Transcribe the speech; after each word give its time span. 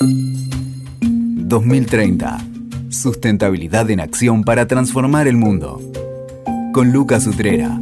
2030. 0.00 2.38
Sustentabilidad 2.90 3.90
en 3.90 4.00
acción 4.00 4.44
para 4.44 4.66
transformar 4.66 5.26
el 5.26 5.38
mundo. 5.38 5.80
Con 6.74 6.92
Lucas 6.92 7.26
Utrera. 7.26 7.80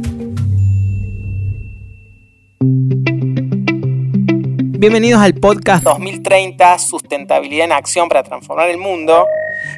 Bienvenidos 4.77 5.21
al 5.21 5.33
podcast 5.33 5.83
2030, 5.83 6.79
Sustentabilidad 6.79 7.65
en 7.65 7.73
Acción 7.73 8.07
para 8.07 8.23
Transformar 8.23 8.69
el 8.69 8.77
Mundo. 8.77 9.25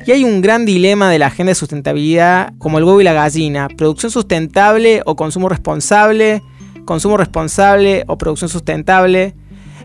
Y 0.06 0.12
hay 0.12 0.24
un 0.24 0.42
gran 0.42 0.64
dilema 0.66 1.10
de 1.10 1.18
la 1.18 1.26
agenda 1.28 1.52
de 1.52 1.56
sustentabilidad 1.56 2.54
como 2.60 2.78
el 2.78 2.84
huevo 2.84 3.02
y 3.02 3.04
la 3.04 3.14
gallina. 3.14 3.68
Producción 3.70 4.12
sustentable 4.12 5.02
o 5.06 5.16
consumo 5.16 5.50
responsable. 5.50 6.44
Consumo 6.86 7.18
responsable 7.18 8.04
o 8.08 8.20
producción 8.20 8.50
sustentable. 8.50 9.34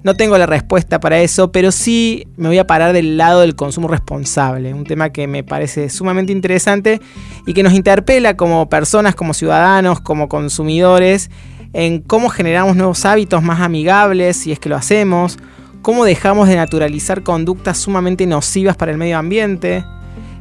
No 0.05 0.14
tengo 0.14 0.37
la 0.37 0.46
respuesta 0.46 0.98
para 0.98 1.21
eso, 1.21 1.53
pero 1.53 1.71
sí 1.71 2.27
me 2.37 2.48
voy 2.48 2.59
a 2.59 2.66
parar 2.66 2.93
del 2.93 3.17
lado 3.17 3.40
del 3.40 3.54
consumo 3.54 3.86
responsable, 3.86 4.75
un 4.75 4.85
tema 4.85 5.11
que 5.11 5.29
me 5.29 5.45
parece 5.45 5.89
sumamente 5.90 6.32
interesante 6.32 7.00
y 7.46 7.54
que 7.54 7.63
nos 7.63 7.72
interpela 7.72 8.36
como 8.36 8.68
personas, 8.68 9.14
como 9.14 9.32
ciudadanos, 9.32 10.00
como 10.00 10.29
consumidores, 10.29 11.31
en 11.73 12.00
cómo 12.00 12.31
generamos 12.31 12.75
nuevos 12.75 13.04
hábitos 13.04 13.43
más 13.43 13.61
amigables, 13.61 14.36
si 14.36 14.50
es 14.50 14.59
que 14.59 14.68
lo 14.68 14.76
hacemos, 14.76 15.39
cómo 15.82 16.04
dejamos 16.04 16.48
de 16.48 16.57
naturalizar 16.57 17.23
conductas 17.23 17.79
sumamente 17.79 18.26
nocivas 18.26 18.76
para 18.76 18.90
el 18.93 18.98
medio 18.98 19.18
ambiente. 19.18 19.84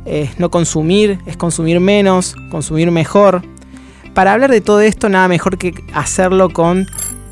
Es 0.05 0.39
no 0.39 0.49
consumir, 0.49 1.19
es 1.27 1.37
consumir 1.37 1.79
menos, 1.79 2.35
consumir 2.49 2.89
mejor. 2.89 3.43
Para 4.15 4.33
hablar 4.33 4.49
de 4.49 4.61
todo 4.61 4.81
esto, 4.81 5.07
nada 5.07 5.27
mejor 5.27 5.59
que 5.59 5.73
hacerlo 5.93 6.49
con 6.49 6.87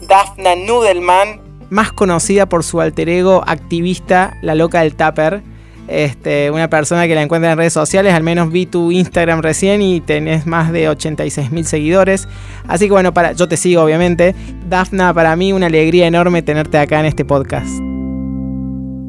Daphna 0.07 0.55
Nudelman, 0.55 1.48
más 1.69 1.91
conocida 1.91 2.47
por 2.47 2.63
su 2.63 2.81
alter 2.81 3.09
ego 3.09 3.43
activista, 3.47 4.37
la 4.41 4.55
loca 4.55 4.81
del 4.81 4.95
Tupper. 4.95 5.41
Este, 5.87 6.51
una 6.51 6.69
persona 6.69 7.07
que 7.07 7.15
la 7.15 7.23
encuentra 7.23 7.51
en 7.51 7.57
redes 7.57 7.73
sociales, 7.73 8.13
al 8.13 8.21
menos 8.21 8.51
vi 8.51 8.67
tu 8.67 8.91
Instagram 8.91 9.41
recién 9.41 9.81
y 9.81 10.01
tenés 10.01 10.45
más 10.45 10.71
de 10.71 10.87
86 10.87 11.49
mil 11.49 11.65
seguidores. 11.65 12.27
Así 12.67 12.85
que 12.85 12.91
bueno, 12.91 13.11
para, 13.11 13.31
yo 13.31 13.47
te 13.47 13.57
sigo 13.57 13.81
obviamente. 13.81 14.35
Dafna, 14.67 15.13
para 15.13 15.35
mí 15.35 15.51
una 15.51 15.65
alegría 15.65 16.05
enorme 16.05 16.43
tenerte 16.43 16.77
acá 16.77 16.99
en 16.99 17.07
este 17.07 17.25
podcast. 17.25 17.69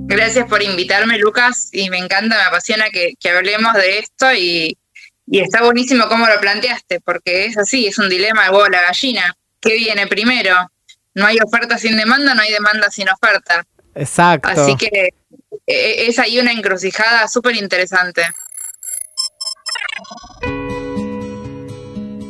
Gracias 0.07 0.49
por 0.49 0.63
invitarme, 0.63 1.19
Lucas, 1.19 1.69
y 1.71 1.89
me 1.91 1.99
encanta, 1.99 2.37
me 2.37 2.43
apasiona 2.43 2.87
que, 2.91 3.15
hablemos 3.31 3.75
de 3.75 3.99
esto 4.01 4.33
y, 4.35 4.77
y, 5.27 5.41
está 5.41 5.63
buenísimo 5.63 6.09
cómo 6.09 6.27
lo 6.27 6.41
planteaste, 6.41 6.99
porque 7.01 7.45
es 7.45 7.57
así, 7.57 7.87
es 7.87 7.99
un 7.99 8.09
dilema 8.09 8.45
de 8.45 8.51
huevo 8.51 8.67
la 8.69 8.83
gallina. 8.83 9.37
¿Qué 9.61 9.77
viene 9.77 10.09
primero? 10.09 10.53
No 11.15 11.27
hay 11.27 11.39
oferta 11.45 11.79
sin 11.79 11.97
demanda, 11.97 12.35
no 12.35 12.43
hay 12.43 12.53
demanda 12.53 12.91
sin 12.91 13.09
oferta. 13.09 13.67
Exacto. 13.95 14.49
Así 14.49 14.77
que 14.77 15.11
e, 15.67 16.07
es 16.07 16.19
ahí 16.19 16.39
una 16.39 16.53
encrucijada 16.53 17.27
súper 17.29 17.57
interesante. 17.57 18.23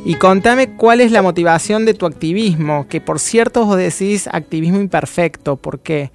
Y 0.03 0.15
contame 0.15 0.75
cuál 0.75 0.99
es 0.99 1.11
la 1.11 1.21
motivación 1.21 1.85
de 1.85 1.93
tu 1.93 2.07
activismo, 2.07 2.87
que 2.87 2.99
por 3.01 3.19
cierto 3.19 3.65
vos 3.65 3.77
decís 3.77 4.27
activismo 4.31 4.79
imperfecto, 4.79 5.57
¿por 5.57 5.81
qué? 5.81 6.11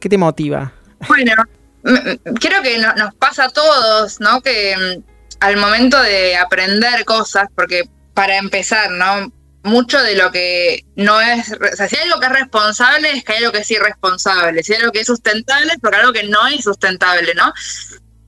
¿Qué 0.00 0.08
te 0.08 0.16
motiva? 0.16 0.72
Bueno, 1.06 1.34
creo 1.82 2.62
que 2.62 2.78
nos 2.78 3.14
pasa 3.16 3.44
a 3.44 3.48
todos, 3.50 4.20
¿no? 4.20 4.40
Que 4.40 4.74
mm, 4.76 5.02
al 5.40 5.56
momento 5.58 6.00
de 6.00 6.36
aprender 6.36 7.04
cosas, 7.04 7.48
porque 7.54 7.84
para 8.14 8.38
empezar, 8.38 8.90
¿no? 8.90 9.30
Mucho 9.62 10.02
de 10.02 10.16
lo 10.16 10.30
que 10.30 10.84
no 10.96 11.20
es, 11.20 11.46
si 11.46 11.96
hay 11.96 12.04
algo 12.04 12.20
que 12.20 12.26
es 12.26 12.32
responsable, 12.32 13.12
es 13.12 13.24
que 13.24 13.32
hay 13.32 13.38
algo 13.38 13.52
que 13.52 13.58
es 13.58 13.70
irresponsable, 13.70 14.62
si 14.62 14.72
hay 14.72 14.80
algo 14.80 14.92
que 14.92 15.00
es 15.00 15.06
sustentable, 15.06 15.72
es 15.72 15.78
porque 15.80 15.96
algo 15.96 16.12
que 16.12 16.24
no 16.24 16.46
es 16.46 16.64
sustentable, 16.64 17.34
¿no? 17.34 17.52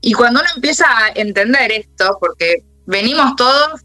Y 0.00 0.12
cuando 0.12 0.40
uno 0.40 0.48
empieza 0.54 0.86
a 0.86 1.08
entender 1.14 1.72
esto, 1.72 2.18
porque 2.20 2.64
venimos 2.86 3.36
todos, 3.36 3.80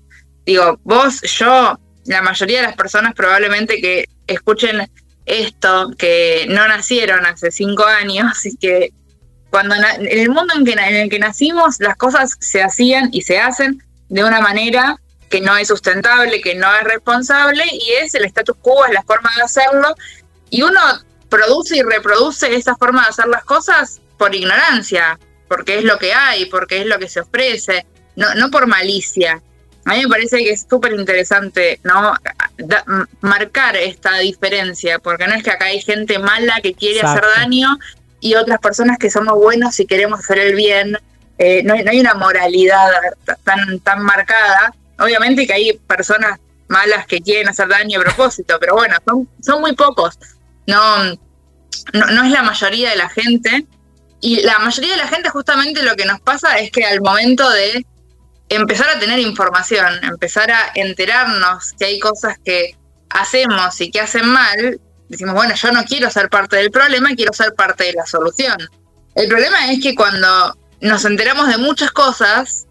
digo, 0.45 0.79
vos, 0.83 1.21
yo, 1.21 1.79
la 2.05 2.21
mayoría 2.21 2.61
de 2.61 2.67
las 2.67 2.75
personas 2.75 3.13
probablemente 3.13 3.79
que 3.79 4.05
escuchen 4.25 4.89
esto, 5.25 5.91
que 5.97 6.47
no 6.49 6.67
nacieron 6.67 7.25
hace 7.25 7.51
cinco 7.51 7.85
años 7.85 8.45
y 8.45 8.57
que 8.57 8.89
cuando 9.49 9.75
en 9.75 9.83
el 10.05 10.29
mundo 10.29 10.53
en, 10.55 10.65
que, 10.65 10.73
en 10.73 10.95
el 10.95 11.09
que 11.09 11.19
nacimos 11.19 11.79
las 11.79 11.95
cosas 11.95 12.31
se 12.39 12.61
hacían 12.61 13.09
y 13.11 13.21
se 13.21 13.39
hacen 13.39 13.83
de 14.09 14.23
una 14.23 14.41
manera 14.41 14.97
que 15.29 15.41
no 15.41 15.55
es 15.57 15.67
sustentable, 15.67 16.41
que 16.41 16.55
no 16.55 16.73
es 16.75 16.83
responsable, 16.83 17.63
y 17.71 17.91
es 18.01 18.15
el 18.15 18.25
status 18.25 18.57
quo, 18.61 18.85
es 18.85 18.93
la 18.93 19.03
forma 19.03 19.31
de 19.35 19.43
hacerlo, 19.43 19.95
y 20.49 20.61
uno 20.61 20.81
produce 21.29 21.77
y 21.77 21.81
reproduce 21.81 22.55
esa 22.55 22.75
forma 22.75 23.03
de 23.03 23.09
hacer 23.09 23.27
las 23.27 23.43
cosas 23.43 24.01
por 24.17 24.33
ignorancia, 24.33 25.19
porque 25.47 25.79
es 25.79 25.83
lo 25.83 25.97
que 25.97 26.13
hay, 26.13 26.45
porque 26.45 26.81
es 26.81 26.85
lo 26.85 26.99
que 26.99 27.09
se 27.09 27.21
ofrece, 27.21 27.85
no, 28.15 28.33
no 28.35 28.49
por 28.49 28.67
malicia. 28.67 29.41
A 29.85 29.93
mí 29.93 30.01
me 30.03 30.09
parece 30.09 30.39
que 30.39 30.51
es 30.51 30.65
súper 30.69 30.93
interesante 30.93 31.79
¿no? 31.83 32.13
marcar 33.21 33.77
esta 33.77 34.17
diferencia, 34.17 34.99
porque 34.99 35.27
no 35.27 35.33
es 35.33 35.43
que 35.43 35.51
acá 35.51 35.65
hay 35.65 35.81
gente 35.81 36.19
mala 36.19 36.59
que 36.61 36.73
quiere 36.73 37.01
hacer 37.01 37.23
daño 37.37 37.77
y 38.19 38.35
otras 38.35 38.59
personas 38.59 38.97
que 38.97 39.09
somos 39.09 39.35
buenos 39.35 39.79
y 39.79 39.85
queremos 39.85 40.19
hacer 40.19 40.39
el 40.39 40.55
bien. 40.55 40.97
Eh, 41.37 41.63
no, 41.63 41.73
no, 41.75 41.89
hay 41.89 41.99
una 42.01 42.15
moralidad 42.15 42.89
tan, 43.43 43.79
tan 43.79 44.01
marcada, 44.01 44.73
Obviamente 44.99 45.45
que 45.45 45.53
hay 45.53 45.73
personas 45.87 46.39
malas 46.67 47.05
que 47.07 47.21
quieren 47.21 47.47
hacer 47.47 47.67
daño 47.67 47.99
a 47.99 48.03
propósito, 48.03 48.57
pero 48.59 48.75
bueno, 48.75 48.95
son, 49.05 49.29
son 49.41 49.61
muy 49.61 49.75
pocos. 49.75 50.17
No, 50.65 51.03
no, 51.93 52.23
es 52.23 52.31
la 52.31 52.43
mayoría 52.43 52.89
de 52.89 52.95
la 52.97 53.09
gente. 53.09 53.65
Y 54.19 54.41
la 54.41 54.59
mayoría 54.59 54.91
de 54.91 54.97
la 54.97 55.07
gente 55.07 55.29
justamente 55.29 55.83
lo 55.83 55.95
que 55.95 56.05
nos 56.05 56.19
pasa 56.21 56.57
es 56.57 56.71
que 56.71 56.83
al 56.83 57.01
momento 57.01 57.49
de 57.49 57.85
empezar 58.49 58.89
a 58.89 58.99
tener 58.99 59.19
información, 59.19 60.03
empezar 60.03 60.51
a 60.51 60.71
enterarnos 60.75 61.73
que 61.77 61.85
hay 61.85 61.99
cosas 61.99 62.37
que 62.43 62.75
hacemos 63.09 63.79
y 63.79 63.91
que 63.91 64.01
hacen 64.01 64.27
mal, 64.27 64.79
decimos, 65.07 65.35
bueno, 65.35 65.53
yo 65.55 65.71
no 65.71 65.83
quiero 65.83 66.09
ser 66.09 66.29
parte 66.29 66.57
del 66.57 66.71
problema, 66.71 67.09
quiero 67.15 67.33
ser 67.33 67.53
parte 67.53 67.85
de 67.85 67.93
la 67.93 68.05
solución. 68.05 68.57
El 69.15 69.27
problema 69.27 69.71
es 69.71 69.81
que 69.81 69.95
cuando 69.95 70.57
nos 70.81 71.05
enteramos 71.05 71.47
de 71.47 71.57
muchas 71.57 71.91
cosas, 71.91 72.66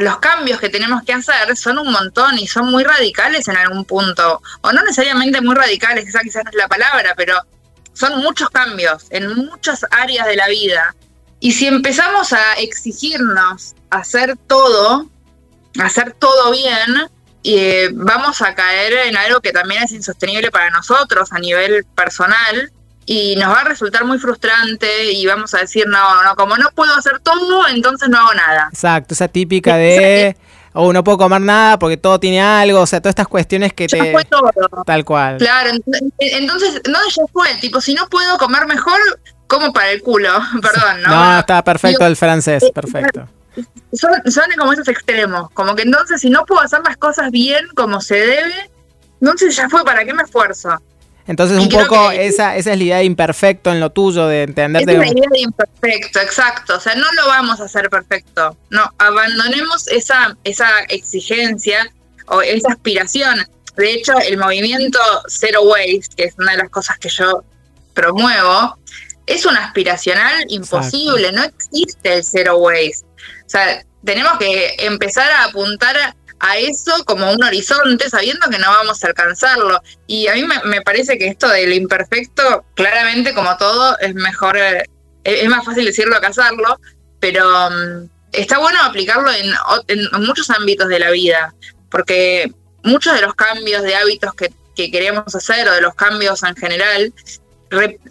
los 0.00 0.18
cambios 0.18 0.60
que 0.60 0.68
tenemos 0.68 1.02
que 1.02 1.14
hacer 1.14 1.56
son 1.56 1.78
un 1.78 1.90
montón 1.90 2.38
y 2.38 2.46
son 2.46 2.70
muy 2.70 2.84
radicales 2.84 3.48
en 3.48 3.56
algún 3.56 3.84
punto, 3.84 4.42
o 4.60 4.72
no 4.72 4.82
necesariamente 4.82 5.40
muy 5.40 5.54
radicales, 5.54 6.06
esa 6.06 6.20
quizás 6.20 6.44
no 6.44 6.50
es 6.50 6.56
la 6.56 6.68
palabra, 6.68 7.14
pero 7.16 7.34
son 7.94 8.20
muchos 8.20 8.50
cambios 8.50 9.06
en 9.10 9.34
muchas 9.34 9.86
áreas 9.90 10.26
de 10.26 10.36
la 10.36 10.48
vida. 10.48 10.94
Y 11.40 11.52
si 11.52 11.66
empezamos 11.66 12.32
a 12.32 12.54
exigirnos 12.54 13.74
hacer 13.90 14.36
todo, 14.46 15.08
hacer 15.82 16.12
todo 16.12 16.52
bien, 16.52 17.08
eh, 17.42 17.90
vamos 17.94 18.42
a 18.42 18.54
caer 18.54 18.92
en 19.08 19.16
algo 19.16 19.40
que 19.40 19.52
también 19.52 19.82
es 19.82 19.92
insostenible 19.92 20.50
para 20.50 20.70
nosotros 20.70 21.32
a 21.32 21.38
nivel 21.38 21.84
personal 21.96 22.70
y 23.06 23.36
nos 23.36 23.48
va 23.48 23.60
a 23.60 23.64
resultar 23.64 24.04
muy 24.04 24.18
frustrante 24.18 25.12
y 25.12 25.26
vamos 25.26 25.52
a 25.54 25.58
decir, 25.58 25.86
no, 25.86 26.22
no, 26.22 26.36
como 26.36 26.56
no 26.56 26.68
puedo 26.74 26.94
hacer 26.94 27.18
todo, 27.20 27.66
entonces 27.68 28.08
no 28.08 28.18
hago 28.18 28.34
nada. 28.34 28.68
Exacto, 28.72 29.14
esa 29.14 29.28
típica 29.28 29.76
de, 29.76 30.36
o 30.72 30.82
oh, 30.86 30.92
no 30.92 31.02
puedo 31.02 31.18
comer 31.18 31.40
nada 31.40 31.78
porque 31.78 31.96
todo 31.96 32.20
tiene 32.20 32.40
algo, 32.40 32.80
o 32.80 32.86
sea, 32.86 33.00
todas 33.00 33.12
estas 33.12 33.28
cuestiones 33.28 33.72
que 33.72 33.88
te... 33.88 34.12
Fue 34.12 34.24
todo. 34.24 34.50
Tal 34.86 35.04
cual. 35.04 35.38
Claro, 35.38 35.70
entonces, 36.18 36.80
no, 36.88 36.98
ya 37.08 37.22
fue, 37.32 37.54
tipo, 37.60 37.80
si 37.80 37.94
no 37.94 38.08
puedo 38.08 38.38
comer 38.38 38.66
mejor, 38.66 38.98
como 39.48 39.72
para 39.72 39.90
el 39.90 40.00
culo, 40.02 40.30
perdón, 40.62 41.02
¿no? 41.02 41.08
No, 41.08 41.38
está 41.40 41.62
perfecto 41.64 42.06
el 42.06 42.16
francés, 42.16 42.62
eh, 42.62 42.72
perfecto. 42.72 43.28
Son, 43.92 44.10
son 44.32 44.44
como 44.56 44.72
esos 44.72 44.88
extremos, 44.88 45.50
como 45.50 45.74
que 45.74 45.82
entonces 45.82 46.20
si 46.22 46.30
no 46.30 46.46
puedo 46.46 46.62
hacer 46.62 46.80
las 46.82 46.96
cosas 46.96 47.30
bien 47.30 47.66
como 47.74 48.00
se 48.00 48.14
debe, 48.14 48.70
entonces 49.20 49.54
ya 49.54 49.68
fue, 49.68 49.84
¿para 49.84 50.04
qué 50.06 50.14
me 50.14 50.22
esfuerzo? 50.22 50.80
Entonces, 51.26 51.58
un 51.58 51.68
poco 51.68 52.10
esa, 52.10 52.56
esa 52.56 52.72
es 52.72 52.78
la 52.78 52.84
idea 52.84 52.96
de 52.98 53.04
imperfecto 53.04 53.70
en 53.70 53.80
lo 53.80 53.90
tuyo, 53.90 54.26
de 54.26 54.42
entender. 54.42 54.82
Esa 54.82 54.92
es 54.92 54.98
la 54.98 55.06
idea 55.06 55.28
de 55.30 55.40
imperfecto, 55.40 56.20
exacto. 56.20 56.76
O 56.76 56.80
sea, 56.80 56.94
no 56.94 57.12
lo 57.12 57.26
vamos 57.28 57.60
a 57.60 57.64
hacer 57.64 57.88
perfecto. 57.88 58.56
No, 58.70 58.90
abandonemos 58.98 59.86
esa, 59.88 60.36
esa 60.44 60.68
exigencia 60.88 61.90
o 62.26 62.42
esa 62.42 62.72
aspiración. 62.72 63.46
De 63.76 63.92
hecho, 63.92 64.14
el 64.18 64.36
movimiento 64.36 64.98
Zero 65.28 65.62
Waste, 65.62 66.14
que 66.16 66.24
es 66.24 66.34
una 66.38 66.52
de 66.52 66.58
las 66.58 66.70
cosas 66.70 66.98
que 66.98 67.08
yo 67.08 67.44
promuevo, 67.94 68.76
es 69.26 69.46
un 69.46 69.56
aspiracional 69.56 70.44
imposible. 70.48 71.30
No 71.32 71.44
existe 71.44 72.14
el 72.14 72.24
Zero 72.24 72.58
Waste. 72.58 73.06
O 73.46 73.48
sea, 73.48 73.84
tenemos 74.04 74.38
que 74.38 74.74
empezar 74.80 75.30
a 75.30 75.44
apuntar 75.44 75.96
a 75.96 76.16
a 76.42 76.58
eso 76.58 76.92
como 77.04 77.32
un 77.32 77.42
horizonte, 77.42 78.10
sabiendo 78.10 78.50
que 78.50 78.58
no 78.58 78.66
vamos 78.66 79.02
a 79.02 79.06
alcanzarlo. 79.06 79.80
Y 80.08 80.26
a 80.26 80.34
mí 80.34 80.44
me, 80.64 80.82
parece 80.82 81.16
que 81.16 81.28
esto 81.28 81.48
del 81.48 81.72
imperfecto, 81.72 82.64
claramente 82.74 83.32
como 83.32 83.56
todo, 83.58 83.96
es 84.00 84.12
mejor, 84.14 84.58
eh, 84.58 84.84
es 85.22 85.48
más 85.48 85.64
fácil 85.64 85.84
decirlo 85.84 86.20
que 86.20 86.26
hacerlo, 86.26 86.80
pero 87.20 87.70
mm, 87.70 88.08
está 88.32 88.58
bueno 88.58 88.82
aplicarlo 88.82 89.30
en, 89.32 90.24
muchos 90.24 90.50
ámbitos 90.50 90.88
de 90.88 90.98
la 90.98 91.10
vida, 91.10 91.54
porque 91.88 92.52
muchos 92.82 93.14
de 93.14 93.20
los 93.20 93.34
cambios 93.34 93.84
de 93.84 93.94
hábitos 93.94 94.34
que, 94.34 94.52
que 94.74 94.90
queremos 94.90 95.32
hacer 95.32 95.68
o 95.68 95.74
de 95.74 95.80
los 95.80 95.94
cambios 95.94 96.42
en 96.42 96.56
general, 96.56 97.14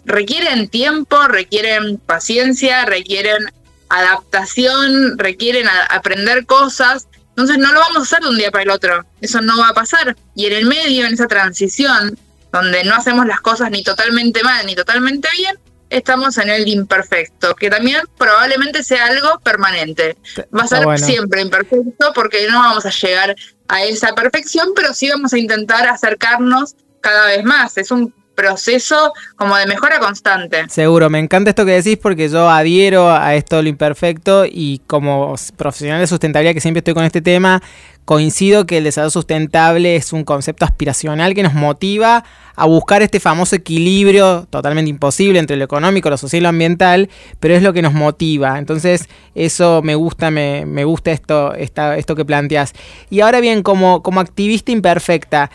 requieren 0.06 0.68
tiempo, 0.68 1.28
requieren 1.28 1.98
paciencia, 1.98 2.86
requieren 2.86 3.44
adaptación, 3.90 5.18
requieren 5.18 5.66
aprender 5.90 6.46
cosas. 6.46 7.08
Entonces 7.32 7.58
no 7.58 7.72
lo 7.72 7.80
vamos 7.80 7.98
a 7.98 8.02
hacer 8.02 8.20
de 8.20 8.28
un 8.28 8.36
día 8.36 8.50
para 8.50 8.64
el 8.64 8.70
otro. 8.70 9.06
Eso 9.20 9.40
no 9.40 9.58
va 9.58 9.68
a 9.68 9.74
pasar. 9.74 10.16
Y 10.34 10.46
en 10.46 10.52
el 10.52 10.66
medio, 10.66 11.06
en 11.06 11.14
esa 11.14 11.26
transición, 11.26 12.18
donde 12.52 12.84
no 12.84 12.94
hacemos 12.94 13.26
las 13.26 13.40
cosas 13.40 13.70
ni 13.70 13.82
totalmente 13.82 14.42
mal 14.42 14.66
ni 14.66 14.74
totalmente 14.74 15.28
bien, 15.36 15.58
estamos 15.88 16.38
en 16.38 16.50
el 16.50 16.68
imperfecto, 16.68 17.54
que 17.54 17.70
también 17.70 18.02
probablemente 18.18 18.82
sea 18.82 19.06
algo 19.06 19.38
permanente. 19.40 20.16
Va 20.56 20.62
a 20.62 20.66
ser 20.66 20.98
siempre 20.98 21.42
imperfecto 21.42 22.12
porque 22.14 22.46
no 22.48 22.58
vamos 22.58 22.86
a 22.86 22.90
llegar 22.90 23.34
a 23.68 23.84
esa 23.84 24.14
perfección, 24.14 24.68
pero 24.74 24.92
sí 24.94 25.08
vamos 25.08 25.32
a 25.32 25.38
intentar 25.38 25.86
acercarnos 25.86 26.76
cada 27.00 27.26
vez 27.26 27.44
más. 27.44 27.76
Es 27.78 27.90
un 27.90 28.14
proceso 28.34 29.12
como 29.36 29.56
de 29.56 29.66
mejora 29.66 29.98
constante. 29.98 30.64
Seguro, 30.68 31.10
me 31.10 31.18
encanta 31.18 31.50
esto 31.50 31.64
que 31.64 31.72
decís 31.72 31.98
porque 31.98 32.28
yo 32.28 32.48
adhiero 32.48 33.10
a 33.10 33.34
esto 33.34 33.56
de 33.56 33.64
lo 33.64 33.68
imperfecto 33.68 34.44
y 34.46 34.80
como 34.86 35.34
profesional 35.56 36.00
de 36.00 36.06
sustentabilidad 36.06 36.54
que 36.54 36.60
siempre 36.60 36.78
estoy 36.80 36.94
con 36.94 37.04
este 37.04 37.20
tema, 37.20 37.62
coincido 38.04 38.66
que 38.66 38.78
el 38.78 38.84
desarrollo 38.84 39.10
sustentable 39.10 39.96
es 39.96 40.12
un 40.12 40.24
concepto 40.24 40.64
aspiracional 40.64 41.34
que 41.34 41.42
nos 41.42 41.54
motiva 41.54 42.24
a 42.56 42.66
buscar 42.66 43.02
este 43.02 43.20
famoso 43.20 43.56
equilibrio 43.56 44.46
totalmente 44.50 44.90
imposible 44.90 45.38
entre 45.38 45.56
lo 45.56 45.64
económico, 45.64 46.10
lo 46.10 46.16
social 46.16 46.40
y 46.40 46.42
lo 46.42 46.48
ambiental, 46.48 47.08
pero 47.40 47.54
es 47.54 47.62
lo 47.62 47.72
que 47.72 47.82
nos 47.82 47.94
motiva. 47.94 48.58
Entonces, 48.58 49.08
eso 49.34 49.80
me 49.82 49.94
gusta, 49.94 50.30
me, 50.30 50.84
gusta 50.84 51.12
esto, 51.12 51.54
esto 51.54 52.16
que 52.16 52.24
planteas. 52.24 52.72
Y 53.08 53.20
ahora 53.20 53.40
bien, 53.40 53.62
como, 53.62 54.02
como 54.02 54.20
activista 54.20 54.72
imperfecta, 54.72 55.50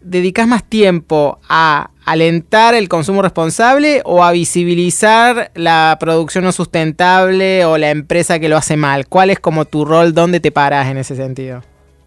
¿dedicas 0.00 0.46
más 0.46 0.64
tiempo 0.64 1.38
a 1.48 1.90
alentar 2.04 2.74
el 2.74 2.88
consumo 2.88 3.22
responsable 3.22 4.02
o 4.04 4.24
a 4.24 4.32
visibilizar 4.32 5.50
la 5.54 5.96
producción 6.00 6.44
no 6.44 6.52
sustentable 6.52 7.64
o 7.64 7.78
la 7.78 7.90
empresa 7.90 8.38
que 8.38 8.48
lo 8.48 8.56
hace 8.56 8.76
mal? 8.76 9.06
¿Cuál 9.06 9.30
es 9.30 9.40
como 9.40 9.64
tu 9.64 9.84
rol? 9.84 10.14
¿Dónde 10.14 10.40
te 10.40 10.52
paras 10.52 10.88
en 10.88 10.98
ese 10.98 11.16
sentido? 11.16 11.62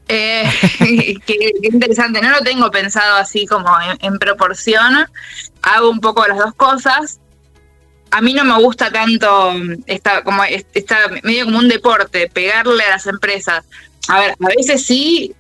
Eh, 0.08 0.44
qué, 1.26 1.52
interesante, 1.64 2.22
no 2.22 2.32
lo 2.32 2.42
tengo 2.42 2.70
pensado 2.72 3.18
así 3.18 3.46
como 3.46 3.70
en, 4.00 4.20
proporción. 4.20 5.06
Hago 5.62 5.90
un 5.90 6.00
poco 6.00 6.28
las 6.28 6.38
dos 6.38 6.54
cosas. 6.56 7.20
A 8.12 8.22
mí 8.22 8.34
no 8.34 8.44
me 8.44 8.62
gusta 8.62 8.92
tanto, 8.92 9.54
está 9.88 10.24
como 10.24 10.44
está 10.44 10.98
medio 11.24 11.46
como 11.46 11.58
un 11.58 11.68
deporte, 11.68 12.30
pegarle 12.30 12.84
a 12.84 12.92
las 12.92 13.08
empresas. 13.08 13.66
A 14.08 14.20
ver, 14.20 14.36
a 14.40 14.48
veces 14.56 14.86
sí 14.86 15.34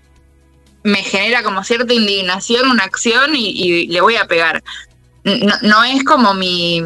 me 0.83 1.01
genera 1.03 1.44
como 1.44 1.63
cierta 1.63 1.94
indignación 1.94 2.69
una 2.69 2.83
acción 2.83 3.35
y, 3.35 3.88
le 3.88 4.01
voy 4.01 4.15
a 4.15 4.25
pegar. 4.25 4.63
No, 5.24 5.83
es 5.83 6.03
como 6.03 6.33
mi, 6.33 6.81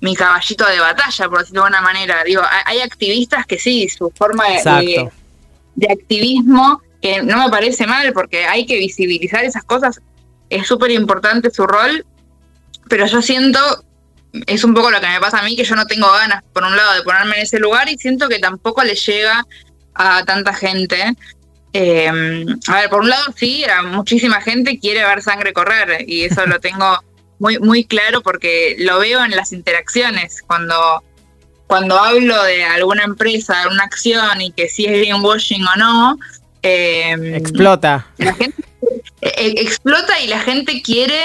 mi, 0.00 0.14
caballito 0.14 0.64
de 0.66 0.78
batalla, 0.78 1.28
por 1.28 1.40
decirlo 1.40 1.62
de 1.62 1.66
alguna 1.66 1.80
manera. 1.80 2.22
Digo, 2.24 2.42
hay, 2.64 2.80
activistas 2.80 3.46
que 3.46 3.58
sí, 3.58 3.88
su 3.88 4.12
forma 4.16 4.44
de, 4.48 5.10
de, 5.74 5.92
activismo, 5.92 6.80
que 7.02 7.22
no 7.22 7.42
me 7.42 7.50
parece 7.50 7.86
mal 7.86 8.12
porque 8.12 8.44
hay 8.44 8.64
que 8.64 8.78
visibilizar 8.78 9.44
esas 9.44 9.64
cosas, 9.64 10.00
es 10.48 10.66
súper 10.66 10.92
importante 10.92 11.50
su 11.50 11.66
rol, 11.66 12.06
pero 12.88 13.06
yo 13.06 13.20
siento, 13.22 13.58
es 14.46 14.62
un 14.62 14.74
poco 14.74 14.90
lo 14.90 15.00
que 15.00 15.08
me 15.08 15.20
pasa 15.20 15.40
a 15.40 15.42
mí, 15.42 15.56
que 15.56 15.64
yo 15.64 15.74
no 15.74 15.86
tengo 15.86 16.10
ganas, 16.12 16.44
por 16.52 16.62
un 16.62 16.76
lado, 16.76 16.94
de 16.94 17.02
ponerme 17.02 17.36
en 17.36 17.42
ese 17.42 17.58
lugar 17.58 17.88
y 17.88 17.98
siento 17.98 18.28
que 18.28 18.38
tampoco 18.38 18.84
le 18.84 18.94
llega 18.94 19.44
a 19.94 20.24
tanta 20.24 20.52
gente. 20.54 21.14
Eh, 21.76 22.08
a 22.68 22.74
ver, 22.76 22.88
por 22.88 23.00
un 23.00 23.10
lado 23.10 23.34
sí, 23.36 23.64
muchísima 23.86 24.40
gente 24.40 24.78
quiere 24.78 25.04
ver 25.04 25.20
sangre 25.22 25.52
correr 25.52 26.04
y 26.06 26.22
eso 26.22 26.46
lo 26.46 26.60
tengo 26.60 27.00
muy, 27.40 27.58
muy 27.58 27.84
claro 27.84 28.22
porque 28.22 28.76
lo 28.78 29.00
veo 29.00 29.24
en 29.24 29.32
las 29.32 29.52
interacciones. 29.52 30.40
Cuando, 30.46 31.02
cuando 31.66 31.98
hablo 31.98 32.40
de 32.44 32.64
alguna 32.64 33.02
empresa, 33.02 33.62
de 33.62 33.74
una 33.74 33.82
acción 33.82 34.40
y 34.40 34.52
que 34.52 34.68
si 34.68 34.86
es 34.86 34.92
greenwashing 34.92 35.66
o 35.66 35.76
no, 35.76 36.18
eh, 36.62 37.16
explota. 37.34 38.06
La 38.18 38.34
gente, 38.34 38.62
eh, 39.20 39.54
explota 39.56 40.20
y 40.20 40.28
la 40.28 40.38
gente 40.40 40.80
quiere 40.80 41.20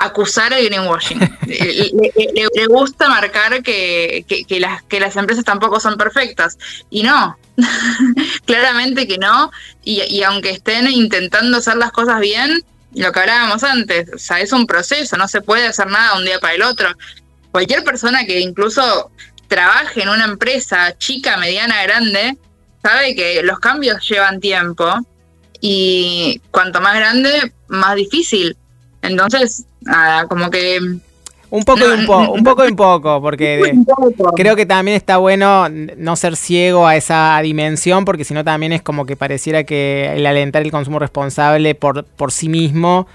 acusar 0.00 0.52
el 0.54 0.66
greenwashing. 0.66 1.20
le, 1.46 2.66
gusta 2.66 3.08
marcar 3.08 3.62
que, 3.62 4.24
que, 4.26 4.60
las, 4.60 4.82
que 4.84 4.98
las 4.98 5.14
empresas 5.16 5.44
tampoco 5.44 5.78
son 5.78 5.96
perfectas. 5.96 6.58
Y 6.88 7.02
no, 7.02 7.38
claramente 8.46 9.06
que 9.06 9.18
no. 9.18 9.52
Y, 9.84 10.22
aunque 10.22 10.50
estén 10.50 10.90
intentando 10.90 11.58
hacer 11.58 11.76
las 11.76 11.92
cosas 11.92 12.18
bien, 12.20 12.64
lo 12.94 13.12
que 13.12 13.20
hablábamos 13.20 13.62
antes, 13.62 14.10
o 14.12 14.18
sea, 14.18 14.40
es 14.40 14.52
un 14.52 14.66
proceso, 14.66 15.16
no 15.16 15.28
se 15.28 15.42
puede 15.42 15.66
hacer 15.66 15.86
nada 15.86 16.16
un 16.16 16.24
día 16.24 16.40
para 16.40 16.54
el 16.54 16.62
otro. 16.62 16.88
Cualquier 17.52 17.84
persona 17.84 18.24
que 18.24 18.40
incluso 18.40 19.10
trabaje 19.48 20.02
en 20.02 20.08
una 20.08 20.24
empresa 20.24 20.96
chica, 20.96 21.36
mediana, 21.36 21.82
grande, 21.82 22.38
sabe 22.82 23.14
que 23.14 23.42
los 23.42 23.58
cambios 23.58 24.08
llevan 24.08 24.40
tiempo 24.40 24.86
y 25.60 26.40
cuanto 26.50 26.80
más 26.80 26.96
grande, 26.96 27.52
más 27.68 27.96
difícil. 27.96 28.56
Entonces, 29.02 29.66
nada, 29.80 30.26
como 30.26 30.50
que... 30.50 30.78
Un 31.52 31.64
poco 31.64 31.80
y 31.80 31.98
un, 31.98 32.06
poco, 32.06 32.32
un 32.32 32.44
poco 32.44 32.64
y 32.64 32.68
un 32.68 32.76
poco, 32.76 33.20
porque 33.20 33.74
creo 34.36 34.54
que 34.54 34.66
también 34.66 34.96
está 34.96 35.16
bueno 35.16 35.68
no 35.68 36.14
ser 36.14 36.36
ciego 36.36 36.86
a 36.86 36.94
esa 36.94 37.40
dimensión, 37.42 38.04
porque 38.04 38.24
si 38.24 38.34
no 38.34 38.44
también 38.44 38.72
es 38.72 38.82
como 38.82 39.04
que 39.04 39.16
pareciera 39.16 39.64
que 39.64 40.12
el 40.14 40.24
alentar 40.26 40.62
el 40.62 40.70
consumo 40.70 41.00
responsable 41.00 41.74
por, 41.74 42.04
por 42.04 42.30
sí 42.30 42.48
mismo 42.48 43.08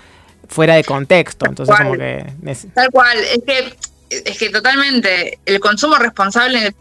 fuera 0.49 0.75
de 0.75 0.83
contexto. 0.83 1.45
Entonces, 1.45 1.77
como 1.77 1.93
que... 1.93 2.25
Tal 2.73 2.89
cual, 2.91 3.17
es 3.19 3.41
que 3.45 3.73
es 4.09 4.37
que 4.37 4.49
totalmente 4.49 5.39
el 5.45 5.59
consumo 5.59 5.95
responsable 5.95 6.73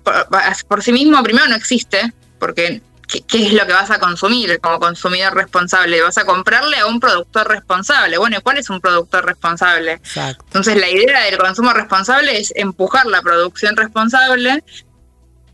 por, 0.69 0.83
sí 0.83 0.93
mismo 0.93 1.23
primero 1.23 1.47
no 1.49 1.57
existe, 1.57 2.13
porque 2.39 2.81
¿qué, 3.07 3.47
es 3.47 3.53
lo 3.53 3.67
que 3.67 3.73
vas 3.73 3.91
a 3.91 3.99
consumir 3.99 4.59
como 4.61 4.79
consumidor 4.81 5.35
responsable? 5.35 6.03
Vas 6.03 6.19
a 6.19 6.25
comprarle 6.25 6.79
a 6.79 6.87
un 6.87 7.01
productor 7.01 7.49
responsable. 7.49 8.19
Bueno, 8.19 8.39
¿cuál 8.43 8.59
es 8.59 8.71
un 8.71 8.81
productor 8.81 9.25
responsable? 9.27 10.01
Entonces 10.17 10.77
la 10.77 10.89
idea 10.89 11.25
del 11.25 11.39
consumo 11.39 11.73
responsable 11.73 12.39
es 12.39 12.53
empujar 12.57 13.07
la 13.07 13.23
producción 13.23 13.77
responsable 13.77 14.63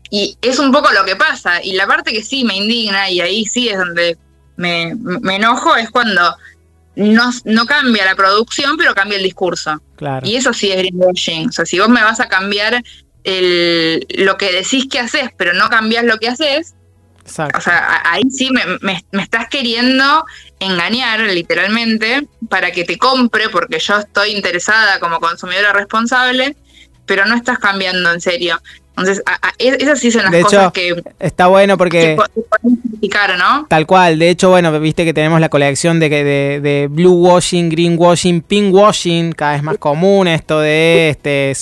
y 0.09 0.37
es 0.41 0.59
un 0.59 0.71
poco 0.71 0.91
lo 0.91 1.05
que 1.05 1.15
pasa. 1.15 1.63
Y 1.63 1.73
la 1.73 1.87
parte 1.87 2.11
que 2.11 2.23
sí 2.23 2.43
me 2.43 2.57
indigna, 2.57 3.09
y 3.09 3.21
ahí 3.21 3.45
sí 3.45 3.69
es 3.69 3.77
donde 3.77 4.17
me, 4.57 4.91
enojo, 5.35 5.75
es 5.77 5.89
cuando 5.89 6.35
no, 6.95 7.31
no, 7.45 7.65
cambia 7.65 8.05
la 8.05 8.15
producción, 8.15 8.75
pero 8.77 8.93
cambia 8.93 9.17
el 9.17 9.23
discurso. 9.23 9.81
Y 10.23 10.35
eso 10.35 10.51
sí 10.53 10.69
es 10.69 10.77
greenwashing. 10.77 11.49
O 11.49 11.51
sea, 11.51 11.65
si 11.65 11.79
vos 11.79 11.87
me 11.87 12.03
vas 12.03 12.19
a 12.19 12.27
cambiar 12.27 12.83
el, 13.23 14.05
lo 14.09 14.37
que 14.37 14.51
decís 14.51 14.87
que 14.89 14.99
haces, 14.99 15.29
pero 15.37 15.53
no 15.53 15.69
cambias 15.69 16.03
lo 16.03 16.17
que 16.17 16.27
haces, 16.27 16.75
o 17.23 17.61
sea, 17.61 18.01
ahí 18.05 18.23
sí 18.29 18.49
me, 18.51 19.03
estás 19.21 19.47
queriendo 19.49 20.25
engañar 20.59 21.19
literalmente 21.21 22.27
para 22.49 22.71
que 22.71 22.83
te 22.83 22.97
compre 22.97 23.49
porque 23.49 23.79
yo 23.79 23.97
estoy 23.97 24.31
interesada 24.31 24.99
como 24.99 25.19
consumidora 25.19 25.73
responsable, 25.73 26.55
pero 27.05 27.25
no 27.25 27.35
estás 27.35 27.59
cambiando 27.59 28.11
en 28.11 28.21
serio. 28.21 28.61
Entonces, 28.97 29.23
esas 29.57 29.99
sí 29.99 30.11
son 30.11 30.23
las 30.23 30.43
cosas 30.43 30.71
que... 30.71 31.01
Está 31.19 31.47
bueno 31.47 31.77
porque... 31.77 32.17
¿no? 33.37 33.65
Tal 33.67 33.87
cual. 33.87 34.19
De 34.19 34.29
hecho, 34.29 34.49
bueno, 34.49 34.77
viste 34.79 35.05
que 35.05 35.13
tenemos 35.13 35.39
la 35.39 35.49
colección 35.49 35.99
de, 35.99 36.09
de, 36.09 36.59
de 36.61 36.87
blue 36.89 37.13
washing, 37.13 37.69
green 37.69 37.95
washing, 37.97 38.41
pink 38.41 38.73
washing, 38.73 39.31
cada 39.31 39.53
vez 39.53 39.63
más 39.63 39.77
común 39.77 40.27
esto 40.27 40.59
de 40.59 41.09
este 41.09 41.53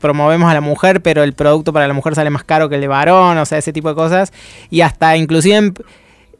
promovemos 0.00 0.50
a 0.50 0.54
la 0.54 0.60
mujer, 0.60 1.02
pero 1.02 1.22
el 1.22 1.34
producto 1.34 1.72
para 1.72 1.86
la 1.86 1.94
mujer 1.94 2.14
sale 2.14 2.30
más 2.30 2.44
caro 2.44 2.68
que 2.68 2.76
el 2.76 2.80
de 2.80 2.88
varón, 2.88 3.36
o 3.38 3.44
sea, 3.44 3.58
ese 3.58 3.72
tipo 3.72 3.88
de 3.88 3.94
cosas. 3.94 4.32
Y 4.70 4.80
hasta 4.80 5.16
inclusive 5.16 5.72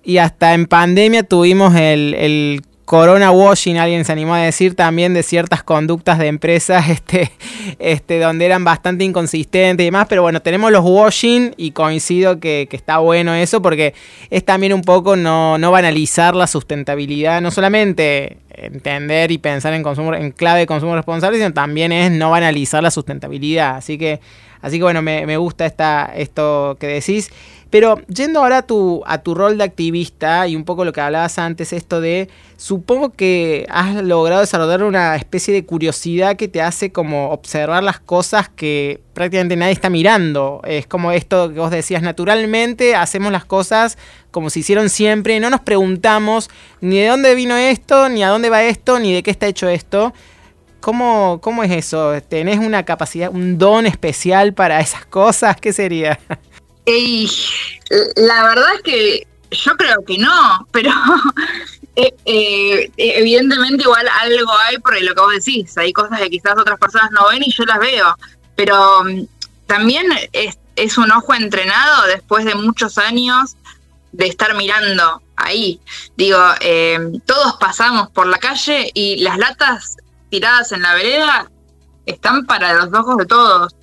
y 0.05 0.19
hasta 0.19 0.55
en 0.55 0.67
pandemia 0.67 1.23
tuvimos 1.23 1.75
el, 1.75 2.15
el 2.15 2.63
corona 2.89 3.31
washing, 3.31 3.77
alguien 3.77 4.03
se 4.07 4.13
animó 4.13 4.33
a 4.33 4.39
decir 4.39 4.75
también 4.75 5.13
de 5.13 5.23
ciertas 5.23 5.63
conductas 5.63 6.19
de 6.19 6.27
empresas 6.27 6.89
este, 6.89 7.31
este, 7.79 8.19
donde 8.19 8.47
eran 8.47 8.65
bastante 8.65 9.05
inconsistentes 9.05 9.85
y 9.85 9.89
demás, 9.89 10.07
pero 10.09 10.23
bueno, 10.23 10.41
tenemos 10.41 10.73
los 10.73 10.83
washing 10.83 11.53
y 11.59 11.73
coincido 11.73 12.41
que, 12.41 12.67
está 12.73 12.97
bueno 12.97 13.35
eso 13.35 13.61
porque 13.61 13.93
es 14.31 14.43
también 14.43 14.73
un 14.73 14.81
poco 14.81 15.17
no, 15.17 15.59
no 15.59 15.71
banalizar 15.71 16.35
la 16.35 16.47
sustentabilidad, 16.47 17.43
no 17.43 17.51
solamente 17.51 18.39
entender 18.49 19.33
y 19.33 19.37
pensar 19.37 19.75
en 19.75 20.31
clave 20.33 20.61
de 20.61 20.67
consumo 20.67 20.97
responsable, 20.97 21.37
sino 21.37 21.53
también 21.53 21.93
es 21.93 22.11
no 22.11 22.31
banalizar 22.31 22.83
la 22.83 22.91
sustentabilidad. 22.91 23.77
Así 23.77 23.99
que, 23.99 24.19
así 24.63 24.79
que 24.79 24.85
bueno, 24.85 25.03
me, 25.03 25.27
me 25.27 25.37
gusta 25.37 25.67
esta, 25.67 26.11
esto 26.17 26.79
que 26.81 26.87
decís. 26.87 27.31
Pero 27.71 28.01
yendo 28.07 28.41
ahora 28.41 28.59
a 28.59 28.63
tu, 28.63 29.03
a 29.07 29.19
tu 29.19 29.35
rol 29.35 29.59
de 29.59 29.65
activista 29.65 30.47
y 30.49 30.57
un 30.57 30.65
poco 30.65 30.85
lo 30.85 30.93
que 30.93 31.03
hablabas 31.03 31.39
antes, 31.39 31.73
esto 31.73 32.01
de, 32.01 32.29
supongo 32.57 33.11
que 33.11 33.67
has 33.69 34.03
logrado 34.03 34.41
desarrollar 34.41 34.83
una 34.83 35.17
especie 35.17 35.53
de 35.53 35.67
curiosidad 35.67 36.37
que 36.37 36.49
te 36.49 36.63
hace 36.63 36.93
como 36.93 37.31
observar 37.31 37.83
las 37.83 38.01
cosas 38.01 38.49
que 38.49 39.01
prácticamente 39.13 39.57
nadie 39.57 39.73
está 39.73 39.91
mirando. 39.91 40.63
Es 40.65 40.87
como 40.87 41.13
esto 41.13 41.53
que 41.53 41.61
vos 41.61 41.71
decías, 41.71 42.03
naturalmente 42.03 42.95
hacemos 42.95 43.33
las 43.33 43.45
cosas 43.45 43.99
como 44.31 44.51
se 44.51 44.61
hicieron 44.61 44.89
siempre, 44.89 45.41
no 45.41 45.51
nos 45.51 45.61
preguntamos 45.61 46.49
ni 46.81 46.99
de 46.99 47.09
dónde 47.09 47.35
vino 47.35 47.57
esto, 47.57 48.09
ni 48.09 48.23
a 48.23 48.29
dónde 48.29 48.51
va 48.51 48.63
esto, 48.63 48.99
ni 48.99 49.13
de 49.13 49.23
qué 49.23 49.31
está 49.31 49.47
hecho 49.47 49.69
esto 49.69 50.15
¿Cómo, 50.81 51.41
¿Cómo 51.43 51.65
es 51.65 51.73
eso? 51.73 52.21
¿Tenés 52.29 52.59
una 52.59 52.85
capacidad, 52.85 53.31
un 53.33 53.59
don 53.59 53.85
especial 53.85 54.55
para 54.55 54.81
esas 54.81 55.05
cosas? 55.07 55.57
¿Qué 55.57 55.73
sería? 55.73 56.19
La 58.17 58.43
verdad 58.45 58.75
es 58.77 58.83
que 58.83 59.27
yo 59.51 59.77
creo 59.77 60.05
que 60.05 60.19
no, 60.19 60.67
pero 60.71 60.91
eh, 61.97 62.15
eh, 62.25 62.91
evidentemente 62.97 63.83
igual 63.83 64.07
algo 64.21 64.53
hay 64.67 64.79
por 64.79 65.01
lo 65.01 65.15
que 65.15 65.21
vos 65.21 65.33
decís. 65.33 65.77
Hay 65.79 65.93
cosas 65.93 66.19
que 66.21 66.31
quizás 66.31 66.55
otras 66.59 66.79
personas 66.79 67.11
no 67.11 67.29
ven 67.29 67.43
y 67.43 67.53
yo 67.53 67.65
las 67.65 67.79
veo. 67.79 68.17
Pero 68.57 69.05
mm, 69.05 69.27
también 69.67 70.07
es, 70.33 70.59
es 70.77 70.99
un 70.99 71.11
ojo 71.13 71.35
entrenado 71.35 72.07
después 72.07 72.45
de 72.45 72.55
muchos 72.55 72.99
años 72.99 73.57
de 74.13 74.27
estar 74.27 74.55
mirando 74.55 75.23
ahí. 75.37 75.81
Digo, 76.17 76.39
eh, 76.61 76.99
todos 77.27 77.55
pasamos 77.55 78.11
por 78.11 78.27
la 78.27 78.39
calle 78.39 78.91
y 78.95 79.21
las 79.21 79.39
latas 79.39 79.97
tiradas 80.31 80.73
en 80.73 80.83
la 80.83 80.95
vereda 80.95 81.51
están 82.07 82.47
para 82.47 82.75
los 82.75 82.93
ojos 82.93 83.17
de 83.19 83.27
todos. 83.27 83.75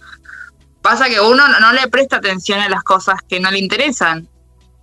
Pasa 0.86 1.10
que 1.10 1.20
uno 1.20 1.44
no, 1.48 1.74
le 1.74 1.88
presta 1.88 2.18
atención 2.18 2.60
a 2.60 2.70
las 2.70 2.84
cosas 2.84 3.16
que 3.28 3.40
no 3.40 3.50
le 3.50 3.58
interesan. 3.58 4.28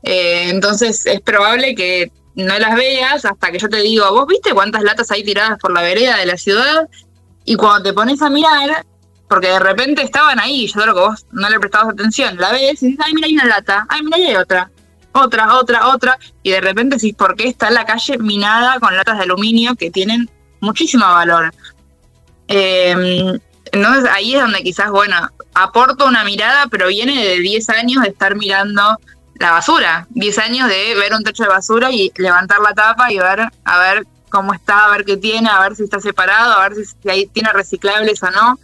Eh, 0.02 0.48
entonces 0.48 1.06
es 1.06 1.20
probable 1.20 1.76
que 1.76 2.10
no 2.34 2.58
las 2.58 2.74
veas 2.74 3.24
hasta 3.24 3.52
que 3.52 3.60
yo 3.60 3.68
te 3.68 3.82
digo, 3.82 4.10
¿vos 4.10 4.26
viste 4.26 4.52
cuántas 4.52 4.82
latas 4.82 5.12
hay 5.12 5.22
tiradas 5.22 5.60
por 5.60 5.72
la 5.72 5.80
vereda 5.80 6.16
de 6.16 6.26
la 6.26 6.36
ciudad? 6.36 6.88
Y 7.44 7.54
cuando 7.54 7.84
te 7.84 7.92
pones 7.92 8.20
a 8.20 8.30
mirar, 8.30 8.84
porque 9.28 9.46
de 9.46 9.60
repente 9.60 10.02
estaban 10.02 10.40
ahí, 10.40 10.66
yo 10.66 10.80
creo 10.80 10.92
que 10.92 11.00
vos 11.02 11.26
no 11.30 11.48
le 11.48 11.60
prestabas 11.60 11.92
atención, 11.92 12.36
la 12.36 12.50
ves 12.50 12.82
y 12.82 12.88
dices, 12.88 13.04
ay, 13.06 13.14
mira, 13.14 13.28
hay 13.28 13.34
una 13.34 13.46
lata, 13.46 13.86
ay, 13.88 14.02
mira, 14.02 14.16
hay 14.16 14.34
otra 14.34 14.72
otra, 15.12 15.54
otra, 15.56 15.88
otra, 15.88 16.18
y 16.42 16.50
de 16.50 16.60
repente 16.60 16.98
sí, 16.98 17.12
¿por 17.12 17.36
qué 17.36 17.46
está 17.46 17.70
la 17.70 17.84
calle 17.84 18.18
minada 18.18 18.80
con 18.80 18.96
latas 18.96 19.18
de 19.18 19.22
aluminio 19.22 19.76
que 19.76 19.90
tienen 19.90 20.28
muchísimo 20.60 21.04
valor? 21.04 21.54
Em, 22.48 23.38
entonces 23.72 24.10
ahí 24.12 24.34
es 24.34 24.40
donde 24.40 24.62
quizás, 24.62 24.90
bueno, 24.90 25.16
aporto 25.54 26.06
una 26.06 26.24
mirada, 26.24 26.66
pero 26.70 26.88
viene 26.88 27.24
de 27.24 27.40
10 27.40 27.70
años 27.70 28.02
de 28.02 28.10
estar 28.10 28.36
mirando 28.36 28.98
la 29.34 29.50
basura, 29.50 30.06
10 30.10 30.38
años 30.38 30.68
de 30.68 30.94
ver 30.94 31.14
un 31.14 31.24
techo 31.24 31.42
de 31.42 31.48
basura 31.48 31.90
y 31.90 32.12
levantar 32.16 32.60
la 32.60 32.74
tapa 32.74 33.10
y 33.10 33.18
ver, 33.18 33.48
a 33.64 33.78
ver 33.78 34.06
cómo 34.28 34.52
está, 34.54 34.84
a 34.84 34.90
ver 34.90 35.04
qué 35.04 35.16
tiene, 35.16 35.48
a 35.48 35.60
ver 35.60 35.74
si 35.74 35.84
está 35.84 36.00
separado, 36.00 36.52
a 36.52 36.68
ver 36.68 36.76
si, 36.76 36.84
si 36.84 37.10
ahí 37.10 37.26
tiene 37.26 37.52
reciclables 37.52 38.22
o 38.22 38.30
no. 38.30 38.58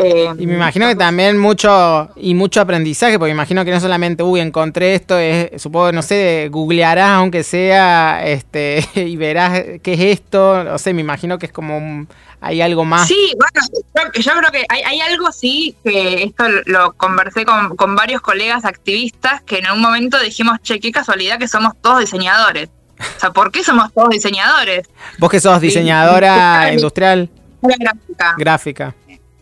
Eh, 0.00 0.32
y 0.38 0.46
me 0.46 0.54
imagino 0.54 0.86
que 0.86 0.94
también 0.94 1.36
mucho 1.38 2.08
y 2.14 2.34
mucho 2.34 2.60
aprendizaje, 2.60 3.18
porque 3.18 3.30
me 3.30 3.38
imagino 3.38 3.64
que 3.64 3.72
no 3.72 3.80
solamente, 3.80 4.22
uy, 4.22 4.38
encontré 4.38 4.94
esto, 4.94 5.18
es, 5.18 5.60
supongo, 5.60 5.90
no 5.90 6.02
sé, 6.02 6.48
googlearás 6.52 7.10
aunque 7.16 7.42
sea, 7.42 8.24
este, 8.24 8.86
y 8.94 9.16
verás 9.16 9.60
qué 9.82 9.94
es 9.94 10.00
esto, 10.00 10.62
no 10.62 10.78
sé, 10.78 10.94
me 10.94 11.00
imagino 11.00 11.36
que 11.38 11.46
es 11.46 11.52
como 11.52 12.06
hay 12.40 12.60
algo 12.60 12.84
más. 12.84 13.08
Sí, 13.08 13.34
bueno, 13.36 14.12
yo, 14.14 14.32
creo 14.34 14.52
que 14.52 14.64
hay, 14.68 15.00
algo, 15.00 15.32
sí, 15.32 15.74
que 15.82 16.22
esto 16.22 16.44
lo 16.66 16.92
conversé 16.92 17.44
con, 17.44 17.74
con 17.74 17.96
varios 17.96 18.20
colegas 18.20 18.64
activistas, 18.64 19.42
que 19.42 19.58
en 19.58 19.68
un 19.72 19.80
momento 19.80 20.20
dijimos, 20.20 20.58
che, 20.62 20.78
qué 20.78 20.92
casualidad 20.92 21.40
que 21.40 21.48
somos 21.48 21.72
todos 21.82 21.98
diseñadores. 21.98 22.68
O 23.00 23.20
sea, 23.20 23.32
¿por 23.32 23.50
qué 23.50 23.64
somos 23.64 23.92
todos 23.92 24.10
diseñadores? 24.10 24.86
Vos 25.18 25.28
que 25.28 25.40
sos 25.40 25.60
diseñadora 25.60 26.72
industrial. 26.72 27.28
Gráfica. 27.60 28.34
Gráfica 28.38 28.94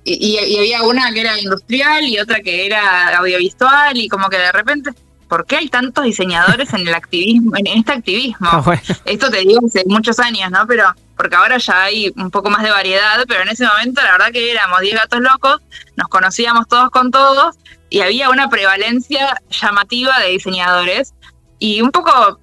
y, 0.07 0.57
había 0.57 0.83
una 0.83 1.13
que 1.13 1.21
era 1.21 1.39
industrial 1.41 2.05
y 2.05 2.19
otra 2.19 2.41
que 2.41 2.67
era 2.67 3.19
audiovisual 3.19 3.97
y 3.97 4.09
como 4.09 4.29
que 4.29 4.39
de 4.39 4.53
repente, 4.53 4.93
¿por 5.29 5.45
qué 5.47 5.57
hay 5.57 5.69
tantos 5.69 6.05
diseñadores 6.05 6.73
en 6.73 6.87
el 6.87 6.95
activismo, 6.95 7.57
en 7.57 7.67
este 7.67 7.93
activismo? 7.93 8.49
Ah, 8.53 8.81
Esto 9.05 9.31
te 9.31 9.39
digo 9.39 9.61
hace 9.67 9.83
muchos 9.87 10.21
años, 10.21 10.51
¿no? 10.51 10.65
Pero 10.67 10.85
porque 11.17 11.35
ahora 11.35 11.59
ya 11.59 11.83
hay 11.83 12.13
un 12.17 12.31
poco 12.31 12.51
más 12.51 12.63
de 12.63 12.71
variedad, 12.71 13.25
pero 13.27 13.43
en 13.43 13.49
ese 13.49 13.67
momento 13.67 14.01
la 14.03 14.13
verdad 14.13 14.31
que 14.33 14.53
éramos 14.53 14.81
10 14.81 14.95
gatos 14.95 15.21
locos, 15.21 15.61
nos 15.97 16.09
conocíamos 16.09 16.69
todos 16.69 16.91
con 16.91 17.11
todos 17.11 17.57
y 17.91 18.01
había 18.01 18.31
una 18.31 18.49
prevalencia 18.49 19.41
llamativa 19.51 20.19
de 20.21 20.31
diseñadores 20.31 21.15
y 21.59 21.81
un 21.81 21.91
poco 21.91 22.39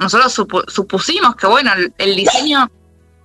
nosotros 0.00 0.32
supusimos 0.68 1.36
que 1.36 1.46
bueno, 1.46 1.70
el, 1.98 2.16
diseño 2.16 2.70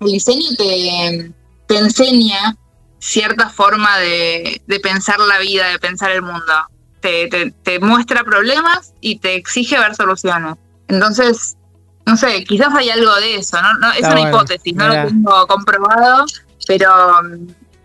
el 0.01 0.07
diseño 0.11 0.49
te, 0.57 1.31
te 1.67 1.77
enseña 1.77 2.57
cierta 3.03 3.49
forma 3.49 3.97
de, 3.97 4.61
pensar 4.81 5.19
la 5.19 5.37
vida, 5.39 5.67
de 5.67 5.77
pensar 5.77 6.11
el 6.11 6.21
mundo. 6.21 6.53
Te, 7.01 7.27
te, 7.27 7.79
muestra 7.81 8.23
problemas 8.23 8.93
y 9.01 9.19
te 9.19 9.35
exige 9.35 9.77
ver 9.77 9.93
soluciones. 9.93 10.55
Entonces, 10.87 11.57
no 12.05 12.15
sé, 12.15 12.45
quizás 12.45 12.73
hay 12.73 12.89
algo 12.89 13.13
de 13.15 13.35
eso, 13.35 13.57
¿no? 13.61 13.91
es 13.91 14.07
una 14.07 14.21
hipótesis, 14.21 14.73
no 14.73 14.87
lo 14.87 15.07
tengo 15.07 15.47
comprobado, 15.47 16.25
pero, 16.65 16.93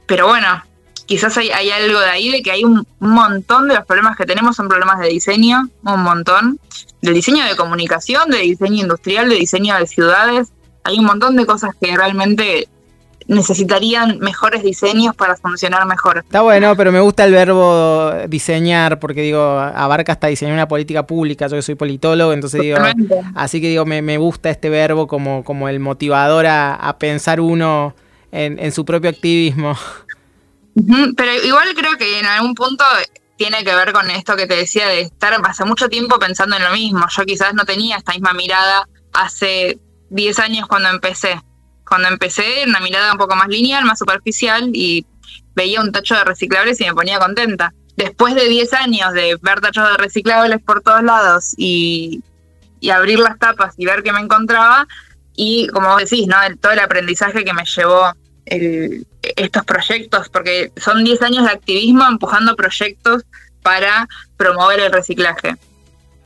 pero 0.07 0.29
bueno, 0.29 0.63
quizás 1.07 1.37
hay, 1.37 1.51
hay, 1.51 1.71
algo 1.71 1.99
de 1.99 2.11
ahí 2.11 2.31
de 2.31 2.41
que 2.41 2.53
hay 2.53 2.65
un, 2.65 2.87
montón 3.01 3.67
de 3.67 3.75
los 3.75 3.85
problemas 3.87 4.17
que 4.17 4.25
tenemos 4.25 4.55
son 4.55 4.69
problemas 4.69 5.01
de 5.01 5.09
diseño, 5.09 5.69
un 5.83 6.03
montón, 6.03 6.61
del 7.03 7.15
diseño 7.15 7.45
de 7.45 7.57
comunicación, 7.57 8.31
de 8.31 8.39
diseño 8.39 8.83
industrial, 8.83 9.29
de 9.29 9.35
diseño 9.35 9.77
de 9.77 9.87
ciudades, 9.89 10.53
hay 10.85 11.01
un 11.01 11.07
montón 11.07 11.35
de 11.35 11.45
cosas 11.45 11.73
que 11.81 11.97
realmente 11.97 12.69
necesitarían 13.29 14.19
mejores 14.21 14.63
diseños 14.63 15.15
para 15.15 15.37
funcionar 15.37 15.87
mejor. 15.87 16.19
Está 16.19 16.41
bueno, 16.41 16.75
pero 16.77 16.91
me 16.91 17.01
gusta 17.01 17.25
el 17.25 17.33
verbo 17.33 18.11
diseñar, 18.27 18.99
porque 18.99 19.21
digo, 19.21 19.41
abarca 19.41 20.13
hasta 20.13 20.27
diseñar 20.29 20.55
una 20.55 20.67
política 20.67 21.07
pública, 21.07 21.47
yo 21.47 21.57
que 21.57 21.63
soy 21.63 21.75
politólogo, 21.75 22.33
entonces 22.33 22.63
digo, 22.63 22.79
así 23.35 23.61
que 23.61 23.69
digo, 23.69 23.85
me, 23.85 24.19
gusta 24.19 24.49
este 24.51 24.71
verbo 24.71 25.07
como, 25.07 25.45
como 25.45 25.69
el 25.69 25.79
motivador 25.79 26.47
a, 26.47 26.97
pensar 26.99 27.41
uno 27.41 27.95
en, 28.33 28.73
su 28.73 28.85
propio 28.85 29.11
activismo. 29.11 29.77
Pero 30.75 31.45
igual 31.45 31.69
creo 31.77 31.97
que 31.99 32.19
en 32.19 32.27
algún 32.27 32.55
punto 32.55 32.85
tiene 33.37 33.63
que 33.63 33.75
ver 33.75 33.93
con 33.93 34.11
esto 34.11 34.37
que 34.37 34.47
te 34.47 34.57
decía 34.57 34.89
de 34.89 35.03
estar 35.03 35.35
hace 35.45 35.65
mucho 35.65 35.89
tiempo 35.89 36.19
pensando 36.19 36.57
en 36.57 36.65
lo 36.65 36.73
mismo. 36.73 37.05
Yo 37.15 37.25
quizás 37.25 37.53
no 37.55 37.65
tenía 37.65 37.99
esta 37.99 38.13
misma 38.13 38.33
mirada 38.33 38.89
hace 39.13 39.79
10 40.11 40.39
años 40.39 40.67
cuando 40.67 40.89
empecé 40.89 41.41
cuando 41.89 42.09
empecé, 42.09 42.65
una 42.67 42.81
mirada 42.81 43.13
un 43.13 43.19
poco 43.19 43.37
más 43.37 43.49
lineal, 43.49 43.85
más 43.85 43.99
superficial, 43.99 44.71
y 44.73 45.07
veía 45.55 45.81
un 45.81 45.93
tacho 45.93 46.15
de 46.15 46.25
reciclables 46.25 46.81
y 46.81 46.85
me 46.85 46.95
ponía 46.95 47.19
contenta. 47.19 47.73
Después 47.97 48.35
de 48.35 48.49
10 48.49 48.73
años 48.75 49.13
de 49.13 49.37
ver 49.43 49.61
tachos 49.61 49.91
de 49.91 49.97
reciclables 49.97 50.61
por 50.63 50.83
todos 50.83 51.03
lados 51.03 51.55
y, 51.57 52.23
abrir 52.93 53.19
las 53.19 53.39
tapas 53.39 53.75
y 53.77 53.87
ver 53.87 54.05
qué 54.05 54.13
me 54.13 54.21
encontraba, 54.21 54.87
y 55.35 55.67
como 55.69 55.89
vos 55.89 55.99
decís, 55.99 56.27
¿no? 56.29 56.37
todo 56.61 56.73
el 56.73 56.79
aprendizaje 56.79 57.45
que 57.45 57.53
me 57.53 57.65
llevó 57.65 58.13
estos 58.47 59.65
proyectos, 59.65 60.29
porque 60.29 60.73
son 60.77 61.05
10 61.05 61.23
años 61.23 61.45
de 61.45 61.51
activismo 61.51 62.07
empujando 62.07 62.57
proyectos 62.57 63.25
para 63.63 64.09
promover 64.37 64.81
el 64.81 64.93
reciclaje. 64.93 65.57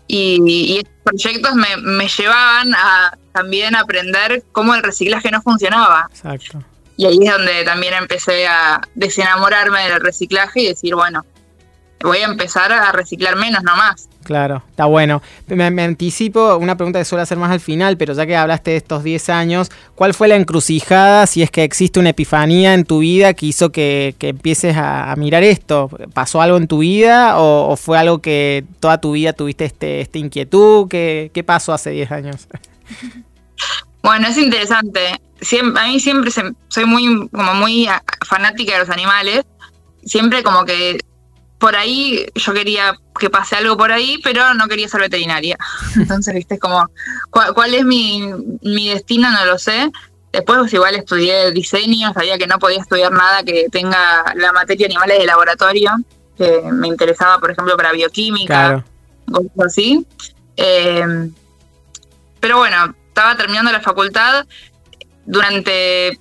Y, 0.06 0.76
estos 0.76 0.92
proyectos 1.04 1.54
me, 1.54 1.76
me, 1.78 2.06
llevaban 2.06 2.74
a 2.74 3.16
también 3.32 3.74
aprender 3.74 4.42
cómo 4.52 4.74
el 4.74 4.82
reciclaje 4.82 5.30
no 5.30 5.42
funcionaba. 5.42 6.08
Exacto. 6.10 6.62
Y 6.96 7.06
ahí 7.06 7.18
es 7.22 7.32
donde 7.32 7.64
también 7.64 7.94
empecé 7.94 8.46
a 8.46 8.80
desenamorarme 8.94 9.88
del 9.88 10.00
reciclaje 10.00 10.60
y 10.60 10.68
decir, 10.68 10.94
bueno, 10.94 11.24
voy 12.02 12.18
a 12.18 12.26
empezar 12.26 12.72
a 12.72 12.92
reciclar 12.92 13.36
menos 13.36 13.62
nomás. 13.62 14.08
Claro, 14.22 14.62
está 14.70 14.84
bueno. 14.84 15.20
Me, 15.48 15.64
anticipo 15.82 16.56
una 16.56 16.76
pregunta 16.76 16.98
que 16.98 17.04
suelo 17.04 17.22
hacer 17.22 17.38
más 17.38 17.50
al 17.50 17.60
final, 17.60 17.96
pero 17.96 18.14
ya 18.14 18.24
que 18.24 18.36
hablaste 18.36 18.72
de 18.72 18.76
estos 18.76 19.02
10 19.02 19.28
años, 19.30 19.70
¿cuál 19.94 20.14
fue 20.14 20.28
la 20.28 20.36
encrucijada, 20.36 21.26
si 21.26 21.42
es 21.42 21.50
que 21.50 21.64
existe 21.64 21.98
una 21.98 22.10
epifanía 22.10 22.74
en 22.74 22.84
tu 22.84 22.98
vida 22.98 23.34
que 23.34 23.46
hizo 23.46 23.72
que, 23.72 24.14
empieces 24.20 24.76
a, 24.76 25.12
mirar 25.16 25.42
esto? 25.42 25.90
¿Pasó 26.14 26.40
algo 26.40 26.56
en 26.56 26.68
tu 26.68 26.78
vida 26.78 27.38
o, 27.38 27.76
fue 27.76 27.98
algo 27.98 28.20
que 28.20 28.64
toda 28.78 29.00
tu 29.00 29.12
vida 29.12 29.32
tuviste 29.32 29.64
este, 29.64 30.00
esta 30.00 30.18
inquietud? 30.18 30.88
¿Qué, 30.88 31.30
¿Qué 31.34 31.42
pasó 31.42 31.72
hace 31.72 31.90
10 31.90 32.12
años? 32.12 32.48
Bueno, 34.02 34.26
es 34.26 34.36
interesante. 34.36 35.20
a 35.76 35.86
mí 35.86 36.00
siempre 36.00 36.32
soy 36.32 36.84
muy, 36.84 37.28
como 37.28 37.54
muy 37.54 37.88
fanática 38.26 38.72
de 38.72 38.80
los 38.80 38.90
animales. 38.90 39.44
Siempre 40.04 40.42
como 40.42 40.64
que 40.64 40.98
por 41.58 41.76
ahí 41.76 42.26
yo 42.34 42.52
quería 42.52 42.98
que 43.18 43.30
pase 43.30 43.54
algo 43.54 43.76
por 43.76 43.92
ahí, 43.92 44.20
pero 44.24 44.52
no 44.54 44.66
quería 44.66 44.88
ser 44.88 45.00
veterinaria. 45.00 45.56
Entonces, 45.96 46.34
viste, 46.34 46.58
como, 46.58 46.84
¿cuál, 47.30 47.74
es 47.74 47.84
mi, 47.84 48.32
destino? 48.62 49.30
No 49.30 49.44
lo 49.44 49.58
sé. 49.58 49.92
Después 50.32 50.58
pues, 50.58 50.74
igual 50.74 50.96
estudié 50.96 51.52
diseño, 51.52 52.12
sabía 52.14 52.38
que 52.38 52.48
no 52.48 52.58
podía 52.58 52.80
estudiar 52.80 53.12
nada 53.12 53.44
que 53.44 53.68
tenga 53.70 54.32
la 54.34 54.50
materia 54.52 54.86
animales 54.86 55.18
de 55.18 55.26
laboratorio, 55.26 55.92
que 56.36 56.62
me 56.72 56.88
interesaba, 56.88 57.38
por 57.38 57.52
ejemplo, 57.52 57.76
para 57.76 57.92
bioquímica, 57.92 58.84
cosas 59.30 59.50
así. 59.66 60.04
Eh, 60.56 61.30
pero 62.42 62.58
bueno, 62.58 62.92
estaba 63.06 63.36
terminando 63.36 63.70
la 63.70 63.80
facultad. 63.80 64.46
Durante 65.24 66.18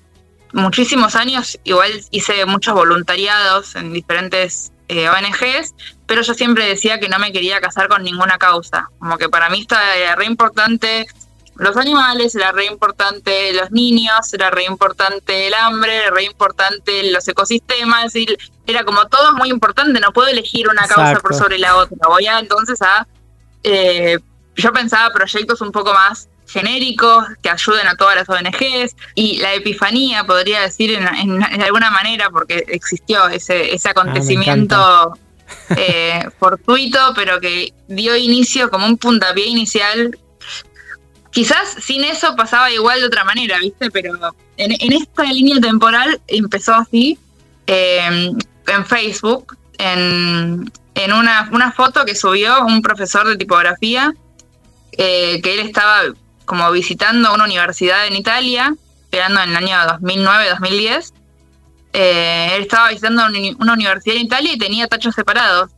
muchísimos 0.54 1.16
años, 1.16 1.60
igual 1.64 1.92
hice 2.12 2.46
muchos 2.46 2.76
voluntariados 2.76 3.76
en 3.76 3.92
diferentes 3.92 4.72
eh, 4.88 5.10
ONGs, 5.10 5.74
pero 6.06 6.22
yo 6.22 6.36
siempre 6.36 6.68
decía 6.68 7.00
que 7.00 7.10
no 7.10 7.18
me 7.18 7.32
quería 7.32 7.60
casar 7.60 7.88
con 7.88 8.04
ninguna 8.04 8.38
causa. 8.38 8.88
Como 9.00 9.18
que 9.18 9.30
para 9.30 9.50
mí 9.50 9.66
era 9.98 10.16
re 10.16 10.26
importante, 10.26 11.08
los 11.56 11.76
animales, 11.76 12.36
era 12.36 12.52
re 12.52 12.66
importante 12.66 13.52
los 13.54 13.72
niños, 13.72 14.32
era 14.32 14.52
re 14.52 14.66
importante 14.66 15.48
el 15.48 15.56
hambre, 15.56 16.04
era 16.04 16.12
re 16.12 16.26
importante 16.26 17.12
los 17.12 17.28
ecosistemas, 17.28 18.16
y 18.16 18.28
era 18.68 18.84
como 18.84 19.08
todo 19.08 19.34
muy 19.34 19.50
importante, 19.50 20.00
no 20.00 20.14
puedo 20.14 20.28
elegir 20.28 20.70
una 20.70 20.88
causa 20.88 21.20
por 21.20 21.34
sobre 21.34 21.58
la 21.58 21.78
otra. 21.78 21.98
Voy 22.08 22.28
a 22.28 22.38
entonces 22.38 22.80
a... 22.84 23.08
Eh, 23.64 24.20
yo 24.62 24.72
pensaba 24.72 25.12
proyectos 25.12 25.62
un 25.62 25.72
poco 25.72 25.94
más 25.94 26.30
genéricos 26.52 27.26
que 27.42 27.50
ayuden 27.50 27.88
a 27.88 27.96
todas 27.96 28.16
las 28.16 28.30
ONGs 28.30 28.96
y 29.16 29.38
la 29.38 29.54
epifanía, 29.54 30.26
podría 30.26 30.62
decir 30.62 30.92
en, 30.92 31.62
alguna 31.62 31.92
manera, 31.92 32.30
porque 32.30 32.66
existió 32.68 33.28
ese, 33.30 33.74
ese 33.74 33.88
ah, 33.88 33.92
acontecimiento 33.92 35.14
eh, 35.76 36.26
fortuito, 36.40 37.00
pero 37.16 37.40
que 37.40 37.74
dio 37.88 38.16
inicio 38.16 38.70
como 38.70 38.86
un 38.86 38.98
puntapié 38.98 39.46
inicial. 39.46 40.18
Quizás 41.32 41.78
sin 41.82 42.04
eso 42.04 42.36
pasaba 42.36 42.70
igual 42.72 43.00
de 43.00 43.06
otra 43.06 43.24
manera, 43.24 43.58
¿viste? 43.60 43.90
Pero 43.90 44.14
en, 44.58 44.94
esta 44.94 45.24
línea 45.24 45.62
temporal 45.62 46.20
empezó 46.28 46.76
así, 46.76 47.18
em, 47.68 48.38
en 48.68 48.86
Facebook, 48.86 49.58
en, 49.78 50.70
en 50.96 51.14
una, 51.14 51.50
una, 51.54 51.72
foto 51.72 52.04
que 52.04 52.16
subió 52.16 52.66
un 52.66 52.82
profesor 52.82 53.26
de 53.28 53.38
tipografía, 53.38 54.14
eh, 55.04 55.42
que 55.42 55.56
él 55.56 55.62
estaba 55.62 56.04
como 56.46 56.70
visitando 56.72 57.34
una 57.34 57.46
universidad 57.46 58.06
en 58.06 58.16
Italia, 58.16 58.76
esperando 59.02 59.42
en 59.42 59.50
el 59.50 59.56
año 59.56 59.76
2009-2010. 60.00 61.14
Eh, 61.94 62.52
él 62.56 62.62
estaba 62.62 62.90
visitando 62.90 63.24
una 63.58 63.74
universidad 63.74 64.16
en 64.16 64.22
Italia 64.22 64.54
y 64.54 64.60
tenía 64.60 64.88
tachos 64.88 65.16
separados. 65.16 65.72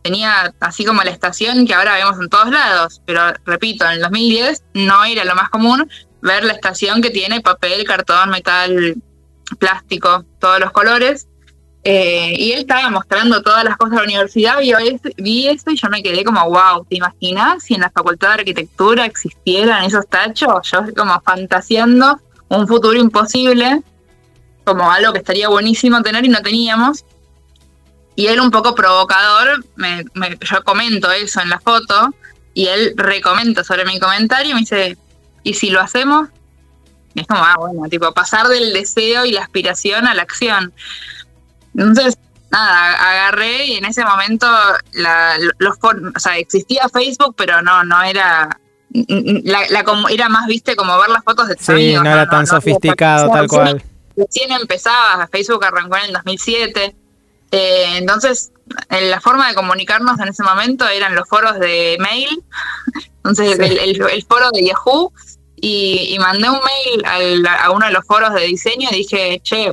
Tenía 0.00 0.54
así 0.60 0.86
como 0.86 1.02
la 1.02 1.10
estación 1.10 1.66
que 1.66 1.74
ahora 1.74 1.96
vemos 1.96 2.18
en 2.18 2.30
todos 2.30 2.50
lados, 2.50 3.02
pero 3.04 3.34
repito, 3.44 3.84
en 3.84 3.92
el 3.92 4.00
2010 4.00 4.62
no 4.72 5.04
era 5.04 5.24
lo 5.24 5.34
más 5.34 5.50
común 5.50 5.90
ver 6.22 6.42
la 6.42 6.54
estación 6.54 7.02
que 7.02 7.10
tiene 7.10 7.42
papel, 7.42 7.84
cartón, 7.84 8.30
metal, 8.30 8.96
plástico, 9.58 10.24
todos 10.40 10.60
los 10.60 10.72
colores. 10.72 11.28
Eh, 11.84 12.34
y 12.38 12.52
él 12.52 12.60
estaba 12.60 12.90
mostrando 12.90 13.42
todas 13.42 13.64
las 13.64 13.76
cosas 13.76 13.92
de 13.92 13.96
la 13.98 14.04
universidad, 14.04 14.58
vi, 14.60 14.72
vi 15.16 15.48
eso 15.48 15.70
y 15.70 15.76
yo 15.76 15.88
me 15.88 16.02
quedé 16.02 16.22
como, 16.22 16.44
wow, 16.48 16.84
¿te 16.88 16.96
imaginas 16.96 17.64
si 17.64 17.74
en 17.74 17.80
la 17.80 17.90
Facultad 17.90 18.28
de 18.28 18.34
Arquitectura 18.34 19.04
existieran 19.04 19.84
esos 19.84 20.06
tachos? 20.08 20.70
Yo 20.70 20.84
como 20.96 21.20
fantaseando 21.22 22.20
un 22.48 22.68
futuro 22.68 22.98
imposible, 22.98 23.82
como 24.64 24.90
algo 24.90 25.12
que 25.12 25.18
estaría 25.18 25.48
buenísimo 25.48 26.02
tener 26.02 26.24
y 26.24 26.28
no 26.28 26.40
teníamos. 26.40 27.04
Y 28.14 28.26
él 28.26 28.40
un 28.40 28.50
poco 28.50 28.74
provocador, 28.74 29.64
me, 29.74 30.04
yo 30.40 30.62
comento 30.64 31.10
eso 31.10 31.40
en 31.40 31.48
la 31.48 31.58
foto 31.58 32.14
y 32.54 32.66
él 32.66 32.92
recomenta 32.96 33.64
sobre 33.64 33.84
mi 33.86 33.98
comentario 33.98 34.50
y 34.50 34.54
me 34.54 34.60
dice, 34.60 34.98
¿y 35.42 35.54
si 35.54 35.70
lo 35.70 35.80
hacemos? 35.80 36.28
Y 37.14 37.20
es 37.20 37.26
como, 37.26 37.42
ah, 37.42 37.56
bueno, 37.58 37.88
tipo, 37.88 38.12
pasar 38.12 38.48
del 38.48 38.72
deseo 38.72 39.24
y 39.24 39.32
la 39.32 39.42
aspiración 39.42 40.06
a 40.06 40.14
la 40.14 40.22
acción. 40.22 40.72
Entonces, 41.74 42.18
nada, 42.50 42.92
agarré 43.10 43.66
y 43.66 43.76
en 43.76 43.84
ese 43.84 44.04
momento 44.04 44.46
la, 44.92 45.36
los 45.58 45.76
o 45.82 46.18
sea, 46.18 46.36
existía 46.36 46.88
Facebook, 46.88 47.34
pero 47.36 47.62
no, 47.62 47.82
no 47.84 48.02
era 48.02 48.58
la, 48.92 49.60
la, 49.70 49.84
era 50.10 50.28
más, 50.28 50.46
viste, 50.46 50.76
como 50.76 50.98
ver 50.98 51.08
las 51.08 51.24
fotos 51.24 51.48
de 51.48 51.56
tus 51.56 51.66
Sí, 51.66 51.94
no, 51.94 52.04
era 52.04 52.28
tan 52.28 52.46
sofisticado, 52.46 53.30
tal 53.30 53.48
cual. 53.48 53.82
Recién 54.16 54.52
empezaba, 54.52 55.26
Facebook 55.32 55.64
arrancó 55.64 55.96
en 55.96 56.04
el 56.04 56.12
2007. 56.12 56.94
Eh, 57.52 57.96
entonces, 57.96 58.52
en 58.90 59.10
la 59.10 59.20
forma 59.20 59.48
de 59.48 59.54
comunicarnos 59.54 60.18
en 60.20 60.28
ese 60.28 60.42
momento 60.42 60.86
eran 60.88 61.14
los 61.14 61.28
foros 61.28 61.58
de 61.58 61.96
mail, 62.00 62.42
entonces 63.16 63.58
el, 63.58 64.26
foro 64.26 64.50
de 64.52 64.66
Yahoo, 64.66 65.12
y, 65.56 66.16
mandé 66.18 66.50
un 66.50 66.60
mail 66.60 67.46
a 67.46 67.70
uno 67.70 67.86
de 67.86 67.92
los 67.92 68.04
foros 68.04 68.34
de 68.34 68.42
diseño 68.42 68.88
y 68.90 68.96
dije, 68.96 69.40
che, 69.42 69.72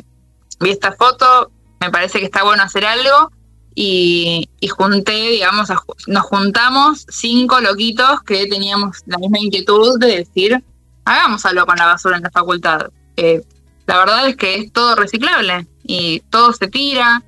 vi 0.59 0.71
esta 0.71 0.91
foto, 0.93 1.51
me 1.79 1.89
parece 1.89 2.19
que 2.19 2.25
está 2.25 2.43
bueno 2.43 2.63
hacer 2.63 2.85
algo 2.85 3.31
y, 3.75 4.49
junté, 4.69 5.29
digamos, 5.29 5.69
nos 6.07 6.23
juntamos 6.25 7.05
cinco 7.09 7.61
loquitos 7.61 8.21
que 8.23 8.45
teníamos 8.47 8.97
la 9.05 9.17
misma 9.17 9.39
inquietud 9.39 9.97
de 9.99 10.17
decir, 10.17 10.61
hagamos 11.05 11.45
algo 11.45 11.65
con 11.65 11.77
la 11.77 11.85
basura 11.85 12.17
en 12.17 12.23
la 12.23 12.31
facultad. 12.31 12.87
la 13.15 13.97
verdad 13.97 14.27
es 14.27 14.35
que 14.35 14.55
es 14.55 14.73
todo 14.73 14.95
reciclable 14.95 15.65
y 15.83 16.19
todo 16.29 16.51
se 16.51 16.67
tira, 16.67 17.23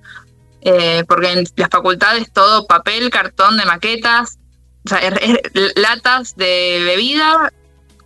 eh, 0.61 1.05
porque 1.07 1.31
en 1.31 1.45
las 1.55 1.69
facultades 1.69 2.31
todo 2.31 2.67
papel, 2.67 3.09
cartón 3.09 3.57
de 3.57 3.65
maquetas, 3.65 4.37
o 4.85 4.89
sea, 4.89 4.99
latas 5.75 6.35
de 6.35 6.81
bebida, 6.85 7.53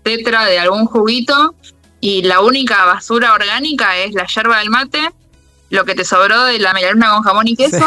tetra 0.04 0.46
de 0.46 0.60
algún 0.60 0.86
juguito, 0.86 1.56
y 2.00 2.22
la 2.22 2.42
única 2.42 2.86
basura 2.86 3.34
orgánica 3.34 3.98
es 3.98 4.14
la 4.14 4.28
yerba 4.28 4.60
del 4.60 4.70
mate 4.70 5.10
lo 5.70 5.86
que 5.86 5.96
te 5.96 6.06
sobró 6.06 6.46
de 6.46 6.60
la 6.60 6.74
medialuna 6.74 7.12
con 7.12 7.24
jamón 7.24 7.48
y 7.48 7.56
queso 7.56 7.86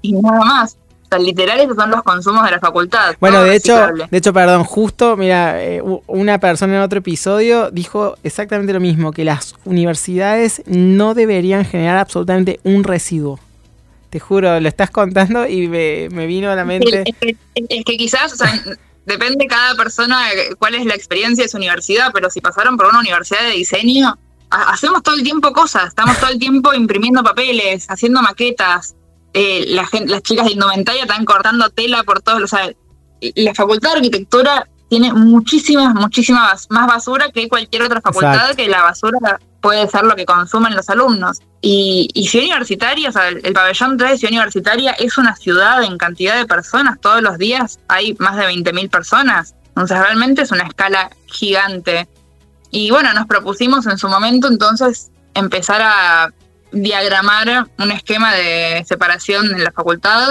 y 0.00 0.12
nada 0.12 0.38
más. 0.40 0.76
O 1.04 1.08
sea, 1.08 1.18
literal 1.18 1.60
esos 1.60 1.76
son 1.76 1.90
los 1.90 2.02
consumos 2.02 2.44
de 2.44 2.52
la 2.52 2.58
facultad. 2.58 3.16
Bueno, 3.20 3.42
de 3.42 3.56
hecho, 3.56 3.88
de 4.10 4.18
hecho, 4.18 4.32
perdón, 4.32 4.64
justo, 4.64 5.16
mira, 5.16 5.62
eh, 5.62 5.82
una 6.06 6.38
persona 6.38 6.76
en 6.76 6.82
otro 6.82 7.00
episodio 7.00 7.70
dijo 7.70 8.16
exactamente 8.22 8.72
lo 8.72 8.80
mismo, 8.80 9.12
que 9.12 9.24
las 9.24 9.54
universidades 9.64 10.62
no 10.66 11.14
deberían 11.14 11.64
generar 11.64 11.98
absolutamente 11.98 12.60
un 12.64 12.82
residuo. 12.82 13.38
Te 14.08 14.20
juro, 14.20 14.58
lo 14.60 14.68
estás 14.68 14.90
contando 14.90 15.46
y 15.46 15.68
me, 15.68 16.08
vino 16.26 16.50
a 16.50 16.54
la 16.54 16.64
mente. 16.64 17.02
Es 17.06 17.16
que, 17.16 17.36
es 17.54 17.84
que 17.84 17.96
quizás, 17.96 18.32
o 18.32 18.36
sea, 18.36 18.62
depende 19.06 19.46
cada 19.46 19.74
persona 19.74 20.20
cuál 20.58 20.74
es 20.74 20.86
la 20.86 20.94
experiencia 20.94 21.44
de 21.44 21.48
su 21.48 21.56
universidad, 21.56 22.10
pero 22.12 22.30
si 22.30 22.40
pasaron 22.40 22.76
por 22.76 22.86
una 22.86 23.00
universidad 23.00 23.42
de 23.42 23.50
diseño, 23.50 24.18
hacemos 24.52 25.02
todo 25.02 25.14
el 25.14 25.22
tiempo 25.22 25.52
cosas, 25.52 25.88
estamos 25.88 26.18
todo 26.18 26.30
el 26.30 26.38
tiempo 26.38 26.72
imprimiendo 26.74 27.22
papeles, 27.22 27.86
haciendo 27.88 28.22
maquetas. 28.22 28.94
Eh, 29.34 29.64
la 29.68 29.88
las 30.06 30.22
chicas 30.22 30.46
de 30.46 30.52
indumentaria 30.52 31.02
están 31.02 31.24
cortando 31.24 31.70
tela 31.70 32.02
por 32.04 32.20
todos 32.20 32.40
los. 32.40 32.52
la 32.52 33.54
facultad 33.54 33.92
de 33.92 33.96
arquitectura 33.96 34.68
tiene 34.92 35.10
muchísimas, 35.14 35.94
muchísimas 35.94 36.66
más 36.68 36.86
basura 36.86 37.30
que 37.32 37.48
cualquier 37.48 37.82
otra 37.82 38.02
facultad, 38.02 38.54
que 38.54 38.68
la 38.68 38.82
basura 38.82 39.40
puede 39.62 39.88
ser 39.88 40.04
lo 40.04 40.14
que 40.14 40.26
consumen 40.26 40.76
los 40.76 40.90
alumnos. 40.90 41.38
Y, 41.62 42.08
y 42.12 42.28
Ciudad 42.28 42.48
Universitaria, 42.48 43.08
o 43.08 43.12
sea, 43.12 43.28
el, 43.28 43.52
pabellón 43.54 43.96
3 43.96 44.10
de 44.10 44.18
Ciudad 44.18 44.32
Universitaria 44.32 44.92
es 44.92 45.16
una 45.16 45.34
ciudad 45.34 45.82
en 45.82 45.96
cantidad 45.96 46.36
de 46.36 46.44
personas, 46.44 47.00
todos 47.00 47.22
los 47.22 47.38
días 47.38 47.78
hay 47.88 48.14
más 48.18 48.36
de 48.36 48.46
20.000 48.48 48.90
personas. 48.90 49.54
Entonces 49.68 49.98
realmente 49.98 50.42
es 50.42 50.52
una 50.52 50.64
escala 50.64 51.10
gigante. 51.24 52.06
Y 52.72 52.90
bueno, 52.90 53.12
nos 53.12 53.26
propusimos 53.26 53.86
en 53.86 53.98
su 53.98 54.08
momento 54.08 54.48
entonces 54.48 55.10
empezar 55.34 55.82
a 55.82 56.32
diagramar 56.72 57.68
un 57.78 57.90
esquema 57.92 58.34
de 58.34 58.82
separación 58.88 59.54
en 59.54 59.62
la 59.62 59.70
facultad. 59.70 60.30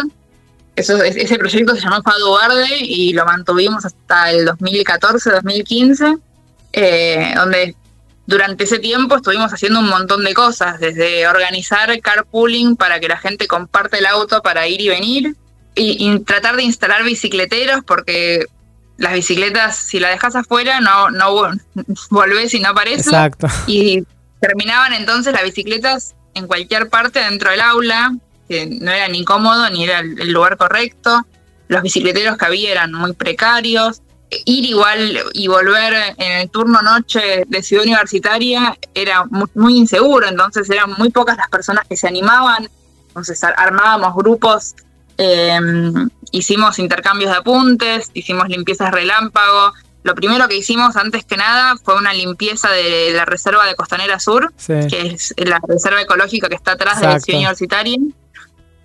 Eso, 0.76 1.02
ese 1.04 1.38
proyecto 1.38 1.76
se 1.76 1.82
llamó 1.82 2.02
Fado 2.02 2.36
Verde 2.40 2.78
y 2.80 3.14
lo 3.14 3.26
mantuvimos 3.26 3.86
hasta 3.86 4.32
el 4.32 4.48
2014-2015, 4.48 6.20
eh, 6.74 7.34
donde 7.36 7.76
durante 8.26 8.64
ese 8.64 8.80
tiempo 8.80 9.18
estuvimos 9.18 9.54
haciendo 9.54 9.80
un 9.80 9.90
montón 9.90 10.24
de 10.24 10.34
cosas, 10.34 10.80
desde 10.80 11.28
organizar 11.28 12.00
carpooling 12.02 12.76
para 12.76 13.00
que 13.00 13.08
la 13.08 13.18
gente 13.18 13.46
comparte 13.46 14.00
el 14.00 14.08
auto 14.08 14.42
para 14.42 14.68
ir 14.68 14.82
y 14.82 14.90
venir, 14.90 15.36
y 15.76 16.20
tratar 16.22 16.56
de 16.56 16.64
instalar 16.64 17.04
bicicleteros, 17.04 17.84
porque 17.86 18.46
las 19.02 19.14
bicicletas, 19.14 19.76
si 19.76 20.00
la 20.00 20.10
dejas 20.10 20.36
afuera, 20.36 20.80
no, 20.80 21.10
no 21.10 21.52
volvés 22.12 22.54
y 22.54 22.60
no 22.60 22.70
aparece. 22.70 23.10
Exacto. 23.10 23.48
Y 23.66 24.04
terminaban 24.40 24.94
entonces 24.94 25.34
las 25.34 25.44
bicicletas 25.44 26.14
en 26.36 26.46
cualquier 26.48 26.88
parte 26.88 27.20
dentro 27.20 27.50
del 27.50 27.62
aula, 27.62 28.16
que 28.48 28.68
no 28.68 28.92
era 28.92 29.08
ni 29.08 29.26
cómodo 29.26 29.70
ni 29.72 29.86
era 29.86 30.00
el 30.00 30.32
lugar 30.32 30.56
correcto. 30.56 31.26
Los 31.68 31.82
bicicleteros 31.82 32.38
que 32.38 32.46
había 32.46 32.72
eran 32.72 32.94
muy 32.94 33.14
precarios. 33.14 34.02
Ir 34.46 34.66
igual 34.66 35.20
y 35.34 35.48
volver 35.48 36.16
en 36.18 36.32
el 36.34 36.50
turno 36.50 36.82
noche 36.82 37.44
de 37.48 37.64
ciudad 37.64 37.84
universitaria 37.84 38.78
era 38.94 39.26
muy, 39.26 39.48
muy 39.56 39.78
inseguro, 39.78 40.28
entonces 40.28 40.70
eran 40.70 40.94
muy 40.98 41.10
pocas 41.10 41.38
las 41.38 41.50
personas 41.50 41.86
que 41.88 41.98
se 41.98 42.08
animaban. 42.08 42.70
Entonces 43.08 43.44
armábamos 43.44 44.16
grupos 44.16 44.76
Em, 45.18 46.10
hicimos 46.32 46.80
intercambios 46.80 47.32
de 47.32 47.38
apuntes, 47.38 48.10
hicimos 48.14 48.48
limpiezas 48.50 48.92
relámpago. 48.92 49.74
Lo 50.04 50.16
primero 50.16 50.48
que 50.48 50.58
hicimos, 50.58 50.96
antes 50.96 51.26
que 51.26 51.38
nada, 51.38 51.76
fue 51.84 51.96
una 51.96 52.14
limpieza 52.14 52.70
de 52.72 53.12
la 53.14 53.26
reserva 53.26 53.66
de 53.68 53.76
Costanera 53.76 54.20
Sur, 54.20 54.52
que 54.66 55.14
es 55.14 55.34
la 55.38 55.60
reserva 55.68 56.02
ecológica 56.02 56.50
que 56.50 56.56
está 56.56 56.72
atrás 56.72 57.00
de 57.00 57.08
la 57.08 57.20
ciudad 57.20 57.40
universitaria. 57.40 57.98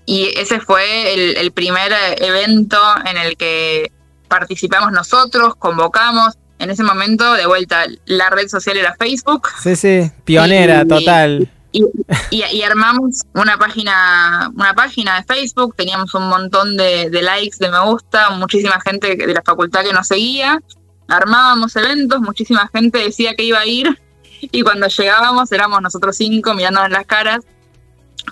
Y 0.05 0.27
ese 0.37 0.61
fue 0.61 1.41
el, 1.41 1.51
primer 1.53 1.93
evento 2.19 2.79
en 3.07 3.17
el 3.17 3.37
que 3.37 3.91
participamos 4.29 4.93
nosotros, 4.93 5.55
convocamos. 5.57 6.35
En 6.59 6.71
ese 6.71 6.83
momento, 6.83 7.35
de 7.35 7.47
vuelta, 7.47 7.85
la 8.07 8.31
red 8.31 8.49
social 8.49 8.77
era 8.77 8.95
Facebook. 8.99 9.49
Sí, 9.63 9.77
sí, 9.77 10.11
pionera, 10.25 10.87
total. 10.87 11.51
Y, 11.73 12.63
armamos 12.63 13.23
una 13.35 13.59
página, 13.59 14.51
una 14.55 14.75
página 14.75 15.17
de 15.17 15.25
Facebook, 15.25 15.75
teníamos 15.77 16.15
un 16.15 16.29
montón 16.29 16.77
de, 16.77 17.11
likes, 17.11 17.59
de 17.59 17.71
me 17.71 17.81
gusta, 17.85 18.31
muchísima 18.31 18.81
gente 18.81 19.15
de 19.15 19.35
la 19.35 19.43
facultad 19.43 19.85
que 19.85 19.93
nos 19.93 20.07
seguía. 20.07 20.61
armábamos 21.09 21.77
eventos, 21.77 22.21
muchísima 22.21 22.71
gente 22.73 22.99
decía 22.99 23.35
que 23.35 23.45
iba 23.45 23.59
a 23.59 23.67
ir 23.67 24.01
y 24.41 24.63
cuando 24.63 24.87
llegábamos 24.89 25.53
éramos 25.53 25.83
nosotros 25.83 26.17
cinco 26.17 26.55
mirándonos 26.55 26.91
las 26.91 27.07
caras. 27.07 27.41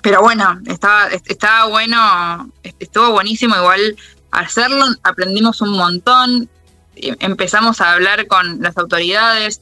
Pero 0.02 0.22
bueno, 0.22 0.60
estaba, 0.66 1.08
estaba 1.08 1.66
bueno, 1.66 2.50
estuvo 2.78 3.12
buenísimo 3.12 3.56
igual 3.56 3.96
hacerlo, 4.30 4.86
aprendimos 5.02 5.60
un 5.60 5.76
montón, 5.76 6.48
em, 6.96 7.16
empezamos 7.20 7.80
a 7.80 7.92
hablar 7.92 8.26
con 8.26 8.60
las 8.60 8.76
autoridades, 8.76 9.60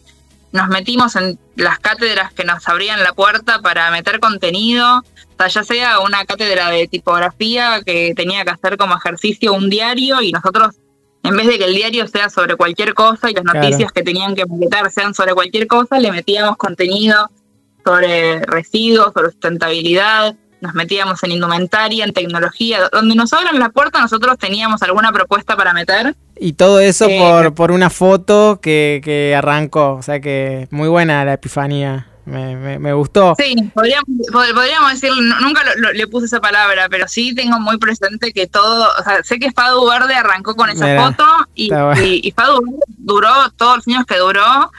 nos 0.52 0.68
metimos 0.68 1.16
en 1.16 1.38
las 1.56 1.78
cátedras 1.78 2.32
que 2.32 2.44
nos 2.44 2.66
abrían 2.68 3.02
la 3.02 3.12
puerta 3.12 3.60
para 3.60 3.90
meter 3.90 4.20
contenido, 4.20 4.98
o 4.98 5.36
sea, 5.38 5.48
ya 5.48 5.64
sea 5.64 6.00
una 6.00 6.24
cátedra 6.24 6.70
de 6.70 6.86
tipografía 6.86 7.80
que 7.84 8.12
tenía 8.14 8.44
que 8.44 8.50
hacer 8.50 8.76
como 8.76 8.96
ejercicio 8.96 9.54
un 9.54 9.70
diario 9.70 10.20
y 10.20 10.30
nosotros, 10.30 10.76
en 11.22 11.36
vez 11.36 11.46
de 11.46 11.58
que 11.58 11.64
el 11.64 11.74
diario 11.74 12.06
sea 12.06 12.28
sobre 12.28 12.56
cualquier 12.56 12.94
cosa 12.94 13.30
y 13.30 13.34
las 13.34 13.44
noticias 13.44 13.90
que 13.92 14.02
tenían 14.02 14.34
que 14.34 14.44
meter 14.46 14.90
sean 14.90 15.14
sobre 15.14 15.34
cualquier 15.34 15.66
cosa, 15.66 15.98
le 15.98 16.12
metíamos 16.12 16.56
contenido 16.56 17.30
sobre 17.84 18.40
residuos, 18.46 19.12
sobre 19.12 19.30
sustentabilidad, 19.30 20.36
nos 20.62 20.74
metíamos 20.74 21.22
en 21.24 21.32
indumentaria, 21.32 22.04
en 22.04 22.12
tecnología, 22.12 22.88
donde 22.92 23.16
nos 23.16 23.32
abran 23.32 23.58
la 23.58 23.70
puerta 23.70 24.00
nosotros 24.00 24.38
teníamos 24.38 24.80
alguna 24.82 25.12
propuesta 25.12 25.56
para 25.56 25.72
meter. 25.72 26.14
Y 26.42 26.54
todo 26.54 26.80
eso 26.80 27.06
eh, 27.08 27.18
por, 27.18 27.54
por 27.54 27.70
una 27.70 27.88
foto 27.88 28.58
que, 28.60 29.00
que 29.04 29.34
arrancó, 29.34 29.94
o 29.94 30.02
sea 30.02 30.20
que 30.20 30.66
muy 30.70 30.88
buena 30.88 31.24
la 31.24 31.34
epifanía. 31.34 32.08
Me, 32.24 32.78
me, 32.78 32.92
gustó. 32.92 33.34
Sí, 33.36 33.56
podríamos, 33.74 34.06
podríamos 34.32 34.92
decir, 34.92 35.10
nunca 35.40 35.62
le 35.92 36.06
puse 36.06 36.26
esa 36.26 36.40
palabra, 36.40 36.88
pero 36.88 37.08
sí 37.08 37.34
tengo 37.34 37.58
muy 37.58 37.78
presente 37.78 38.32
que 38.32 38.46
todo, 38.46 38.88
o 38.96 39.02
sea, 39.02 39.24
sé 39.24 39.40
que 39.40 39.50
Fadu 39.50 39.88
Verde 39.88 40.14
arrancó 40.14 40.54
con 40.54 40.70
esa 40.70 41.04
foto 41.04 41.24
y, 41.56 41.72
y, 42.00 42.30
Fadu 42.30 42.60
duró 42.86 43.50
todos 43.56 43.78
los 43.78 43.88
años 43.88 44.04
que 44.06 44.18
duró 44.18 44.70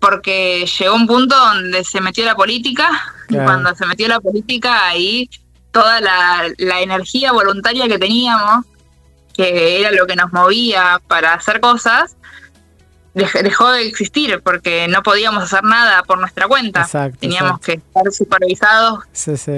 porque 0.00 0.64
llegó 0.78 0.94
un 0.94 1.06
punto 1.06 1.36
donde 1.36 1.84
se 1.84 2.00
metió 2.00 2.24
la 2.24 2.34
política 2.34 2.88
y 3.28 3.34
cuando 3.36 3.74
se 3.74 3.84
metió 3.84 4.08
la 4.08 4.20
política 4.20 4.86
ahí 4.86 5.28
toda 5.70 6.00
la, 6.00 6.46
energía 6.80 7.32
voluntaria 7.32 7.88
que 7.88 7.98
teníamos, 7.98 8.64
que 9.38 9.80
era 9.80 9.92
lo 9.92 10.06
que 10.08 10.16
nos 10.16 10.32
movía 10.32 11.00
para 11.06 11.32
hacer 11.32 11.60
cosas, 11.60 12.16
dejó 13.14 13.70
de 13.70 13.86
existir 13.86 14.40
porque 14.42 14.88
no 14.88 15.02
podíamos 15.04 15.44
hacer 15.44 15.62
nada 15.62 16.02
por 16.02 16.18
nuestra 16.18 16.48
cuenta. 16.48 16.88
Teníamos 17.20 17.60
que 17.60 17.74
estar 17.74 18.12
supervisados 18.12 19.04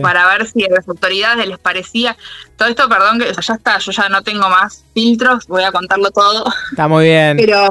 para 0.03 0.27
ver 0.29 0.47
si 0.47 0.65
a 0.65 0.69
las 0.69 0.87
autoridades 0.87 1.49
les 1.49 1.59
parecía. 1.59 2.15
Todo 2.57 2.69
esto, 2.69 2.91
perdón, 2.91 3.21
que 3.21 3.33
ya 3.33 3.55
está, 3.55 3.79
yo 3.79 3.91
ya 3.91 4.11
no 4.11 4.23
tengo 4.23 4.51
más 4.51 4.85
filtros, 4.93 5.47
voy 5.47 5.65
a 5.65 5.73
contarlo 5.73 6.11
todo. 6.11 6.45
Está 6.71 6.87
muy 6.87 7.07
bien. 7.07 7.39
Pero 7.39 7.71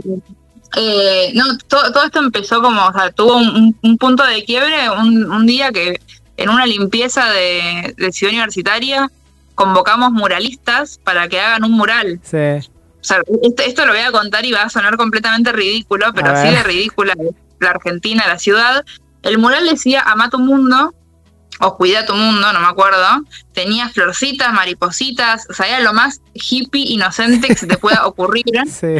eh, 0.77 1.31
no, 1.35 1.57
todo, 1.67 2.03
esto 2.03 2.19
empezó 2.19 2.59
como, 2.59 2.87
o 2.87 2.93
sea, 2.93 3.11
tuvo 3.11 3.37
un, 3.37 3.97
punto 3.99 4.23
de 4.25 4.43
quiebre 4.45 4.89
un, 4.89 5.45
día 5.45 5.71
que 5.71 6.01
en 6.37 6.49
una 6.49 6.65
limpieza 6.65 7.29
de, 7.29 7.95
Ciudad 8.11 8.33
Universitaria 8.33 9.11
convocamos 9.59 10.13
muralistas 10.13 11.01
para 11.03 11.27
que 11.27 11.37
hagan 11.37 11.65
un 11.65 11.73
mural. 11.73 12.21
Sí. 12.23 12.37
O 12.37 13.03
sea, 13.03 13.21
esto, 13.65 13.85
lo 13.85 13.91
voy 13.91 14.01
a 14.01 14.11
contar 14.13 14.45
y 14.45 14.53
va 14.53 14.61
a 14.61 14.69
sonar 14.69 14.95
completamente 14.95 15.51
ridículo, 15.51 16.13
pero 16.15 16.31
así 16.31 16.47
de 16.47 16.63
ridícula 16.63 17.13
la 17.59 17.69
Argentina, 17.69 18.23
la 18.25 18.39
ciudad. 18.39 18.85
El 19.21 19.37
mural 19.37 19.67
decía 19.67 20.01
Ama 20.05 20.29
tu 20.29 20.39
mundo 20.39 20.95
o 21.59 21.75
Cuida 21.75 22.05
tu 22.05 22.15
mundo, 22.15 22.53
no 22.53 22.59
me 22.61 22.67
acuerdo. 22.67 23.05
Tenía 23.53 23.89
florcitas, 23.89 24.53
maripositas, 24.53 25.45
o 25.49 25.53
sea, 25.53 25.67
era 25.67 25.81
lo 25.81 25.91
más 25.91 26.21
hippie, 26.33 26.93
inocente 26.93 27.49
que 27.49 27.55
se 27.55 27.67
te 27.67 27.77
pueda 27.77 28.05
ocurrir. 28.07 28.45
Sí 28.65 28.95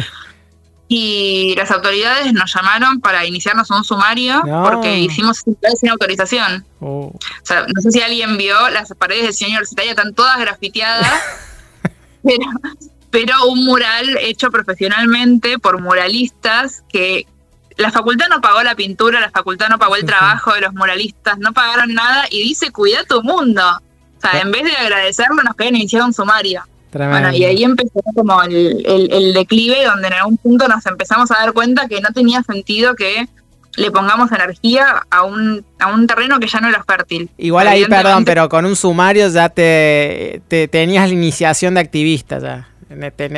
y 0.92 1.54
las 1.56 1.70
autoridades 1.70 2.32
nos 2.32 2.52
llamaron 2.52 3.00
para 3.00 3.24
iniciarnos 3.24 3.70
un 3.70 3.84
sumario 3.84 4.42
porque 4.64 4.98
hicimos 4.98 5.44
sin 5.78 5.88
autorización. 5.88 6.66
Oh. 6.80 7.12
O 7.14 7.18
sea, 7.44 7.64
no 7.72 7.80
sé 7.80 7.92
si 7.92 8.02
alguien 8.02 8.36
vio, 8.36 8.68
las 8.70 8.92
paredes 8.98 9.28
de 9.28 9.32
Ciudad 9.32 9.50
Universitaria 9.50 9.92
están 9.92 10.14
todas 10.14 10.36
grafiteadas, 10.40 11.08
pero, 12.24 12.44
pero 13.08 13.34
un 13.46 13.64
mural 13.64 14.18
hecho 14.20 14.50
profesionalmente 14.50 15.60
por 15.60 15.80
muralistas 15.80 16.82
que 16.92 17.24
la 17.76 17.92
facultad 17.92 18.26
no 18.28 18.40
pagó 18.40 18.64
la 18.64 18.74
pintura, 18.74 19.20
la 19.20 19.30
facultad 19.30 19.68
no 19.68 19.78
pagó 19.78 19.94
el 19.94 20.04
trabajo 20.04 20.54
de 20.54 20.62
los 20.62 20.74
muralistas, 20.74 21.38
no 21.38 21.52
pagaron 21.52 21.94
nada 21.94 22.26
y 22.30 22.42
dice 22.42 22.72
cuida 22.72 23.04
tu 23.04 23.22
mundo. 23.22 23.62
O 24.18 24.20
sea, 24.20 24.40
en 24.40 24.50
vez 24.50 24.64
de 24.64 24.72
agradecerlo 24.72 25.40
nos 25.44 25.54
querían 25.54 25.76
iniciar 25.76 26.02
un 26.02 26.12
sumario. 26.12 26.64
Bueno, 26.92 27.32
y 27.32 27.44
ahí 27.44 27.62
empezó 27.62 28.00
como 28.14 28.42
el, 28.42 29.32
declive 29.34 29.84
donde 29.84 30.08
en 30.08 30.14
algún 30.14 30.36
punto 30.38 30.66
nos 30.68 30.84
empezamos 30.86 31.30
a 31.30 31.34
dar 31.38 31.52
cuenta 31.52 31.86
que 31.88 32.00
no 32.00 32.08
tenía 32.12 32.42
sentido 32.42 32.94
que 32.94 33.28
le 33.76 33.90
pongamos 33.90 34.32
energía 34.32 35.02
a 35.10 35.22
un, 35.22 35.64
a 35.78 35.92
un 35.92 36.06
terreno 36.06 36.40
que 36.40 36.48
ya 36.48 36.60
no 36.60 36.68
era 36.68 36.82
fértil. 36.82 37.30
Igual 37.38 37.68
ahí, 37.68 37.84
perdón, 37.86 38.24
pero 38.24 38.48
con 38.48 38.64
un 38.64 38.74
sumario 38.74 39.28
ya 39.28 39.48
te, 39.48 40.42
tenías 40.70 41.08
la 41.08 41.14
iniciación 41.14 41.74
de 41.74 41.80
activista 41.80 42.38
ya. 42.38 42.66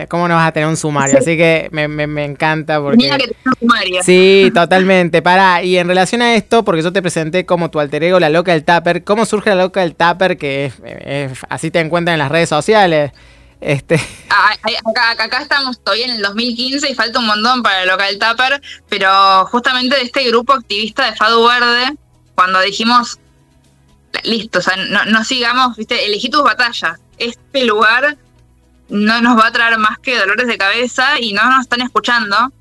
¿Cómo 0.08 0.28
no 0.28 0.34
vas 0.34 0.48
a 0.48 0.52
tener 0.52 0.66
un 0.66 0.78
sumario? 0.78 1.18
Así 1.18 1.36
que 1.36 1.68
me, 1.72 1.86
me, 1.86 2.24
encanta 2.24 2.80
porque... 2.80 2.96
Tenía 2.96 3.18
que 3.18 3.34
un 3.44 3.52
sumario. 3.60 4.02
Sí, 4.02 4.50
totalmente. 4.54 5.20
Para, 5.20 5.62
y 5.62 5.76
en 5.76 5.88
relación 5.88 6.22
a 6.22 6.34
esto, 6.36 6.64
porque 6.64 6.80
yo 6.80 6.90
te 6.90 7.02
presenté 7.02 7.44
como 7.44 7.70
tu 7.70 7.78
alter 7.78 8.02
ego, 8.02 8.18
la 8.18 8.30
loca 8.30 8.52
del 8.52 8.64
Tupper, 8.64 9.04
¿cómo 9.04 9.26
surge 9.26 9.50
la 9.50 9.56
loca 9.56 9.82
del 9.82 9.94
Tupper? 9.94 10.38
Que 10.38 10.72
así 11.50 11.70
te 11.70 11.80
encuentran 11.80 12.14
en 12.14 12.20
las 12.20 12.30
redes 12.30 12.48
sociales. 12.48 13.12
Este... 13.62 14.00
Ah, 14.28 14.56
acá, 15.18 15.38
estamos 15.38 15.78
todavía 15.84 16.06
en 16.06 16.14
el 16.14 16.22
2015 16.22 16.90
y 16.90 16.94
falta 16.96 17.20
un 17.20 17.26
montón 17.26 17.62
para 17.62 17.82
el 17.82 17.88
local 17.88 18.18
Tupper, 18.18 18.60
pero 18.88 19.46
justamente 19.46 19.94
de 19.94 20.02
este 20.02 20.24
grupo 20.24 20.52
activista 20.52 21.06
de 21.06 21.14
Fado 21.14 21.46
Verde, 21.46 21.96
cuando 22.34 22.60
dijimos, 22.60 23.20
listo, 24.24 24.58
o 24.58 24.62
sea, 24.62 24.74
no, 24.76 25.24
sigamos, 25.24 25.76
viste, 25.76 26.04
elegí 26.04 26.28
tus 26.28 26.42
batallas. 26.42 26.98
Este 27.18 27.64
lugar 27.64 28.16
no 28.88 29.20
nos 29.20 29.38
va 29.38 29.46
a 29.46 29.52
traer 29.52 29.78
más 29.78 29.98
que 30.00 30.18
dolores 30.18 30.48
de 30.48 30.58
cabeza 30.58 31.20
y 31.20 31.32
no 31.32 31.48
nos 31.48 31.60
están 31.60 31.82
escuchando. 31.82 32.52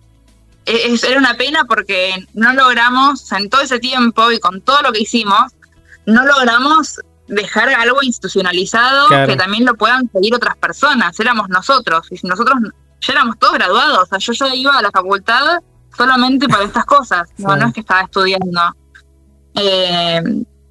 E, 0.67 0.95
era 1.07 1.17
una 1.17 1.35
pena 1.35 1.65
porque 1.65 2.27
no 2.33 2.53
logramos, 2.53 3.31
en 3.31 3.49
todo 3.49 3.61
ese 3.61 3.79
tiempo 3.79 4.31
y 4.31 4.39
con 4.39 4.61
todo 4.61 4.83
lo 4.83 4.91
que 4.91 5.01
hicimos, 5.01 5.51
no 6.05 6.25
logramos 6.25 6.99
dejar 7.31 7.69
algo 7.69 8.03
institucionalizado 8.03 9.07
que 9.25 9.35
también 9.35 9.65
lo 9.65 9.75
puedan 9.75 10.09
seguir 10.11 10.35
otras 10.35 10.55
personas. 10.57 11.19
Éramos 11.19 11.49
nosotros, 11.49 12.07
y 12.11 12.27
nosotros 12.27 12.59
ya 13.01 13.13
éramos 13.13 13.39
todos 13.39 13.53
graduados, 13.53 13.99
o 13.99 14.05
sea, 14.05 14.19
yo 14.19 14.33
ya 14.33 14.55
iba 14.55 14.77
a 14.77 14.81
la 14.81 14.91
facultad 14.91 15.59
solamente 15.97 16.47
para 16.47 16.63
estas 16.63 16.85
cosas, 16.85 17.29
no, 17.37 17.55
no 17.55 17.67
es 17.67 17.73
que 17.73 17.79
estaba 17.79 18.01
estudiando. 18.01 18.61
Eh, 19.55 20.21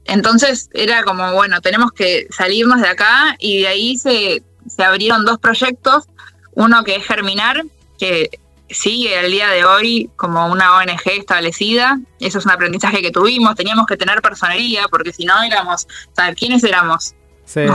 entonces 0.04 0.68
era 0.72 1.02
como, 1.04 1.32
bueno, 1.32 1.60
tenemos 1.60 1.92
que 1.92 2.26
salirnos 2.30 2.80
de 2.80 2.88
acá. 2.88 3.36
Y 3.38 3.62
de 3.62 3.68
ahí 3.68 3.96
se, 3.96 4.42
se 4.66 4.82
abrieron 4.82 5.24
dos 5.24 5.38
proyectos, 5.38 6.04
uno 6.52 6.84
que 6.84 6.96
es 6.96 7.06
Germinar, 7.06 7.62
que 7.98 8.30
sigue 8.70 9.18
al 9.18 9.30
día 9.30 9.48
de 9.48 9.64
hoy 9.64 10.11
como 10.16 10.46
una 10.46 10.76
ONG 10.76 11.00
establecida. 11.06 11.98
Eso 12.18 12.38
es 12.38 12.44
un 12.44 12.52
aprendizaje 12.52 13.02
que 13.02 13.11
tuvimos. 13.11 13.54
Teníamos 13.54 13.87
que 13.87 13.96
tener 13.96 14.22
personería 14.22 14.87
porque 14.90 15.12
si 15.12 15.24
no 15.24 15.42
éramos, 15.42 15.87
o 16.12 16.14
sea, 16.14 16.35
¿quiénes 16.35 16.64
éramos? 16.64 17.14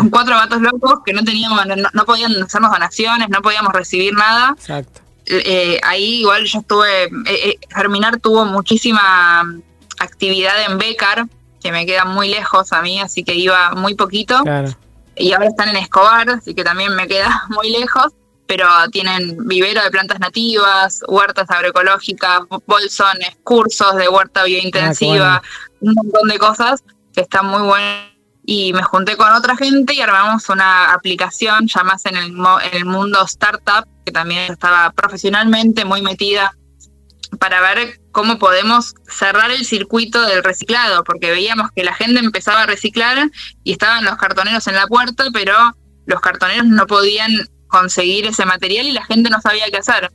Cuatro 0.10 0.36
gatos 0.36 0.62
locos 0.62 1.00
que 1.06 1.12
no 1.12 1.24
teníamos, 1.24 1.62
no, 1.94 2.06
podían 2.06 2.32
hacernos 2.42 2.72
donaciones, 2.72 3.28
no 3.30 3.42
podíamos 3.42 3.74
recibir 3.74 4.14
nada. 4.14 4.56
Exacto. 4.58 5.02
Eh, 5.26 5.80
ahí 5.84 6.22
igual 6.22 6.46
yo 6.46 6.60
estuve, 6.60 7.06
eh, 7.06 7.10
eh, 7.28 7.60
Germinar 7.74 8.20
tuvo 8.20 8.46
muchísima 8.46 9.44
actividad 10.00 10.54
en 10.70 10.78
Becar, 10.78 11.26
que 11.62 11.72
me 11.72 11.86
queda 11.86 12.06
muy 12.06 12.30
lejos 12.30 12.72
a 12.72 12.82
mí, 12.82 13.02
así 13.02 13.24
que 13.24 13.36
iba 13.36 13.72
muy 13.72 13.96
poquito. 13.96 14.42
Y 15.18 15.34
ahora 15.34 15.48
están 15.48 15.70
en 15.70 15.78
Escobar, 15.78 16.30
así 16.30 16.54
que 16.54 16.64
también 16.64 16.96
me 16.96 17.08
queda 17.08 17.44
muy 17.50 17.72
lejos 17.72 18.14
pero 18.48 18.68
tienen 18.92 19.38
vivero 19.48 19.82
de 19.84 19.92
plantas 19.92 20.20
nativas, 20.20 21.02
huertas 21.08 21.50
agroecológicas, 21.50 22.42
bolsones, 22.66 23.38
cursos 23.44 23.96
de 23.96 24.08
huerta 24.08 24.44
biointensiva, 24.44 25.36
ah, 25.36 25.42
un 25.82 25.94
montón 25.94 26.28
de 26.30 26.38
cosas 26.38 26.84
que 27.14 27.22
están 27.22 27.48
muy 27.48 27.62
buenas. 27.62 28.12
Y 28.48 28.74
me 28.74 28.84
junté 28.84 29.18
con 29.18 29.32
otra 29.34 29.56
gente 29.56 29.96
y 29.96 30.02
armamos 30.02 30.50
una 30.50 30.94
aplicación 30.94 31.68
ya 31.68 31.84
más 31.84 32.06
en 32.06 32.16
el, 32.16 32.26
en 32.26 32.74
el 32.74 32.86
mundo 32.86 33.24
startup, 33.26 33.88
que 34.06 34.12
también 34.12 34.52
estaba 34.52 34.92
profesionalmente 34.92 35.84
muy 35.84 36.04
metida 36.04 36.56
para 37.40 37.60
ver 37.60 38.00
cómo 38.12 38.38
podemos 38.38 38.94
cerrar 39.08 39.50
el 39.50 39.66
circuito 39.66 40.22
del 40.22 40.44
reciclado, 40.44 41.04
porque 41.04 41.32
veíamos 41.32 41.72
que 41.76 41.84
la 41.84 41.94
gente 41.96 42.20
empezaba 42.20 42.62
a 42.62 42.66
reciclar 42.68 43.30
y 43.64 43.72
estaban 43.72 44.06
los 44.06 44.16
cartoneros 44.18 44.68
en 44.68 44.76
la 44.76 44.86
puerta, 44.86 45.26
pero 45.34 45.56
los 46.06 46.22
cartoneros 46.22 46.68
no 46.68 46.86
podían 46.86 47.32
conseguir 47.80 48.26
ese 48.26 48.46
material 48.46 48.88
y 48.88 48.92
la 48.92 49.06
gente 49.06 49.30
no 49.30 49.42
sabía 49.42 49.70
qué 49.70 49.78
hacer. 49.78 50.12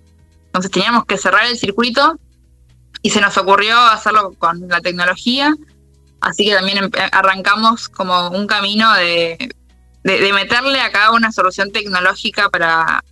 Entonces 0.47 0.71
teníamos 0.71 1.05
que 1.05 1.19
cerrar 1.19 1.45
el 1.47 1.59
circuito 1.59 2.19
y 3.03 3.11
se 3.11 3.21
nos 3.21 3.37
ocurrió 3.37 3.79
hacerlo 3.79 4.33
con 4.39 4.69
la 4.69 4.81
tecnología, 4.81 5.55
así 6.21 6.45
que 6.45 6.55
también 6.55 6.91
arrancamos 7.13 7.89
como 7.89 8.29
un 8.29 8.47
camino 8.47 8.93
de, 8.95 9.51
de, 10.05 10.33
meterle 10.33 10.81
acá 10.81 11.13
una 11.13 11.33
solución 11.33 11.71
tecnológica 11.71 12.49
para, 12.51 13.03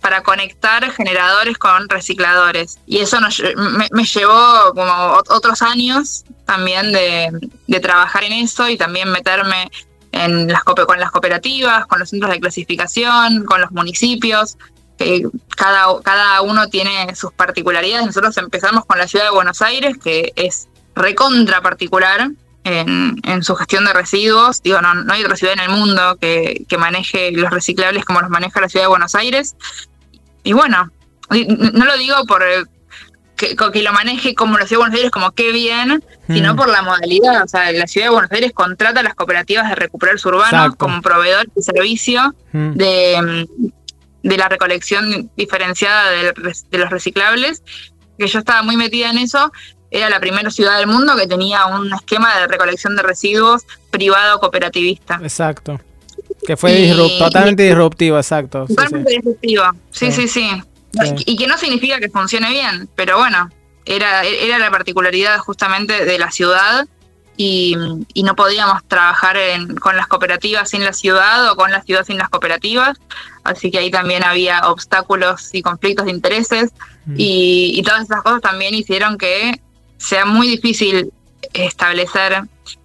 para 0.00 0.22
conectar 0.22 0.90
generadores 0.92 1.56
con 1.58 1.88
recicladores. 1.88 2.78
Y 2.86 2.98
eso 2.98 3.18
me, 3.20 4.04
llevó 4.04 4.72
como 4.74 5.20
otros 5.30 5.62
años 5.62 6.24
también 6.46 6.92
de, 6.92 7.80
trabajar 7.80 8.24
en 8.24 8.32
eso 8.32 8.68
y 8.68 8.76
también 8.76 9.10
meterme 9.10 9.70
en 10.12 10.48
las, 10.48 10.62
con 10.62 11.00
las 11.00 11.10
cooperativas, 11.10 11.86
con 11.86 11.98
los 11.98 12.10
centros 12.10 12.30
de 12.30 12.40
clasificación, 12.40 13.44
con 13.44 13.60
los 13.60 13.72
municipios, 13.72 14.56
cada, 15.56 15.86
cada 16.02 16.42
uno 16.42 16.68
tiene 16.68 17.14
sus 17.14 17.32
particularidades. 17.32 18.06
Nosotros 18.06 18.36
empezamos 18.38 18.84
con 18.84 18.98
la 18.98 19.08
ciudad 19.08 19.26
de 19.26 19.30
Buenos 19.30 19.62
Aires, 19.62 19.96
que 19.98 20.32
es 20.36 20.68
recontra 20.94 21.60
particular, 21.60 22.30
en, 22.64 23.42
su 23.42 23.56
gestión 23.56 23.84
de 23.84 23.92
residuos. 23.92 24.62
Digo, 24.62 24.80
no, 24.80 24.94
no 24.94 25.12
hay 25.12 25.24
otra 25.24 25.36
ciudad 25.36 25.54
en 25.54 25.60
el 25.60 25.70
mundo 25.70 26.16
que, 26.20 26.64
que, 26.68 26.78
maneje 26.78 27.32
los 27.32 27.50
reciclables 27.50 28.04
como 28.04 28.20
los 28.20 28.30
maneja 28.30 28.60
la 28.60 28.68
ciudad 28.68 28.84
de 28.84 28.90
Buenos 28.90 29.14
Aires. 29.14 29.56
Y 30.44 30.52
bueno, 30.52 30.90
no 31.30 31.84
lo 31.84 31.96
digo 31.96 32.24
por 32.26 32.42
que, 33.42 33.56
que 33.72 33.82
lo 33.82 33.92
maneje 33.92 34.34
como 34.34 34.58
la 34.58 34.66
ciudad 34.66 34.78
de 34.78 34.82
Buenos 34.84 34.96
Aires, 34.96 35.10
como 35.10 35.32
qué 35.32 35.52
bien, 35.52 36.04
sino 36.28 36.54
mm. 36.54 36.56
por 36.56 36.68
la 36.68 36.82
modalidad. 36.82 37.42
O 37.42 37.48
sea, 37.48 37.72
la 37.72 37.86
ciudad 37.86 38.06
de 38.06 38.12
Buenos 38.12 38.30
Aires 38.30 38.52
contrata 38.52 39.00
a 39.00 39.02
las 39.02 39.14
cooperativas 39.14 39.68
de 39.68 39.74
recuperar 39.74 40.16
urbanos 40.24 40.76
como 40.76 41.02
proveedor 41.02 41.46
de 41.52 41.62
servicio 41.62 42.34
mm. 42.52 42.72
de, 42.72 43.48
de, 44.22 44.36
la 44.36 44.48
recolección 44.48 45.30
diferenciada 45.36 46.10
de, 46.10 46.32
de 46.70 46.78
los 46.78 46.90
reciclables, 46.90 47.62
que 48.18 48.26
yo 48.26 48.38
estaba 48.38 48.62
muy 48.62 48.76
metida 48.76 49.10
en 49.10 49.18
eso 49.18 49.50
era 49.90 50.08
la 50.08 50.20
primera 50.20 50.50
ciudad 50.50 50.78
del 50.78 50.86
mundo 50.86 51.14
que 51.16 51.26
tenía 51.26 51.66
un 51.66 51.92
esquema 51.92 52.38
de 52.38 52.48
recolección 52.48 52.96
de 52.96 53.02
residuos 53.02 53.64
privado 53.90 54.40
cooperativista. 54.40 55.20
Exacto. 55.22 55.78
Que 56.46 56.56
fue 56.56 56.90
totalmente 57.18 57.64
disruptivo, 57.64 58.16
exacto. 58.16 58.64
Totalmente 58.66 59.12
disruptivo, 59.12 59.64
sí, 59.90 60.10
sí, 60.10 60.28
sí, 60.28 60.48
Y 61.26 61.36
que 61.36 61.46
no 61.46 61.56
significa 61.56 61.98
que 61.98 62.08
funcione 62.08 62.50
bien, 62.50 62.88
pero 62.94 63.18
bueno, 63.18 63.50
era, 63.84 64.24
era 64.24 64.58
la 64.58 64.70
particularidad 64.70 65.38
justamente 65.38 66.04
de 66.04 66.18
la 66.18 66.30
ciudad 66.30 66.86
y, 67.36 67.76
no 68.22 68.36
podíamos 68.36 68.86
trabajar 68.86 69.36
con 69.80 69.96
las 69.96 70.06
cooperativas 70.06 70.68
sin 70.70 70.84
la 70.84 70.92
ciudad 70.92 71.50
o 71.50 71.56
con 71.56 71.70
la 71.70 71.82
ciudad 71.82 72.04
sin 72.04 72.18
las 72.18 72.28
cooperativas, 72.28 72.98
así 73.42 73.70
que 73.70 73.78
ahí 73.78 73.90
también 73.90 74.22
había 74.22 74.60
obstáculos 74.68 75.50
y 75.52 75.62
conflictos 75.62 76.06
de 76.06 76.12
intereses 76.12 76.70
mm. 77.06 77.14
y, 77.16 77.72
y 77.74 77.82
todas 77.82 78.02
esas 78.02 78.22
cosas 78.22 78.42
también 78.42 78.74
hicieron 78.74 79.18
que 79.18 79.60
sea 79.96 80.24
muy 80.24 80.48
difícil 80.48 81.12
establecer 81.54 82.42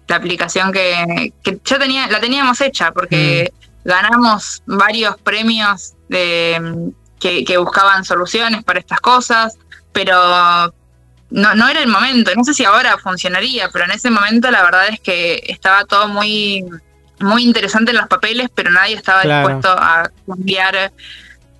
la 0.08 0.16
aplicación 0.16 0.72
que, 0.72 1.32
ya 1.64 1.78
tenía, 1.78 2.08
la 2.08 2.20
teníamos 2.20 2.60
hecha, 2.60 2.92
porque 2.92 3.52
mm. 3.52 3.88
ganamos 3.88 4.62
varios 4.66 5.16
premios 5.18 5.94
de, 6.08 6.90
que, 7.18 7.58
buscaban 7.58 8.04
soluciones 8.04 8.64
para 8.64 8.78
estas 8.78 9.00
cosas, 9.00 9.56
pero 9.92 10.14
no, 11.30 11.54
no 11.54 11.68
era 11.68 11.80
el 11.80 11.88
momento. 11.88 12.30
No 12.34 12.44
sé 12.44 12.54
si 12.54 12.64
ahora 12.64 12.98
funcionaría, 12.98 13.68
pero 13.72 13.84
en 13.84 13.92
ese 13.92 14.10
momento 14.10 14.50
la 14.50 14.62
verdad 14.62 14.88
es 14.88 15.00
que 15.00 15.42
estaba 15.48 15.84
todo 15.84 16.08
muy, 16.08 16.64
muy 17.20 17.44
interesante 17.44 17.90
en 17.90 17.98
los 17.98 18.08
papeles, 18.08 18.48
pero 18.54 18.70
nadie 18.70 18.94
estaba 18.94 19.22
dispuesto 19.22 19.68
a 19.68 20.10
cambiar 20.26 20.92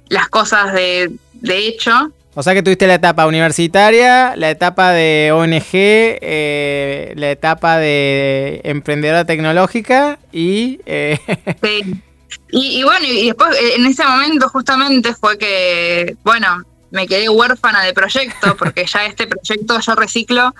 las 0.09 0.29
cosas 0.29 0.73
de, 0.73 1.13
de 1.35 1.59
hecho. 1.67 2.13
O 2.35 2.43
sea 2.43 2.55
que 2.55 2.63
tuviste 2.63 2.87
la 2.87 2.95
etapa 2.95 3.27
universitaria, 3.27 4.37
la 4.37 4.51
etapa 4.51 4.93
de 4.93 5.33
ONG, 5.35 5.71
eh, 5.73 7.13
la 7.17 7.31
etapa 7.31 7.79
de 7.79 8.61
emprendedora 8.65 9.25
tecnológica 9.25 10.19
y... 10.33 10.81
Eh, 10.87 11.19
sí. 11.63 12.03
Y, 12.51 12.83
bueno, 12.83 13.07
y 13.07 13.27
después 13.27 13.57
eh, 13.57 13.75
en 13.77 13.87
ese 13.87 14.05
momento 14.05 14.49
justamente 14.49 15.15
fue 15.15 15.39
que, 15.39 16.17
bueno, 16.25 16.63
me 16.91 17.07
quedé 17.07 17.29
huérfana 17.29 17.83
de 17.83 17.93
proyecto 17.93 18.57
porque 18.59 18.87
ya 18.87 19.07
este 19.07 19.27
proyecto 19.27 19.81
yo 19.81 19.95
reciclo, 19.95 20.55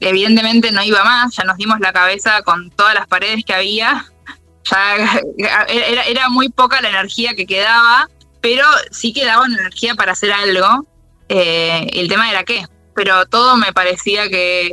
evidentemente 0.00 0.72
no 0.72 0.82
iba 0.82 1.04
más, 1.04 1.34
ya 1.36 1.44
nos 1.44 1.56
dimos 1.56 1.78
la 1.80 1.92
cabeza 1.92 2.42
con 2.42 2.70
todas 2.70 2.94
las 2.94 3.06
paredes 3.06 3.44
que 3.44 3.54
había, 3.54 4.06
ya 4.70 5.20
era, 5.68 6.04
era 6.04 6.28
muy 6.28 6.48
poca 6.48 6.80
la 6.80 6.88
energía 6.88 7.34
que 7.34 7.46
quedaba 7.46 8.08
pero 8.42 8.66
sí 8.90 9.14
quedaba 9.14 9.44
una 9.44 9.56
energía 9.56 9.94
para 9.94 10.12
hacer 10.12 10.32
algo. 10.32 10.86
Eh, 11.28 11.88
el 11.94 12.08
tema 12.08 12.28
era 12.28 12.44
qué, 12.44 12.66
pero 12.94 13.24
todo 13.26 13.56
me 13.56 13.72
parecía 13.72 14.28
que 14.28 14.72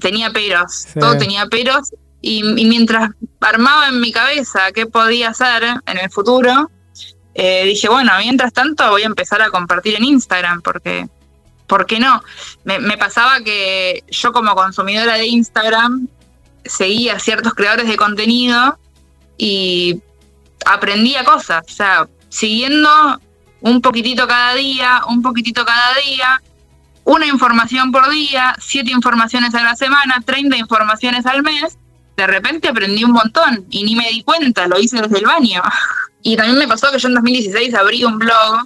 tenía 0.00 0.30
peros, 0.30 0.86
todo 1.00 1.16
tenía 1.16 1.46
peros. 1.46 1.90
Y, 2.20 2.44
mientras 2.44 3.10
armaba 3.48 3.88
en 3.88 4.00
mi 4.00 4.12
cabeza 4.12 4.72
qué 4.72 4.86
podía 4.86 5.30
hacer 5.30 5.62
en 5.86 5.98
el 5.98 6.10
futuro, 6.10 6.70
eh, 7.34 7.64
dije, 7.64 7.88
bueno, 7.88 8.12
mientras 8.18 8.52
tanto 8.52 8.88
voy 8.90 9.02
a 9.02 9.06
empezar 9.06 9.40
a 9.42 9.50
compartir 9.50 9.96
en 9.96 10.04
Instagram, 10.04 10.60
porque, 10.62 11.08
¿por 11.66 11.86
no? 11.98 12.22
Me, 12.64 12.78
me 12.78 12.98
pasaba 12.98 13.40
que 13.40 14.04
yo 14.10 14.32
como 14.32 14.54
consumidora 14.54 15.14
de 15.14 15.26
Instagram 15.26 16.08
seguía 16.64 17.18
ciertos 17.18 17.54
creadores 17.54 17.88
de 17.88 17.96
contenido 17.96 18.78
y 19.38 20.00
aprendía 20.66 21.24
cosas, 21.24 21.64
o 21.66 21.72
sea, 21.72 22.08
siguiendo 22.28 22.88
un 23.60 23.80
poquitito 23.80 24.26
cada 24.26 24.54
día, 24.54 25.02
un 25.08 25.22
poquitito 25.22 25.64
cada 25.64 25.94
día, 25.94 26.42
una 27.04 27.26
información 27.26 27.90
por 27.90 28.08
día, 28.10 28.54
siete 28.60 28.90
informaciones 28.90 29.54
a 29.54 29.62
la 29.62 29.74
semana, 29.74 30.22
30 30.24 30.56
informaciones 30.56 31.26
al 31.26 31.42
mes, 31.42 31.78
de 32.16 32.26
repente 32.26 32.68
aprendí 32.68 33.04
un 33.04 33.12
montón 33.12 33.66
y 33.70 33.84
ni 33.84 33.96
me 33.96 34.08
di 34.08 34.22
cuenta, 34.22 34.66
lo 34.66 34.78
hice 34.78 35.00
desde 35.00 35.18
el 35.18 35.26
baño. 35.26 35.62
Y 36.24 36.36
también 36.36 36.56
me 36.56 36.68
pasó 36.68 36.88
que 36.92 37.00
yo 37.00 37.08
en 37.08 37.14
2016 37.14 37.74
abrí 37.74 38.04
un 38.04 38.16
blog 38.16 38.64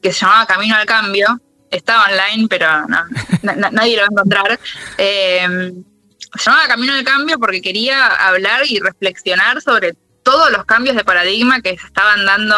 que 0.00 0.10
se 0.10 0.20
llamaba 0.20 0.46
Camino 0.46 0.74
al 0.74 0.86
Cambio, 0.86 1.38
estaba 1.70 2.06
online, 2.06 2.46
pero 2.48 2.66
nadie 3.42 3.96
lo 3.96 4.02
va 4.02 4.08
a 4.08 4.10
encontrar. 4.10 4.60
Eh, 4.96 5.74
se 6.34 6.44
llamaba 6.44 6.68
Camino 6.68 6.94
al 6.94 7.04
Cambio 7.04 7.38
porque 7.38 7.60
quería 7.60 8.06
hablar 8.06 8.62
y 8.66 8.80
reflexionar 8.80 9.60
sobre 9.60 9.96
todos 10.22 10.50
los 10.50 10.64
cambios 10.64 10.96
de 10.96 11.04
paradigma 11.04 11.60
que 11.60 11.76
se 11.78 11.86
estaban 11.86 12.24
dando 12.24 12.56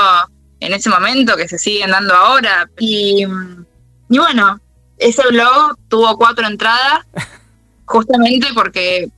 en 0.60 0.74
ese 0.74 0.90
momento, 0.90 1.36
que 1.36 1.48
se 1.48 1.58
siguen 1.58 1.90
dando 1.90 2.14
ahora. 2.14 2.70
Y 2.78 3.26
bueno, 4.08 4.60
ese 4.98 5.26
blog 5.28 5.76
tuvo 5.88 6.16
cuatro 6.16 6.46
entradas, 6.46 7.00
justamente 7.84 8.48
porque 8.54 9.08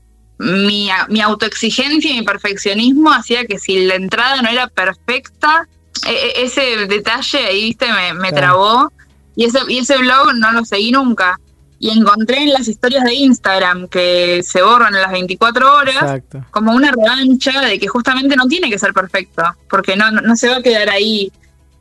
mi, 0.42 0.90
mi 1.08 1.20
autoexigencia 1.20 2.10
y 2.10 2.20
mi 2.20 2.22
perfeccionismo 2.22 3.12
hacía 3.12 3.46
que 3.46 3.58
si 3.58 3.86
la 3.86 3.94
entrada 3.94 4.42
no 4.42 4.48
era 4.48 4.66
perfecta, 4.66 5.68
e, 6.06 6.10
e, 6.10 6.44
ese 6.44 6.86
detalle 6.86 7.38
ahí, 7.38 7.64
viste, 7.64 7.86
me, 7.92 8.14
me 8.14 8.32
trabó. 8.32 8.92
Y 9.34 9.44
ese, 9.44 9.60
y 9.68 9.78
ese 9.78 9.96
blog 9.96 10.34
no 10.34 10.52
lo 10.52 10.64
seguí 10.64 10.92
nunca 10.92 11.38
y 11.82 11.90
encontré 11.90 12.44
en 12.44 12.52
las 12.52 12.68
historias 12.68 13.02
de 13.02 13.12
Instagram 13.12 13.88
que 13.88 14.44
se 14.44 14.62
borran 14.62 14.94
en 14.94 15.02
las 15.02 15.10
24 15.10 15.74
horas 15.74 16.22
como 16.52 16.72
una 16.72 16.92
revancha 16.92 17.60
de 17.60 17.76
que 17.80 17.88
justamente 17.88 18.36
no 18.36 18.46
tiene 18.46 18.70
que 18.70 18.78
ser 18.78 18.92
perfecto, 18.92 19.42
porque 19.68 19.96
no, 19.96 20.12
no 20.12 20.36
se 20.36 20.48
va 20.48 20.58
a 20.58 20.62
quedar 20.62 20.88
ahí 20.90 21.32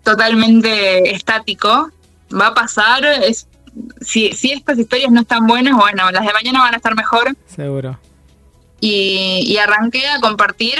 totalmente 0.01 1.13
estático, 1.13 1.91
va 2.33 2.47
a 2.47 2.53
pasar, 2.55 3.05
es, 3.05 3.47
si, 4.01 4.33
si 4.33 4.53
estas 4.53 4.79
historias 4.79 5.11
no 5.11 5.21
están 5.21 5.45
buenas, 5.45 5.75
bueno, 5.75 6.09
las 6.09 6.25
de 6.25 6.33
mañana 6.33 6.61
van 6.61 6.73
a 6.73 6.77
estar 6.77 6.95
mejor. 6.95 7.35
Seguro. 7.45 7.99
Y, 8.81 9.43
y 9.45 9.57
arranqué 9.57 10.07
a 10.07 10.19
compartir 10.19 10.77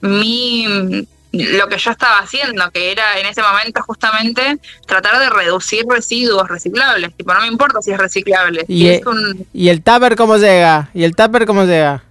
mi 0.00 1.06
lo 1.32 1.68
que 1.68 1.78
yo 1.78 1.90
estaba 1.92 2.18
haciendo, 2.18 2.70
que 2.72 2.90
era 2.90 3.18
en 3.18 3.26
ese 3.26 3.42
momento 3.42 3.82
justamente 3.82 4.58
tratar 4.86 5.18
de 5.20 5.30
reducir 5.30 5.84
residuos 5.88 6.48
reciclables. 6.48 7.16
Tipo, 7.16 7.32
no 7.32 7.40
me 7.40 7.46
importa 7.46 7.80
si 7.82 7.92
es 7.92 7.98
reciclable. 7.98 8.64
¿Y, 8.66 8.88
el, 8.88 9.46
¿y 9.52 9.68
el 9.68 9.82
tupper 9.82 10.16
cómo 10.16 10.36
llega? 10.36 10.90
¿Y 10.92 11.04
el 11.04 11.14
tupper 11.14 11.46
cómo 11.46 11.64
llega? 11.64 12.02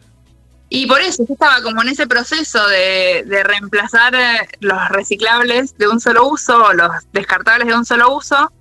Y 0.69 0.85
por 0.85 1.01
eso 1.01 1.25
yo 1.27 1.33
estaba 1.33 1.61
como 1.63 1.81
en 1.81 1.89
ese 1.89 2.05
proceso 2.07 2.65
de, 2.67 3.25
reemplazar 3.43 4.13
eh, 4.15 4.47
los 4.59 4.89
reciclables 4.89 5.75
de 5.77 5.87
un 5.87 5.99
solo 5.99 6.27
uso 6.27 6.63
o 6.63 6.73
los 6.73 6.91
descartables 7.11 7.67
de 7.67 7.75
un 7.75 7.85
solo 7.85 8.15
uso 8.15 8.51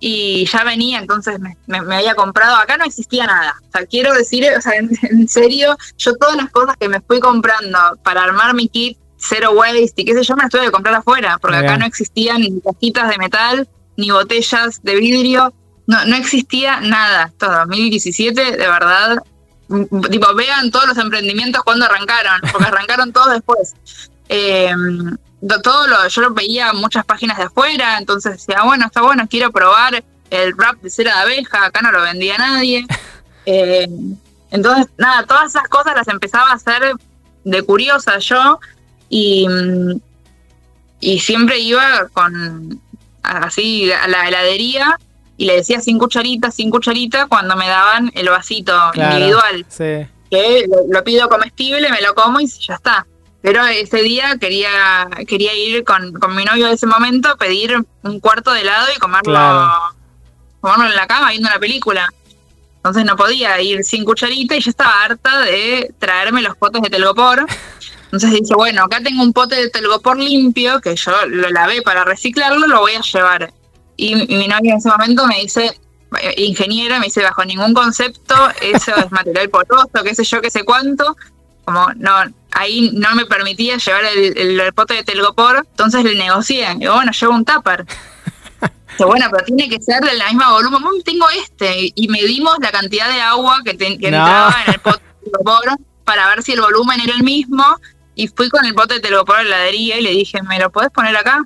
y 0.00 0.46
ya 0.46 0.62
venía, 0.64 0.98
entonces 0.98 1.40
me, 1.40 1.56
me, 1.66 1.96
había 1.96 2.14
comprado, 2.14 2.56
acá 2.56 2.76
no 2.76 2.84
existía 2.84 3.26
nada. 3.26 3.56
O 3.68 3.70
sea, 3.72 3.86
quiero 3.86 4.12
decir, 4.14 4.46
o 4.56 4.60
sea, 4.60 4.74
en 5.02 5.28
serio, 5.28 5.76
yo 5.96 6.14
todas 6.16 6.36
las 6.36 6.50
cosas 6.50 6.76
que 6.78 6.88
me 6.88 7.00
fui 7.00 7.20
comprando 7.20 7.78
para 8.02 8.22
armar 8.22 8.54
mi 8.54 8.68
kit 8.68 8.98
Zero 9.20 9.52
Waste 9.52 9.94
y 9.96 10.04
qué 10.04 10.14
sé 10.14 10.22
yo, 10.22 10.36
me 10.36 10.42
las 10.42 10.50
tuve 10.50 10.66
que 10.66 10.70
comprar 10.70 10.94
afuera, 10.94 11.38
porque 11.40 11.56
acá 11.56 11.76
no 11.76 11.86
existían 11.86 12.40
ni 12.40 12.60
cajitas 12.60 13.08
de 13.08 13.18
metal, 13.18 13.68
ni 13.96 14.10
botellas 14.10 14.80
de 14.82 14.94
vidrio, 14.94 15.52
no, 15.86 16.04
no 16.04 16.16
existía 16.16 16.80
nada. 16.80 17.32
Todo 17.36 17.50
2017, 17.66 18.52
de 18.52 18.56
verdad, 18.56 19.18
tipo, 20.10 20.34
vean 20.34 20.70
todos 20.70 20.86
los 20.86 20.98
emprendimientos 20.98 21.62
cuando 21.64 21.86
arrancaron, 21.86 22.40
porque 22.52 22.68
arrancaron 22.68 23.12
todos 23.12 23.32
después. 23.32 23.74
Eh, 24.30 24.70
todo 25.62 25.86
lo, 25.86 26.08
yo 26.08 26.22
lo 26.22 26.34
veía 26.34 26.72
muchas 26.72 27.04
páginas 27.04 27.38
de 27.38 27.44
afuera, 27.44 27.98
entonces 27.98 28.32
decía, 28.32 28.62
bueno, 28.64 28.86
está 28.86 29.02
bueno, 29.02 29.26
quiero 29.28 29.52
probar 29.52 30.02
el 30.30 30.54
wrap 30.54 30.80
de 30.80 30.90
cera 30.90 31.16
de 31.16 31.20
abeja, 31.22 31.64
acá 31.64 31.80
no 31.82 31.92
lo 31.92 32.02
vendía 32.02 32.38
nadie. 32.38 32.86
Eh, 33.50 33.88
entonces, 34.50 34.88
nada, 34.98 35.24
todas 35.24 35.46
esas 35.46 35.66
cosas 35.68 35.94
las 35.96 36.06
empezaba 36.08 36.50
a 36.50 36.54
hacer 36.56 36.92
de 37.44 37.62
curiosa 37.62 38.18
yo 38.18 38.60
y, 39.08 39.46
y 41.00 41.18
siempre 41.20 41.58
iba 41.58 42.08
con 42.12 42.78
así 43.22 43.90
a 43.90 44.06
la 44.06 44.28
heladería 44.28 44.98
y 45.36 45.44
le 45.44 45.54
decía 45.54 45.80
sin 45.80 45.98
cucharita, 45.98 46.50
sin 46.50 46.70
cucharita 46.70 47.26
cuando 47.26 47.56
me 47.56 47.68
daban 47.68 48.10
el 48.14 48.28
vasito 48.28 48.76
individual. 48.94 49.64
Que 50.30 50.66
lo, 50.90 51.04
pido 51.04 51.28
comestible, 51.28 51.90
me 51.90 52.02
lo 52.02 52.14
como 52.14 52.40
y 52.40 52.46
ya 52.46 52.74
está. 52.74 53.06
Pero 53.40 53.64
ese 53.66 54.02
día 54.02 54.36
quería 54.38 55.08
quería 55.26 55.54
ir 55.54 55.84
con, 55.84 56.12
mi 56.34 56.44
novio 56.44 56.66
de 56.66 56.74
ese 56.74 56.86
momento, 56.86 57.36
pedir 57.36 57.76
un 58.02 58.20
cuarto 58.20 58.52
de 58.52 58.62
helado 58.62 58.88
y 58.94 58.98
comerlo, 58.98 59.70
comerlo 60.60 60.86
en 60.86 60.96
la 60.96 61.06
cama 61.06 61.30
viendo 61.30 61.48
una 61.48 61.58
película. 61.58 62.08
Entonces 62.76 63.04
no 63.04 63.16
podía 63.16 63.60
ir 63.60 63.84
sin 63.84 64.04
cucharita 64.04 64.56
y 64.56 64.60
yo 64.60 64.70
estaba 64.70 65.02
harta 65.02 65.40
de 65.40 65.92
traerme 65.98 66.42
los 66.42 66.56
potes 66.56 66.82
de 66.82 66.90
telgopor. 66.90 67.46
Entonces 68.04 68.30
dije, 68.30 68.54
bueno, 68.54 68.84
acá 68.84 69.00
tengo 69.02 69.22
un 69.22 69.32
pote 69.32 69.56
de 69.56 69.68
telgopor 69.68 70.18
limpio 70.18 70.80
que 70.80 70.96
yo 70.96 71.12
lo 71.26 71.50
lavé 71.50 71.82
para 71.82 72.04
reciclarlo, 72.04 72.66
lo 72.66 72.80
voy 72.80 72.92
a 72.94 73.02
llevar. 73.02 73.52
Y, 73.96 74.14
mi 74.14 74.48
novia 74.48 74.72
en 74.72 74.78
ese 74.78 74.88
momento 74.88 75.26
me 75.26 75.40
dice, 75.40 75.78
eh, 76.22 76.34
ingeniera, 76.38 76.98
me 76.98 77.06
dice, 77.06 77.22
bajo 77.22 77.44
ningún 77.44 77.74
concepto, 77.74 78.34
eso 78.62 78.96
es 78.96 79.10
material 79.10 79.50
poroso, 79.50 79.90
qué 80.02 80.14
sé 80.14 80.24
yo, 80.24 80.40
qué 80.40 80.50
sé 80.50 80.64
cuánto. 80.64 81.16
Como 81.68 81.86
no, 81.96 82.14
ahí 82.52 82.92
no 82.94 83.14
me 83.14 83.26
permitía 83.26 83.76
llevar 83.76 84.04
el, 84.06 84.72
pote 84.72 84.94
de 84.94 85.04
telgopor, 85.04 85.66
entonces 85.68 86.02
le 86.02 86.14
negocié. 86.14 86.66
Y 86.80 86.86
bueno, 86.86 87.12
llevo 87.12 87.34
un 87.34 87.44
tupper 87.44 87.84
bueno, 89.06 89.26
pero 89.30 89.44
tiene 89.44 89.68
que 89.68 89.78
ser 89.82 90.02
de 90.02 90.14
la 90.14 90.28
misma 90.28 90.52
volumen. 90.52 90.80
tengo 91.04 91.26
este. 91.28 91.92
Y 91.94 92.08
medimos 92.08 92.56
la 92.62 92.70
cantidad 92.70 93.12
de 93.12 93.20
agua 93.20 93.58
que, 93.62 93.72
entraba 93.72 94.56
en 94.66 94.72
el 94.72 94.80
pote 94.80 95.02
de 95.24 95.30
telgopor 95.30 95.76
para 96.04 96.26
ver 96.30 96.42
si 96.42 96.52
el 96.52 96.62
volumen 96.62 97.02
era 97.02 97.12
el 97.12 97.22
mismo. 97.22 97.62
Y 98.14 98.28
fui 98.28 98.48
con 98.48 98.64
el 98.64 98.74
pote 98.74 98.94
de 98.94 99.00
telgopor 99.00 99.36
a 99.36 99.42
la 99.42 99.48
heladería 99.48 99.98
y 99.98 100.02
le 100.04 100.10
dije, 100.12 100.42
¿me 100.42 100.58
lo 100.58 100.72
podés 100.72 100.88
poner 100.88 101.14
acá? 101.18 101.42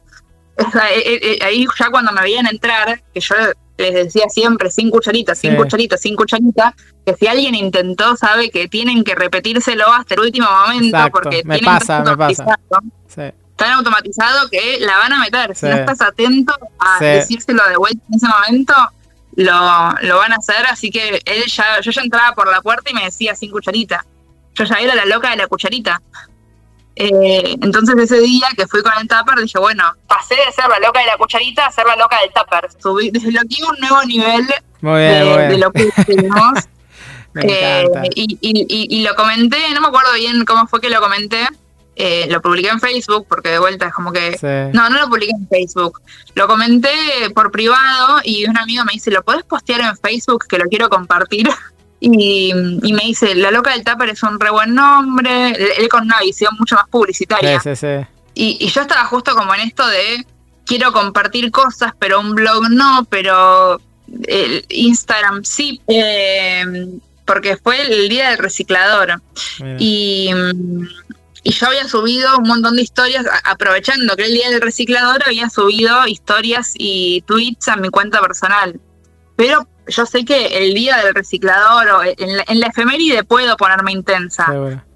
Eh, 0.56 1.02
eh, 1.04 1.20
eh, 1.20 1.38
ahí 1.44 1.66
ya 1.76 1.90
cuando 1.90 2.12
me 2.12 2.22
veían 2.22 2.46
entrar, 2.46 3.02
que 3.12 3.18
yo 3.20 3.34
les 3.78 3.94
decía 3.94 4.28
siempre, 4.28 4.70
sin 4.70 4.90
cucharita, 4.90 5.34
sin 5.34 5.56
cucharita, 5.56 5.96
sin 5.96 6.16
cucharita, 6.16 6.74
que 7.04 7.14
si 7.14 7.26
alguien 7.26 7.54
intentó, 7.54 8.16
sabe 8.16 8.50
que 8.50 8.68
tienen 8.68 9.04
que 9.04 9.14
repetírselo 9.14 9.90
hasta 9.92 10.14
el 10.14 10.20
último 10.20 10.48
momento, 10.50 10.98
porque 11.12 11.42
me 11.44 11.58
pasa, 11.60 12.02
me 12.02 12.16
pasa. 12.16 12.58
Sí 13.08 13.22
tan 13.62 13.72
automatizado 13.74 14.50
que 14.50 14.78
la 14.80 14.98
van 14.98 15.12
a 15.12 15.20
meter. 15.20 15.54
Si 15.54 15.66
no 15.66 15.76
estás 15.76 16.00
atento 16.00 16.52
a 16.80 16.98
decírselo 17.02 17.62
de 17.68 17.76
vuelta 17.76 18.02
en 18.08 18.16
ese 18.16 18.26
momento, 18.26 18.74
lo, 19.36 19.94
lo 20.02 20.16
van 20.16 20.32
a 20.32 20.36
hacer. 20.36 20.66
Así 20.66 20.90
que 20.90 21.22
él 21.24 21.44
ya, 21.46 21.80
yo 21.80 21.92
ya 21.92 22.02
entraba 22.02 22.34
por 22.34 22.50
la 22.50 22.60
puerta 22.60 22.90
y 22.90 22.94
me 22.94 23.04
decía 23.04 23.36
sin 23.36 23.52
cucharita. 23.52 24.04
Yo 24.54 24.64
ya 24.64 24.76
era 24.76 24.96
la 24.96 25.04
loca 25.04 25.30
de 25.30 25.36
la 25.36 25.46
cucharita. 25.46 26.02
Eh, 26.94 27.56
entonces 27.62 27.96
ese 27.98 28.20
día 28.20 28.46
que 28.56 28.66
fui 28.66 28.82
con 28.82 28.92
el 29.00 29.08
tupper 29.08 29.40
dije, 29.40 29.58
bueno, 29.58 29.84
pasé 30.06 30.34
de 30.34 30.52
ser 30.52 30.68
la 30.68 30.78
loca 30.78 31.00
de 31.00 31.06
la 31.06 31.16
cucharita 31.16 31.66
a 31.66 31.72
ser 31.72 31.86
la 31.86 31.96
loca 31.96 32.18
del 32.20 32.32
tupper. 32.32 32.68
Subí, 32.80 33.10
desbloqueé 33.10 33.64
un 33.64 33.76
nuevo 33.80 34.04
nivel 34.04 34.46
de, 34.46 35.58
lo 35.58 35.72
que 35.72 35.90
tenemos. 36.06 36.58
eh, 37.42 37.88
y, 38.14 38.38
y, 38.40 38.98
y, 38.98 39.02
lo 39.02 39.14
comenté, 39.14 39.56
no 39.72 39.80
me 39.80 39.88
acuerdo 39.88 40.12
bien 40.14 40.44
cómo 40.44 40.66
fue 40.66 40.82
que 40.82 40.90
lo 40.90 41.00
comenté, 41.00 41.48
eh, 41.94 42.26
lo 42.30 42.40
publiqué 42.40 42.68
en 42.68 42.80
Facebook, 42.80 43.26
porque 43.28 43.50
de 43.50 43.58
vuelta 43.58 43.86
es 43.86 43.94
como 43.94 44.12
que... 44.12 44.70
No, 44.72 44.88
no 44.88 44.98
lo 44.98 45.08
publiqué 45.08 45.32
en 45.32 45.48
Facebook. 45.48 46.00
Lo 46.34 46.46
comenté 46.46 46.90
por 47.34 47.50
privado 47.50 48.20
y 48.24 48.46
un 48.46 48.56
amigo 48.56 48.84
me 48.84 48.92
dice, 48.92 49.10
¿lo 49.10 49.22
podés 49.22 49.44
postear 49.44 49.80
en 49.80 49.96
Facebook 49.96 50.46
que 50.48 50.58
lo 50.58 50.64
quiero 50.66 50.88
compartir? 50.88 51.48
Y, 52.04 52.52
me 52.54 53.02
dice, 53.04 53.34
La 53.36 53.52
Loca 53.52 53.70
del 53.70 53.84
Tupper 53.84 54.08
es 54.08 54.22
un 54.24 54.40
re 54.40 54.50
buen 54.50 54.74
nombre, 54.74 55.50
él, 55.78 55.88
con 55.88 56.02
una 56.02 56.18
visión 56.20 56.52
mucho 56.58 56.74
más 56.74 56.88
publicitaria. 56.88 57.60
Sí, 57.60 57.76
sí, 57.76 57.86
y, 58.34 58.56
y, 58.60 58.68
yo 58.68 58.80
estaba 58.80 59.04
justo 59.04 59.36
como 59.36 59.54
en 59.54 59.60
esto 59.60 59.86
de, 59.86 60.26
quiero 60.66 60.92
compartir 60.92 61.50
cosas, 61.52 61.92
pero 61.98 62.18
un 62.18 62.34
blog 62.34 62.70
no, 62.70 63.06
pero 63.08 63.80
el 64.26 64.64
Instagram 64.68 65.44
sí, 65.44 65.80
eh, 65.86 66.64
porque 67.24 67.56
fue 67.56 67.80
el 67.82 68.08
día 68.08 68.30
del 68.30 68.38
reciclador. 68.38 69.22
Y 69.78 70.30
y 71.44 71.50
yo 71.52 71.66
había 71.66 71.88
subido 71.88 72.38
un 72.38 72.46
montón 72.46 72.76
de 72.76 72.82
historias, 72.82 73.26
aprovechando 73.44 74.14
que 74.16 74.24
el 74.24 74.34
día 74.34 74.48
del 74.50 74.60
reciclador 74.60 75.22
había 75.26 75.50
subido 75.50 76.06
historias 76.06 76.72
y 76.74 77.22
tweets 77.22 77.68
a 77.68 77.76
mi 77.76 77.88
cuenta 77.88 78.20
personal. 78.20 78.80
Pero 79.34 79.66
yo 79.86 80.06
sé 80.06 80.24
que 80.24 80.58
el 80.64 80.74
día 80.74 80.98
del 80.98 81.14
reciclador 81.14 81.88
o 81.88 82.02
en 82.04 82.36
la, 82.36 82.44
en 82.46 82.62
efeméride 82.62 83.24
puedo 83.24 83.56
ponerme 83.56 83.92
intensa. 83.92 84.46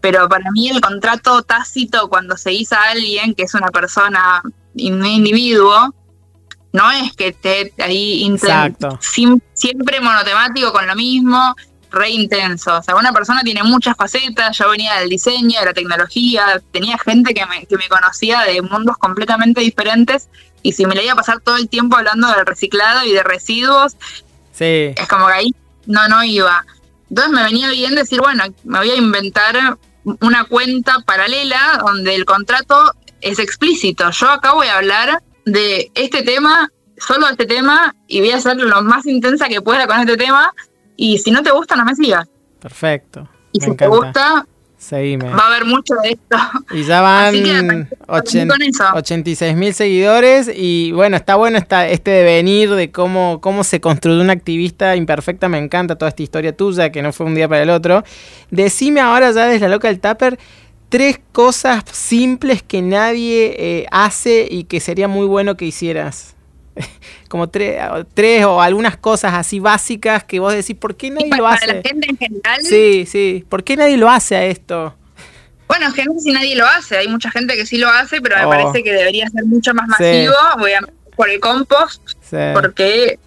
Pero 0.00 0.28
para 0.28 0.50
mí 0.52 0.68
el 0.68 0.80
contrato 0.80 1.42
tácito 1.42 2.08
cuando 2.08 2.36
se 2.36 2.52
hizo 2.52 2.74
a 2.76 2.90
alguien 2.90 3.34
que 3.34 3.44
es 3.44 3.54
una 3.54 3.68
persona, 3.68 4.42
un 4.44 5.06
individuo, 5.06 5.94
no 6.72 6.90
es 6.90 7.14
que 7.14 7.28
esté 7.28 7.72
ahí 7.78 8.30
siempre 9.00 10.00
monotemático 10.00 10.72
con 10.72 10.86
lo 10.86 10.94
mismo 10.94 11.54
re 11.90 12.10
intenso. 12.10 12.76
O 12.76 12.82
sea, 12.82 12.96
una 12.96 13.12
persona 13.12 13.40
tiene 13.42 13.62
muchas 13.62 13.96
facetas. 13.96 14.56
Yo 14.58 14.68
venía 14.70 14.94
del 14.96 15.08
diseño, 15.08 15.58
de 15.58 15.66
la 15.66 15.72
tecnología, 15.72 16.60
tenía 16.72 16.98
gente 16.98 17.32
que 17.32 17.46
me, 17.46 17.66
que 17.66 17.76
me 17.76 17.88
conocía 17.88 18.42
de 18.42 18.60
mundos 18.62 18.96
completamente 18.98 19.60
diferentes. 19.60 20.28
Y 20.62 20.72
si 20.72 20.84
me 20.84 20.94
le 20.94 21.04
iba 21.04 21.12
a 21.12 21.16
pasar 21.16 21.40
todo 21.40 21.56
el 21.56 21.68
tiempo 21.68 21.96
hablando 21.96 22.28
del 22.28 22.44
reciclado 22.44 23.06
y 23.06 23.12
de 23.12 23.22
residuos, 23.22 23.96
sí. 24.56 24.94
es 24.96 25.08
como 25.08 25.26
que 25.26 25.32
ahí 25.32 25.54
no, 25.86 26.08
no 26.08 26.24
iba. 26.24 26.64
Entonces 27.08 27.32
me 27.32 27.44
venía 27.44 27.70
bien 27.70 27.94
decir, 27.94 28.20
bueno, 28.20 28.44
me 28.64 28.78
voy 28.78 28.90
a 28.90 28.96
inventar 28.96 29.78
una 30.20 30.44
cuenta 30.44 31.00
paralela 31.06 31.80
donde 31.84 32.14
el 32.14 32.24
contrato 32.24 32.92
es 33.20 33.38
explícito. 33.38 34.10
Yo 34.10 34.30
acá 34.30 34.52
voy 34.52 34.68
a 34.68 34.78
hablar 34.78 35.22
de 35.44 35.90
este 35.94 36.22
tema, 36.22 36.70
solo 36.98 37.26
de 37.26 37.32
este 37.32 37.46
tema, 37.46 37.94
y 38.08 38.20
voy 38.20 38.32
a 38.32 38.40
ser 38.40 38.56
lo 38.56 38.82
más 38.82 39.06
intensa 39.06 39.48
que 39.48 39.60
pueda 39.60 39.86
con 39.86 40.00
este 40.00 40.16
tema, 40.16 40.52
y 40.96 41.18
si 41.18 41.30
no 41.30 41.42
te 41.42 41.50
gusta, 41.50 41.76
no 41.76 41.84
me 41.84 41.94
sigas. 41.94 42.28
Perfecto. 42.60 43.28
Y 43.52 43.60
si 43.60 43.74
te 43.76 43.86
gusta, 43.86 44.46
Seguime. 44.78 45.30
Va 45.30 45.38
a 45.38 45.46
haber 45.48 45.64
mucho 45.64 45.94
de 46.02 46.10
esto. 46.10 46.36
Y 46.72 46.84
ya 46.84 47.00
van 47.00 47.88
86 48.06 49.56
mil 49.56 49.72
seguidores. 49.72 50.50
Y 50.54 50.92
bueno, 50.92 51.16
está 51.16 51.36
bueno 51.36 51.56
esta, 51.56 51.88
este 51.88 52.10
devenir 52.10 52.70
de 52.70 52.90
cómo, 52.90 53.40
cómo 53.40 53.64
se 53.64 53.80
construyó 53.80 54.20
una 54.20 54.34
activista 54.34 54.94
imperfecta. 54.94 55.48
Me 55.48 55.58
encanta 55.58 55.96
toda 55.96 56.10
esta 56.10 56.22
historia 56.22 56.54
tuya, 56.54 56.92
que 56.92 57.02
no 57.02 57.12
fue 57.12 57.26
un 57.26 57.34
día 57.34 57.48
para 57.48 57.62
el 57.62 57.70
otro. 57.70 58.04
Decime 58.50 59.00
ahora, 59.00 59.32
ya 59.32 59.46
desde 59.46 59.66
la 59.66 59.74
loca 59.74 59.88
del 59.88 59.98
Tupper, 59.98 60.38
tres 60.90 61.20
cosas 61.32 61.82
simples 61.90 62.62
que 62.62 62.82
nadie 62.82 63.54
eh, 63.58 63.86
hace 63.90 64.46
y 64.48 64.64
que 64.64 64.80
sería 64.80 65.08
muy 65.08 65.26
bueno 65.26 65.56
que 65.56 65.64
hicieras. 65.64 66.35
como 67.28 67.48
tres, 67.48 67.80
tres 68.14 68.44
o 68.44 68.60
algunas 68.60 68.96
cosas 68.96 69.34
así 69.34 69.60
básicas 69.60 70.24
que 70.24 70.38
vos 70.38 70.52
decís, 70.52 70.76
¿por 70.76 70.96
qué 70.96 71.10
nadie 71.10 71.36
lo 71.36 71.46
hace? 71.46 71.66
Para 71.66 71.78
la 71.78 71.82
gente 71.82 72.10
en 72.10 72.16
general. 72.16 72.60
Sí, 72.62 73.06
sí, 73.06 73.44
¿por 73.48 73.64
qué 73.64 73.76
nadie 73.76 73.96
lo 73.96 74.10
hace 74.10 74.36
a 74.36 74.44
esto? 74.44 74.94
Bueno, 75.68 75.88
es 75.88 75.94
que 75.94 76.04
no 76.04 76.14
sé 76.14 76.20
si 76.20 76.32
nadie 76.32 76.54
lo 76.54 76.66
hace, 76.66 76.96
hay 76.96 77.08
mucha 77.08 77.30
gente 77.30 77.56
que 77.56 77.66
sí 77.66 77.78
lo 77.78 77.88
hace, 77.88 78.20
pero 78.20 78.36
me 78.36 78.44
oh. 78.44 78.50
parece 78.50 78.84
que 78.84 78.92
debería 78.92 79.28
ser 79.28 79.44
mucho 79.46 79.74
más 79.74 79.88
masivo, 79.88 80.34
voy 80.58 80.72
a, 80.72 80.80
por 81.16 81.28
el 81.28 81.40
compost, 81.40 82.02
porque 82.54 83.18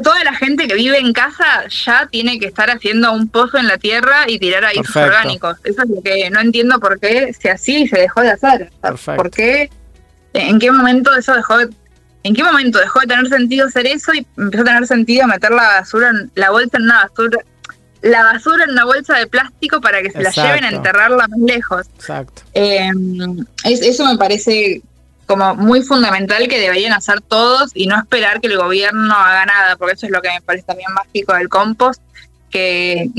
toda 0.00 0.24
la 0.24 0.34
gente 0.34 0.66
que 0.66 0.74
vive 0.74 0.98
en 0.98 1.12
casa 1.12 1.66
ya 1.68 2.08
tiene 2.10 2.38
que 2.38 2.46
estar 2.46 2.70
haciendo 2.70 3.12
un 3.12 3.28
pozo 3.28 3.58
en 3.58 3.66
la 3.66 3.76
tierra 3.76 4.24
y 4.26 4.38
tirar 4.38 4.64
ahí 4.64 4.76
sus 4.76 4.96
orgánicos. 4.96 5.58
Eso 5.64 5.82
es 5.82 5.90
lo 5.90 6.00
que 6.00 6.30
no 6.30 6.40
entiendo 6.40 6.78
por 6.80 6.98
qué 6.98 7.34
se 7.34 7.52
y 7.72 7.88
se 7.88 7.98
dejó 7.98 8.22
de 8.22 8.30
hacer. 8.30 8.72
¿Por 9.16 9.30
qué? 9.30 9.70
¿En 10.32 10.58
qué 10.58 10.70
momento 10.70 11.14
eso 11.14 11.34
dejó 11.34 11.58
de 11.58 11.68
¿En 12.24 12.34
qué 12.34 12.44
momento 12.44 12.78
dejó 12.78 13.00
de 13.00 13.06
tener 13.06 13.28
sentido 13.28 13.66
hacer 13.66 13.86
eso 13.86 14.12
y 14.14 14.26
empezó 14.36 14.62
a 14.62 14.66
tener 14.66 14.86
sentido 14.86 15.26
meter 15.26 15.50
la 15.50 15.80
basura, 15.80 16.10
en, 16.10 16.30
la 16.34 16.50
bolsa 16.50 16.76
en 16.76 16.82
una 16.84 17.04
basura, 17.04 17.38
la 18.02 18.22
basura 18.22 18.64
en 18.64 18.70
una 18.70 18.84
bolsa 18.84 19.18
de 19.18 19.26
plástico 19.26 19.80
para 19.80 20.02
que 20.02 20.10
se 20.10 20.22
la 20.22 20.30
lleven 20.30 20.64
a 20.64 20.70
enterrarla 20.70 21.26
más 21.28 21.40
lejos? 21.40 21.86
Exacto. 21.96 22.42
Em, 22.54 23.44
eso 23.64 24.06
me 24.06 24.16
parece 24.16 24.82
como 25.26 25.54
muy 25.54 25.82
fundamental 25.82 26.46
que 26.48 26.60
deberían 26.60 26.92
hacer 26.92 27.20
todos 27.22 27.70
y 27.74 27.86
no 27.86 27.98
esperar 27.98 28.40
que 28.40 28.48
el 28.48 28.58
gobierno 28.58 29.14
haga 29.14 29.46
nada, 29.46 29.76
porque 29.76 29.94
eso 29.94 30.06
es 30.06 30.12
lo 30.12 30.20
que 30.20 30.28
me 30.28 30.42
parece 30.42 30.64
también 30.66 30.92
mágico 30.92 31.34
del 31.34 31.48
compost, 31.48 32.02
que 32.50 33.10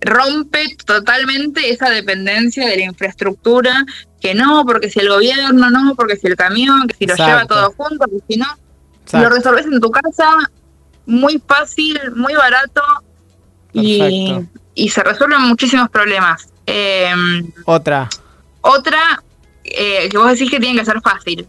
rompe 0.00 0.76
totalmente 0.84 1.70
esa 1.70 1.90
dependencia 1.90 2.66
de 2.66 2.76
la 2.76 2.84
infraestructura, 2.84 3.84
que 4.24 4.34
no, 4.34 4.64
porque 4.64 4.88
si 4.88 5.00
el 5.00 5.10
gobierno, 5.10 5.68
no, 5.68 5.94
porque 5.94 6.16
si 6.16 6.28
el 6.28 6.34
camión, 6.34 6.88
que 6.88 6.96
si 6.96 7.04
lo 7.06 7.14
lleva 7.14 7.44
todo 7.44 7.74
junto, 7.76 8.06
que 8.06 8.16
si 8.26 8.38
no, 8.38 8.46
lo 9.20 9.28
resolves 9.28 9.66
en 9.66 9.78
tu 9.82 9.90
casa, 9.90 10.50
muy 11.04 11.42
fácil, 11.46 12.00
muy 12.16 12.32
barato 12.32 12.82
y, 13.74 14.34
y, 14.74 14.88
se 14.88 15.02
resuelven 15.02 15.42
muchísimos 15.42 15.90
problemas. 15.90 16.48
Em, 16.64 17.52
otra. 17.66 18.08
Otra, 18.62 19.22
eh, 19.62 20.08
que 20.08 20.16
vos 20.16 20.30
decís 20.30 20.50
que 20.50 20.58
tiene 20.58 20.78
que 20.78 20.86
ser 20.86 21.02
fácil. 21.02 21.46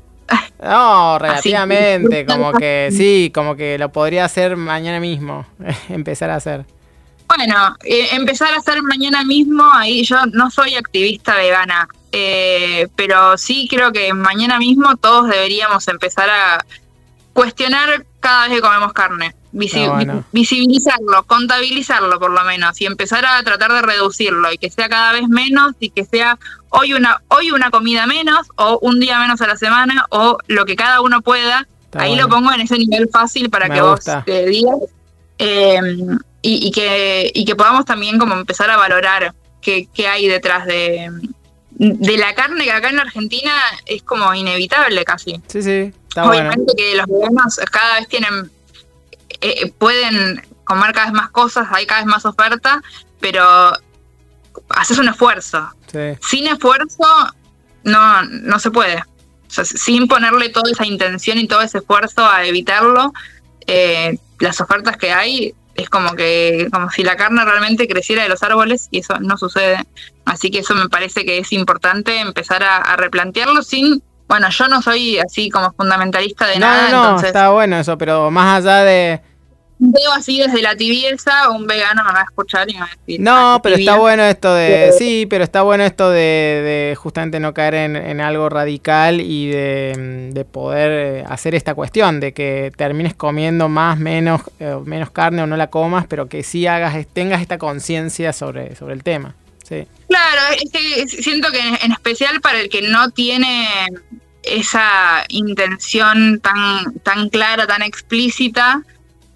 No, 0.61 1.17
relativamente, 1.19 2.25
como 2.29 2.51
que 2.51 2.89
sí, 2.91 3.31
como 3.33 3.55
que 3.55 3.77
lo 3.77 3.87
podría 3.93 4.25
hacer 4.25 4.57
mañana 4.57 4.99
mismo, 4.99 5.45
empezar 5.87 6.29
a 6.29 6.35
hacer. 6.35 6.65
Bueno, 7.29 7.77
eh, 7.85 8.09
empezar 8.11 8.53
a 8.53 8.57
hacer 8.57 8.83
mañana 8.83 9.23
mismo, 9.23 9.63
ahí 9.71 10.03
yo 10.03 10.17
no 10.33 10.51
soy 10.51 10.75
activista 10.75 11.37
vegana. 11.37 11.87
Eh, 12.17 12.87
pero 12.95 13.37
sí 13.37 13.67
creo 13.69 13.91
que 13.91 14.13
mañana 14.13 14.57
mismo 14.57 14.95
todos 14.95 15.27
deberíamos 15.27 15.85
empezar 15.89 16.29
a 16.29 16.65
cuestionar 17.33 18.05
cada 18.21 18.43
vez 18.43 18.55
que 18.55 18.61
comemos 18.61 18.93
carne. 18.93 19.35
Visibilizarlo, 20.31 21.25
contabilizarlo 21.27 22.17
por 22.17 22.31
lo 22.31 22.41
menos 22.45 22.79
y 22.79 22.85
empezar 22.85 23.25
a 23.25 23.43
tratar 23.43 23.73
de 23.73 23.81
reducirlo 23.81 24.49
y 24.53 24.57
que 24.57 24.69
sea 24.69 24.87
cada 24.87 25.11
vez 25.11 25.27
menos 25.27 25.73
y 25.81 25.89
que 25.89 26.05
sea 26.05 26.39
hoy 26.69 26.93
una, 26.93 27.21
hoy 27.27 27.51
una 27.51 27.69
comida 27.69 28.07
menos 28.07 28.47
o 28.55 28.79
un 28.81 29.01
día 29.01 29.19
menos 29.19 29.41
a 29.41 29.47
la 29.47 29.57
semana 29.57 30.05
o 30.09 30.37
lo 30.47 30.63
que 30.63 30.77
cada 30.77 31.01
uno 31.01 31.21
pueda. 31.21 31.67
Ahí 31.95 32.15
lo 32.15 32.29
pongo 32.29 32.49
en 32.53 32.61
ese 32.61 32.77
nivel 32.77 33.09
fácil 33.11 33.49
para 33.49 33.69
que 33.69 33.81
vos 33.81 34.05
te 34.25 34.45
digas 34.45 34.77
em, 35.37 36.17
y, 36.41 36.71
que, 36.71 37.29
y 37.33 37.43
que 37.43 37.55
podamos 37.57 37.83
también 37.83 38.19
como 38.19 38.35
empezar 38.35 38.69
a 38.69 38.77
valorar 38.77 39.35
qué, 39.61 39.89
qué 39.93 40.07
hay 40.07 40.29
detrás 40.29 40.65
de, 40.65 41.11
de 41.77 42.17
la 42.17 42.33
carne 42.33 42.63
que 42.63 42.71
acá 42.71 42.89
en 42.89 42.99
Argentina 42.99 43.53
es 43.85 44.03
como 44.03 44.33
inevitable 44.33 45.03
casi. 45.03 45.41
Sí, 45.47 45.61
sí. 45.61 45.93
Está 46.07 46.29
Obviamente 46.29 46.73
que 46.75 46.95
los 46.95 47.05
veganos 47.07 47.59
cada 47.71 47.99
vez 47.99 48.07
tienen, 48.07 48.49
eh, 49.41 49.71
pueden 49.77 50.41
comer 50.63 50.93
cada 50.93 51.07
vez 51.07 51.13
más 51.13 51.29
cosas, 51.31 51.67
hay 51.71 51.85
cada 51.85 52.01
vez 52.01 52.07
más 52.07 52.25
oferta, 52.25 52.81
pero 53.19 53.73
haces 54.69 54.97
un 54.97 55.09
esfuerzo. 55.09 55.69
Sin 56.21 56.47
esfuerzo 56.47 57.05
no, 57.83 58.23
no 58.23 58.59
se 58.59 58.71
puede. 58.71 59.01
sin 59.47 60.07
ponerle 60.07 60.49
toda 60.49 60.71
esa 60.71 60.85
intención 60.85 61.37
y 61.37 61.47
todo 61.47 61.61
ese 61.61 61.77
esfuerzo 61.77 62.25
a 62.25 62.45
evitarlo, 62.45 63.13
eh, 63.67 64.17
las 64.39 64.59
ofertas 64.59 64.97
que 64.97 65.11
hay 65.11 65.55
es 65.75 65.89
como 65.89 66.15
que 66.15 66.67
como 66.71 66.89
si 66.89 67.03
la 67.03 67.15
carne 67.15 67.43
realmente 67.43 67.87
creciera 67.87 68.23
de 68.23 68.29
los 68.29 68.41
árboles 68.43 68.87
y 68.91 68.99
eso 68.99 69.19
no 69.19 69.37
sucede. 69.37 69.83
Así 70.25 70.49
que 70.49 70.59
eso 70.59 70.73
me 70.73 70.89
parece 70.89 71.25
que 71.25 71.37
es 71.37 71.51
importante 71.51 72.19
empezar 72.19 72.63
a, 72.63 72.95
replantearlo 72.95 73.61
sin 73.61 74.01
bueno, 74.27 74.49
yo 74.49 74.67
no 74.67 74.81
soy 74.81 75.19
así 75.19 75.51
como 75.51 75.71
fundamentalista 75.73 76.47
de 76.47 76.57
nada. 76.57 76.89
No, 76.89 77.11
no, 77.11 77.19
está 77.19 77.49
bueno 77.49 77.77
eso, 77.77 77.95
pero 77.97 78.31
más 78.31 78.57
allá 78.57 78.83
de, 78.83 79.21
veo 79.77 80.11
así 80.13 80.39
desde 80.39 80.61
la 80.61 80.75
tibieza, 80.75 81.49
un 81.49 81.67
vegano 81.67 82.03
me 82.03 82.11
va 82.11 82.21
a 82.21 82.23
escuchar 82.23 82.69
y 82.69 82.73
me 82.73 82.79
va 82.79 82.85
a 82.85 82.89
decir. 82.89 83.19
No, 83.19 83.59
pero 83.61 83.75
está 83.75 83.97
bueno 83.97 84.23
esto 84.23 84.53
de. 84.53 84.93
Sí, 84.97 85.25
pero 85.29 85.43
está 85.43 85.61
bueno 85.63 85.83
esto 85.83 86.09
de, 86.09 86.95
justamente 86.97 87.39
no 87.39 87.53
caer 87.53 87.75
en, 87.75 88.21
algo 88.21 88.49
radical 88.49 89.19
y 89.21 89.47
de, 89.47 90.45
poder 90.51 90.91
eh, 90.91 91.23
hacer 91.27 91.55
esta 91.55 91.75
cuestión, 91.75 92.19
de 92.19 92.33
que 92.33 92.71
termines 92.77 93.13
comiendo 93.13 93.67
más, 93.67 93.97
menos, 93.97 94.41
eh, 94.59 94.77
menos 94.85 95.11
carne 95.11 95.41
o 95.41 95.47
no 95.47 95.57
la 95.57 95.69
comas, 95.69 96.05
pero 96.07 96.29
que 96.29 96.43
sí 96.43 96.67
hagas, 96.67 96.95
tengas 97.11 97.41
esta 97.41 97.57
conciencia 97.57 98.31
sobre, 98.31 98.75
sobre 98.75 98.93
el 98.93 99.03
tema. 99.03 99.35
Sí. 99.67 99.87
Claro, 100.07 100.41
es 100.61 100.71
que 100.71 101.07
siento 101.07 101.51
que 101.51 101.59
en 101.59 101.91
especial 101.91 102.39
para 102.39 102.59
el 102.59 102.69
que 102.69 102.83
no 102.83 103.09
tiene 103.09 103.67
esa 104.43 105.25
intención 105.29 106.39
tan, 106.39 106.93
tan 106.99 107.29
clara, 107.29 107.65
tan 107.65 107.81
explícita, 107.81 108.83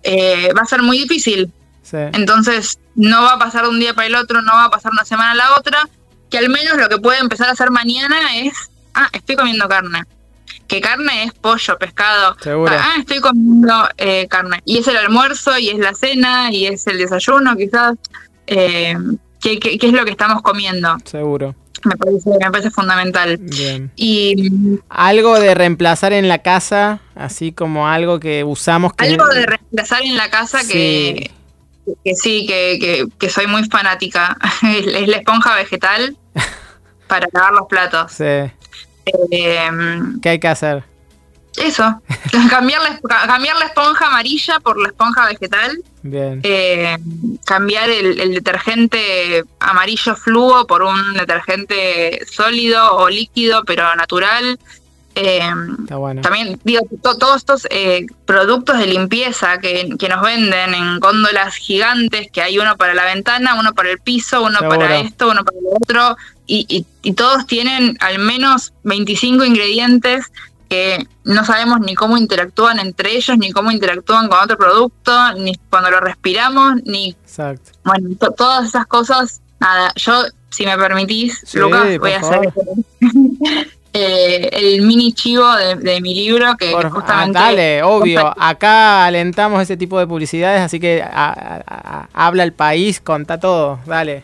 eh, 0.03 0.51
va 0.57 0.61
a 0.61 0.65
ser 0.65 0.81
muy 0.81 0.99
difícil. 0.99 1.51
Entonces, 1.91 2.79
no 2.95 3.23
va 3.23 3.33
a 3.33 3.39
pasar 3.39 3.63
de 3.63 3.69
un 3.69 3.79
día 3.79 3.93
para 3.93 4.07
el 4.07 4.15
otro, 4.15 4.41
no 4.41 4.53
va 4.53 4.65
a 4.65 4.69
pasar 4.69 4.91
una 4.91 5.05
semana 5.05 5.31
a 5.31 5.35
la 5.35 5.55
otra, 5.57 5.89
que 6.29 6.37
al 6.37 6.49
menos 6.49 6.77
lo 6.77 6.87
que 6.87 6.97
puede 6.97 7.19
empezar 7.19 7.49
a 7.49 7.53
hacer 7.53 7.71
mañana 7.71 8.37
es, 8.37 8.69
ah, 8.93 9.09
estoy 9.11 9.35
comiendo 9.35 9.67
carne. 9.67 10.03
Que 10.67 10.81
carne 10.81 11.23
es 11.23 11.33
pollo, 11.33 11.79
pescado. 11.79 12.35
Ah, 12.69 12.95
estoy 12.99 13.19
comiendo 13.21 13.89
eh, 13.97 14.27
carne. 14.27 14.61
Y 14.65 14.77
es 14.77 14.87
el 14.87 14.97
almuerzo, 14.97 15.57
y 15.57 15.69
es 15.69 15.79
la 15.79 15.95
cena, 15.95 16.51
y 16.51 16.67
es 16.67 16.85
el 16.85 16.99
desayuno, 16.99 17.55
quizás. 17.55 17.95
Eh, 18.45 18.95
¿qué, 19.41 19.59
qué, 19.59 19.79
es 19.81 19.93
lo 19.93 20.05
que 20.05 20.11
estamos 20.11 20.43
comiendo? 20.43 20.95
Seguro. 21.05 21.55
Me 21.83 21.95
parece, 21.95 22.29
me 22.29 22.51
parece 22.51 22.71
fundamental. 22.71 23.37
Bien. 23.37 23.91
Y 23.95 24.79
algo 24.89 25.39
de 25.39 25.55
reemplazar 25.55 26.13
en 26.13 26.27
la 26.27 26.39
casa, 26.39 26.99
así 27.15 27.51
como 27.51 27.87
algo 27.87 28.19
que 28.19 28.43
usamos. 28.43 28.93
Que... 28.93 29.05
Algo 29.05 29.27
de 29.27 29.45
reemplazar 29.45 30.03
en 30.03 30.17
la 30.17 30.29
casa 30.29 30.59
que, 30.67 31.31
que 32.03 32.15
sí, 32.15 32.45
que, 32.47 33.07
que, 33.17 33.29
soy 33.29 33.47
muy 33.47 33.63
fanática. 33.65 34.37
es 34.63 35.07
la 35.07 35.17
esponja 35.17 35.55
vegetal 35.55 36.17
para 37.07 37.27
lavar 37.31 37.53
los 37.53 37.67
platos. 37.67 38.11
Sí. 38.11 38.51
Eh, 39.31 39.69
¿Qué 40.21 40.29
hay 40.29 40.39
que 40.39 40.47
hacer? 40.47 40.83
Eso, 41.57 42.01
cambiar 42.49 42.81
la, 42.81 43.27
cambiar 43.27 43.57
la 43.57 43.65
esponja 43.65 44.07
amarilla 44.07 44.59
por 44.59 44.79
la 44.79 44.89
esponja 44.89 45.25
vegetal. 45.25 45.77
Bien. 46.01 46.39
Eh, 46.43 46.97
cambiar 47.45 47.89
el, 47.89 48.33
detergente 48.33 49.43
amarillo 49.59 50.15
fluo 50.15 50.65
por 50.65 50.83
un 50.83 51.13
detergente 51.13 52.25
sólido 52.31 52.95
o 52.95 53.09
líquido, 53.09 53.63
pero 53.65 53.93
natural. 53.95 54.57
Eh, 55.15 55.41
Está 55.81 55.97
bueno. 55.97 56.21
También, 56.21 56.61
digo, 56.63 56.81
todos 57.01 57.37
estos 57.37 57.67
eh, 57.71 58.05
productos 58.25 58.77
de 58.77 58.85
limpieza 58.85 59.57
que, 59.57 59.89
que, 59.99 60.07
nos 60.07 60.21
venden 60.21 60.73
en 60.73 60.99
góndolas 60.99 61.55
gigantes, 61.55 62.31
que 62.31 62.41
hay 62.41 62.57
uno 62.57 62.77
para 62.77 62.93
la 62.93 63.03
ventana, 63.03 63.59
uno 63.59 63.73
para 63.73 63.89
el 63.89 63.99
piso, 63.99 64.43
uno 64.43 64.59
para 64.59 64.99
esto, 64.99 65.29
uno 65.29 65.43
para 65.43 65.57
el 65.57 65.65
otro, 65.81 66.15
y, 66.45 66.65
y, 66.69 66.85
y 67.01 67.13
todos 67.13 67.45
tienen 67.47 67.97
al 67.99 68.19
menos 68.19 68.71
25 68.83 69.43
ingredientes 69.43 70.31
que 70.69 71.07
no 71.23 71.43
sabemos 71.43 71.79
ni 71.81 71.95
cómo 71.95 72.15
interactúan 72.15 72.79
entre 72.79 73.15
ellos, 73.15 73.37
ni 73.37 73.51
cómo 73.51 73.71
interactúan 73.71 74.29
con 74.29 74.37
otro 74.37 74.57
producto, 74.57 75.33
ni 75.33 75.55
cuando 75.69 75.89
lo 75.89 75.99
respiramos, 75.99 76.75
ni... 76.85 77.09
Exacto. 77.09 77.71
Bueno, 77.83 78.15
todas 78.37 78.67
esas 78.67 78.85
cosas, 78.85 79.41
nada, 79.59 79.91
yo, 79.95 80.23
si 80.49 80.65
me 80.65 80.77
permitís, 80.77 81.43
Lucas, 81.55 81.97
voy 81.97 82.11
a 82.11 82.19
hacer 82.19 82.53
eh, 83.93 84.49
el 84.51 84.81
mini 84.83 85.11
chivo 85.13 85.51
de, 85.55 85.99
mi 86.01 86.13
libro, 86.13 86.55
que 86.55 86.71
justamente... 86.71 87.39
Ah, 87.39 87.45
dale, 87.45 87.83
obvio, 87.83 88.33
acá 88.39 89.05
alentamos 89.05 89.63
ese 89.63 89.75
tipo 89.75 89.97
de 89.97 90.05
publicidades, 90.05 90.61
así 90.61 90.79
que 90.79 91.03
habla 91.03 92.43
el 92.43 92.53
país, 92.53 93.01
contá 93.01 93.39
todo, 93.39 93.79
dale. 93.87 94.23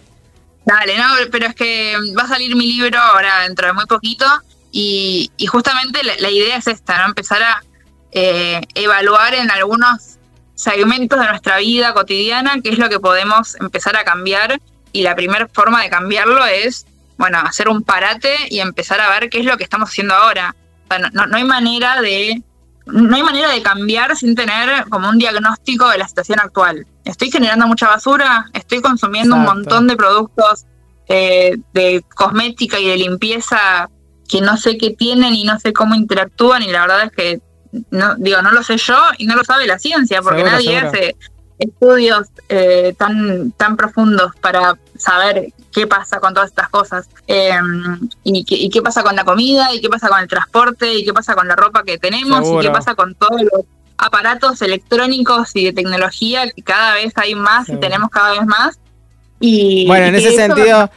Dale, 0.64 0.98
no, 0.98 1.04
pero 1.32 1.48
es 1.48 1.56
que 1.56 1.94
va 2.18 2.24
a 2.24 2.28
salir 2.28 2.56
mi 2.56 2.68
libro 2.68 3.00
ahora 3.00 3.42
dentro 3.42 3.68
de 3.68 3.74
muy 3.74 3.86
poquito 3.86 4.26
y, 4.78 5.32
justamente 5.48 6.02
la, 6.04 6.30
idea 6.30 6.58
es 6.58 6.68
esta, 6.68 7.00
¿no? 7.00 7.06
Empezar 7.06 7.42
a 7.42 7.64
eh, 8.12 8.60
evaluar 8.74 9.34
en 9.34 9.50
algunos 9.50 10.18
segmentos 10.54 11.18
de 11.18 11.28
nuestra 11.28 11.60
vida 11.60 11.94
cotidiana 11.94 12.60
qué 12.62 12.72
es 12.72 12.78
lo 12.78 12.90
que 12.90 13.00
podemos 13.00 13.56
empezar 13.62 13.96
a 13.96 14.04
cambiar. 14.04 14.60
Y 14.92 15.04
la 15.04 15.16
primera 15.16 15.48
forma 15.48 15.82
de 15.82 15.90
cambiarlo 15.90 16.46
es, 16.46 16.86
bueno, 17.18 17.40
hacer 17.40 17.70
un 17.70 17.84
parate 17.84 18.36
y 18.50 18.60
empezar 18.60 19.00
a 19.00 19.10
ver 19.12 19.30
qué 19.30 19.40
es 19.40 19.46
lo 19.46 19.56
que 19.56 19.64
estamos 19.64 19.92
haciendo 19.92 20.14
ahora. 20.14 20.54
no, 21.14 21.26
no 21.26 21.38
hay 21.38 21.46
manera 21.46 22.02
de 22.02 22.44
no 22.86 23.16
hay 23.16 23.24
manera 23.24 23.50
de 23.50 23.62
cambiar 23.62 24.16
sin 24.18 24.36
tener 24.36 24.90
como 24.90 25.08
un 25.10 25.18
diagnóstico 25.18 25.88
de 25.88 26.00
la 26.00 26.08
situación 26.10 26.42
actual. 26.42 26.86
Estoy 27.06 27.32
generando 27.32 27.66
mucha 27.66 27.88
basura, 27.88 28.48
estoy 28.54 28.82
consumiendo 28.82 29.36
un 29.36 29.44
montón 29.44 29.88
de 29.88 29.96
productos 29.96 30.66
eh, 31.08 31.56
de 31.74 32.04
cosmética 32.14 32.78
y 32.78 32.90
de 32.90 32.98
limpieza 32.98 33.90
que 34.28 34.42
no 34.42 34.58
sé 34.58 34.78
qué 34.78 34.92
tienen 34.92 35.34
y 35.36 35.44
no 35.44 35.60
sé 35.60 35.74
cómo 35.74 35.96
interactúan 35.96 36.64
y 36.64 36.72
la 36.72 36.82
verdad 36.82 37.04
es 37.04 37.12
que 37.12 37.42
no 37.92 38.16
digo 38.16 38.42
no 38.42 38.52
lo 38.52 38.64
sé 38.64 38.78
yo 38.78 38.98
y 39.18 39.26
no 39.26 39.36
lo 39.36 39.44
sabe 39.44 39.68
la 39.68 39.80
ciencia 39.80 40.22
porque 40.22 40.44
nadie 40.44 40.78
hace 40.78 41.16
estudios 41.60 42.28
eh, 42.50 42.94
tan 42.98 43.52
tan 43.52 43.78
profundos 43.78 44.32
para 44.42 44.78
saber 44.98 45.54
qué 45.72 45.88
pasa 45.88 46.20
con 46.20 46.34
todas 46.34 46.50
estas 46.50 46.70
cosas 46.70 47.10
em, 47.28 48.10
y, 48.24 48.70
qué, 48.70 48.82
pasa 48.82 49.04
con 49.04 49.16
la 49.16 49.24
comida 49.24 49.74
y 49.74 49.82
qué 49.82 49.90
pasa 49.90 50.10
con 50.10 50.20
el 50.20 50.28
transporte 50.28 50.94
y 50.94 51.06
qué 51.06 51.14
pasa 51.14 51.36
con 51.36 51.48
la 51.48 51.56
ropa 51.56 51.84
que 51.84 51.98
tenemos 51.98 52.48
y 52.48 52.66
qué 52.66 52.72
pasa 52.72 52.96
con 52.96 53.16
todos 53.16 53.42
los 53.42 53.66
aparatos 53.98 54.62
electrónicos 54.62 55.52
y 55.56 55.66
de 55.66 55.74
tecnología 55.74 56.50
que 56.50 56.62
cada 56.62 56.94
vez 56.94 57.14
hay 57.16 57.36
más 57.36 57.70
y 57.70 57.78
tenemos 57.78 58.10
cada 58.10 58.32
vez 58.32 58.46
más 58.46 58.80
y, 59.40 59.86
bueno, 59.86 60.08
en 60.08 60.16
ese 60.16 60.32
sentido... 60.32 60.90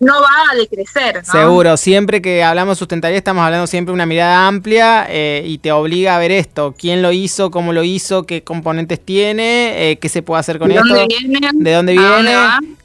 No, 0.00 0.12
va 0.20 0.52
a 0.52 0.56
decrecer. 0.56 1.24
Seguro, 1.24 1.76
siempre 1.76 2.22
que 2.22 2.44
hablamos 2.44 2.78
sustentabilidad 2.78 3.18
estamos 3.18 3.44
hablando 3.44 3.66
siempre 3.66 3.90
de 3.90 3.94
una 3.94 4.06
mirada 4.06 4.46
amplia 4.46 5.06
eh, 5.08 5.42
y 5.46 5.58
te 5.58 5.72
obliga 5.72 6.14
a 6.14 6.18
ver 6.18 6.30
esto, 6.30 6.74
quién 6.78 7.02
lo 7.02 7.12
hizo, 7.12 7.50
cómo 7.50 7.72
lo 7.72 7.82
hizo, 7.82 8.24
qué 8.24 8.44
componentes 8.44 9.00
tiene, 9.00 9.90
eh, 9.90 9.98
qué 9.98 10.08
se 10.08 10.22
puede 10.22 10.40
hacer 10.40 10.58
con 10.58 10.68
¿De 10.68 10.76
esto, 10.76 10.86
dónde 10.86 11.06
viene? 11.06 11.50
de 11.52 11.72
dónde 11.72 11.92
viene, 11.92 12.34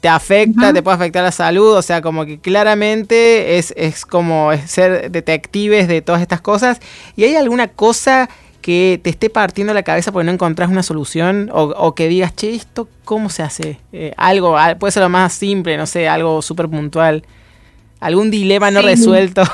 te 0.00 0.08
afecta, 0.08 0.72
te 0.72 0.82
puede 0.82 0.96
afectar 0.96 1.22
la 1.22 1.32
salud, 1.32 1.76
o 1.76 1.82
sea, 1.82 2.02
como 2.02 2.24
que 2.24 2.40
claramente 2.40 3.58
es, 3.58 3.72
es 3.76 4.04
como 4.04 4.50
ser 4.66 5.10
detectives 5.10 5.86
de 5.86 6.02
todas 6.02 6.22
estas 6.22 6.40
cosas. 6.40 6.80
¿Y 7.16 7.24
hay 7.24 7.36
alguna 7.36 7.68
cosa 7.68 8.28
que 8.60 9.00
te 9.02 9.10
esté 9.10 9.30
partiendo 9.30 9.72
la 9.74 9.82
cabeza 9.82 10.12
porque 10.12 10.26
no 10.26 10.32
encontrás 10.32 10.70
una 10.70 10.82
solución 10.82 11.50
o, 11.52 11.94
que 11.94 12.08
digas, 12.08 12.34
che, 12.34 12.54
¿esto 12.54 12.88
cómo 13.04 13.30
se 13.30 13.42
hace? 13.42 13.80
Eh, 13.92 14.12
algo, 14.16 14.56
puede 14.78 14.92
ser 14.92 15.02
lo 15.02 15.08
más 15.08 15.32
simple, 15.32 15.76
no 15.76 15.86
sé, 15.86 16.08
algo 16.08 16.42
súper 16.42 16.68
puntual. 16.68 17.24
¿Algún 18.00 18.30
dilema 18.30 18.70
no 18.70 18.82
resuelto? 18.82 19.42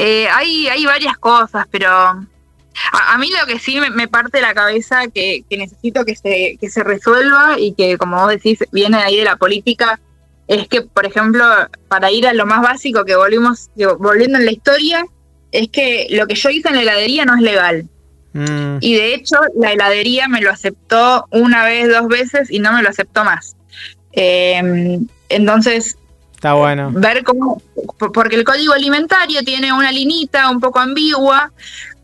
Eh, 0.00 0.28
hay, 0.28 0.68
hay 0.68 0.84
varias 0.84 1.16
cosas, 1.16 1.66
pero 1.72 1.88
a, 1.88 3.18
mí 3.18 3.30
lo 3.30 3.46
que 3.46 3.58
sí 3.58 3.80
me, 3.80 4.06
parte 4.06 4.40
la 4.40 4.54
cabeza 4.54 5.08
que, 5.08 5.44
necesito 5.50 6.04
que 6.04 6.14
se, 6.14 6.56
que 6.60 6.70
se 6.70 6.84
resuelva 6.84 7.58
y 7.58 7.72
que, 7.72 7.98
como 7.98 8.16
vos 8.20 8.28
decís, 8.28 8.58
viene 8.70 8.98
ahí 8.98 9.16
de 9.16 9.24
la 9.24 9.36
política, 9.36 9.98
es 10.46 10.68
que, 10.68 10.82
por 10.82 11.04
ejemplo, 11.04 11.44
para 11.88 12.10
ir 12.10 12.26
a 12.26 12.32
lo 12.32 12.46
más 12.46 12.62
básico 12.62 13.04
que 13.04 13.16
volvimos, 13.16 13.70
volviendo 13.98 14.38
en 14.38 14.44
la 14.44 14.52
historia, 14.52 15.04
es 15.52 15.68
que 15.68 16.06
lo 16.10 16.26
que 16.26 16.34
yo 16.34 16.50
hice 16.50 16.68
en 16.68 16.76
la 16.76 16.82
heladería 16.82 17.24
no 17.24 17.34
es 17.34 17.42
legal. 17.42 17.86
Mm. 18.32 18.78
Y 18.80 18.94
de 18.94 19.14
hecho, 19.14 19.36
la 19.56 19.72
heladería 19.72 20.28
me 20.28 20.40
lo 20.40 20.50
aceptó 20.50 21.26
una 21.30 21.64
vez, 21.64 21.88
dos 21.88 22.08
veces 22.08 22.50
y 22.50 22.58
no 22.58 22.72
me 22.72 22.82
lo 22.82 22.88
aceptó 22.88 23.24
más. 23.24 23.56
Em, 24.12 25.06
entonces, 25.28 25.96
Está 26.34 26.52
bueno. 26.52 26.92
Ver 26.92 27.24
cómo, 27.24 27.60
porque 28.14 28.36
el 28.36 28.44
código 28.44 28.72
alimentario 28.72 29.42
tiene 29.42 29.72
una 29.72 29.90
linita 29.90 30.48
un 30.50 30.60
poco 30.60 30.78
ambigua 30.78 31.50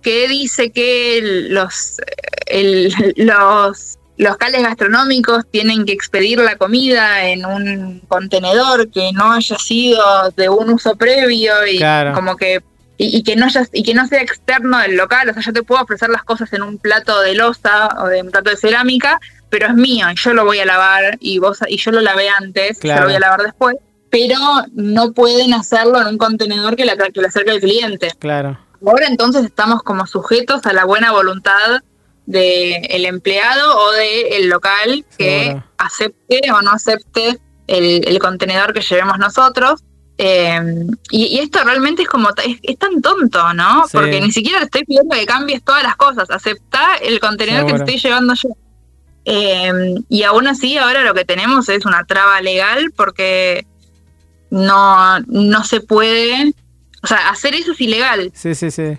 que 0.03 0.27
dice 0.27 0.73
que 0.73 1.47
los, 1.51 1.99
los 3.15 3.99
locales 4.17 4.63
gastronómicos 4.63 5.45
tienen 5.51 5.85
que 5.85 5.93
expedir 5.93 6.39
la 6.39 6.57
comida 6.57 7.25
en 7.29 7.47
un 7.47 8.01
contenedor 8.09 8.91
que 8.91 9.13
no 9.13 9.33
haya 9.33 9.57
sido 9.57 10.03
de 10.37 10.49
un 10.49 10.71
uso 10.71 10.97
previo 10.97 11.55
y 11.67 11.81
como 12.13 12.37
que 12.37 12.61
y, 12.97 13.23
que 13.23 13.37
no 13.37 13.47
haya, 13.47 13.67
y 13.73 13.83
que 13.83 13.95
no 13.95 14.07
sea 14.07 14.23
externo 14.23 14.79
del 14.79 14.97
local, 14.97 15.29
o 15.29 15.33
sea, 15.33 15.43
yo 15.43 15.53
te 15.53 15.63
puedo 15.63 15.83
ofrecer 15.83 16.11
las 16.11 16.23
cosas 16.23 16.53
en 16.53 16.63
un 16.63 16.79
plato 16.79 17.21
de 17.21 17.35
losa 17.35 17.89
o 17.99 18.07
de 18.07 18.23
un 18.23 18.31
plato 18.31 18.51
de 18.51 18.57
cerámica, 18.57 19.21
pero 19.51 19.67
es 19.67 19.75
mío 19.75 20.07
y 20.11 20.17
yo 20.17 20.33
lo 20.33 20.45
voy 20.45 20.59
a 20.61 20.65
lavar 20.65 21.17
y 21.21 21.39
vos 21.39 21.59
y 21.67 21.77
yo 21.77 21.91
lo 21.91 22.01
lavé 22.01 22.29
antes, 22.29 22.81
yo 22.81 22.95
lo 22.95 23.05
voy 23.05 23.15
a 23.15 23.21
lavar 23.21 23.43
después, 23.43 23.77
pero 24.11 24.39
no 24.75 25.13
pueden 25.13 25.55
hacerlo 25.55 26.01
en 26.01 26.07
un 26.07 26.19
contenedor 26.19 26.77
que 26.77 26.85
le, 26.85 26.97
que 26.97 27.21
le 27.21 27.27
acerque 27.27 27.51
al 27.51 27.61
cliente. 27.61 28.13
Claro. 28.19 28.59
Ahora 28.87 29.07
entonces 29.07 29.45
estamos 29.45 29.83
como 29.83 30.07
sujetos 30.07 30.67
a 30.67 30.73
la 30.73 30.85
buena 30.85 31.11
voluntad 31.11 31.81
del 32.27 33.07
empleado 33.07 33.79
o 33.79 33.93
del 33.93 34.49
local 34.49 35.05
que 35.19 35.61
acepte 35.79 36.41
o 36.53 36.63
no 36.63 36.71
acepte 36.73 37.39
el, 37.67 38.19
contenedor 38.19 38.73
que 38.73 38.81
llevemos 38.81 39.19
nosotros. 39.19 39.83
Em, 40.17 40.87
y, 41.11 41.39
esto 41.41 41.65
realmente 41.65 42.03
es 42.03 42.09
como, 42.09 42.29
es, 42.63 42.79
tan 42.79 43.03
tonto, 43.03 43.53
¿no? 43.55 43.85
Porque 43.93 44.21
ni 44.21 44.31
siquiera 44.31 44.61
te 44.61 44.65
estoy 44.67 44.85
pidiendo 44.85 45.15
que 45.17 45.27
cambies 45.27 45.65
todas 45.65 45.83
las 45.83 45.97
cosas, 45.97 46.31
acepta 46.31 46.97
el 47.03 47.19
contenedor 47.19 47.67
que 47.67 47.73
te 47.73 47.79
estoy 47.79 47.99
llevando 47.99 48.35
yo. 48.35 48.51
Em, 49.25 50.05
y 50.09 50.23
aún 50.23 50.47
así 50.47 50.77
ahora 50.77 51.03
lo 51.03 51.15
que 51.15 51.25
tenemos 51.25 51.69
es 51.69 51.87
una 51.87 52.05
traba 52.05 52.41
legal 52.43 52.93
porque 52.95 53.67
no, 54.51 55.19
no 55.21 55.65
se 55.65 55.81
puede, 55.81 56.55
o 57.03 57.07
sea, 57.07 57.31
hacer 57.31 57.55
eso 57.55 57.73
es 57.73 57.81
ilegal. 57.81 58.31
Sí, 58.35 58.55
sí, 58.55 58.71
sí 58.71 58.99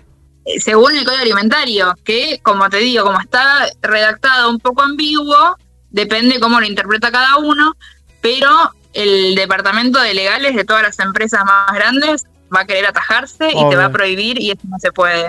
según 0.58 0.96
el 0.96 1.04
código 1.04 1.22
alimentario, 1.22 1.94
que 2.04 2.40
como 2.42 2.68
te 2.70 2.78
digo, 2.78 3.04
como 3.04 3.20
está 3.20 3.66
redactado 3.82 4.50
un 4.50 4.60
poco 4.60 4.82
ambiguo, 4.82 5.56
depende 5.90 6.40
cómo 6.40 6.60
lo 6.60 6.66
interpreta 6.66 7.10
cada 7.10 7.36
uno, 7.38 7.76
pero 8.20 8.48
el 8.96 9.34
departamento 9.34 10.00
de 10.00 10.14
legales 10.14 10.56
de 10.56 10.64
todas 10.64 10.82
las 10.82 10.98
empresas 10.98 11.44
más 11.44 11.72
grandes 11.74 12.24
va 12.54 12.60
a 12.60 12.64
querer 12.64 12.86
atajarse 12.86 13.48
y 13.48 13.68
te 13.68 13.76
va 13.76 13.86
a 13.86 13.90
prohibir 13.90 14.40
y 14.40 14.50
eso 14.50 14.62
no 14.68 14.78
se 14.78 14.92
puede. 14.92 15.26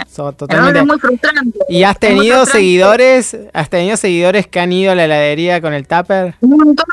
es 0.80 0.86
muy 0.86 0.99
frustrante. 0.99 1.59
¿Y 1.70 1.84
has 1.84 1.99
tenido 1.99 2.45
seguidores, 2.45 3.36
has 3.53 3.70
tenido 3.70 3.97
seguidores 3.97 4.47
que 4.47 4.59
han 4.59 4.72
ido 4.72 4.91
a 4.91 4.95
la 4.95 5.05
heladería 5.05 5.61
con 5.61 5.74
el 5.74 5.88
tupper? 5.88 6.36
Un 6.41 6.57
montón, 6.57 6.86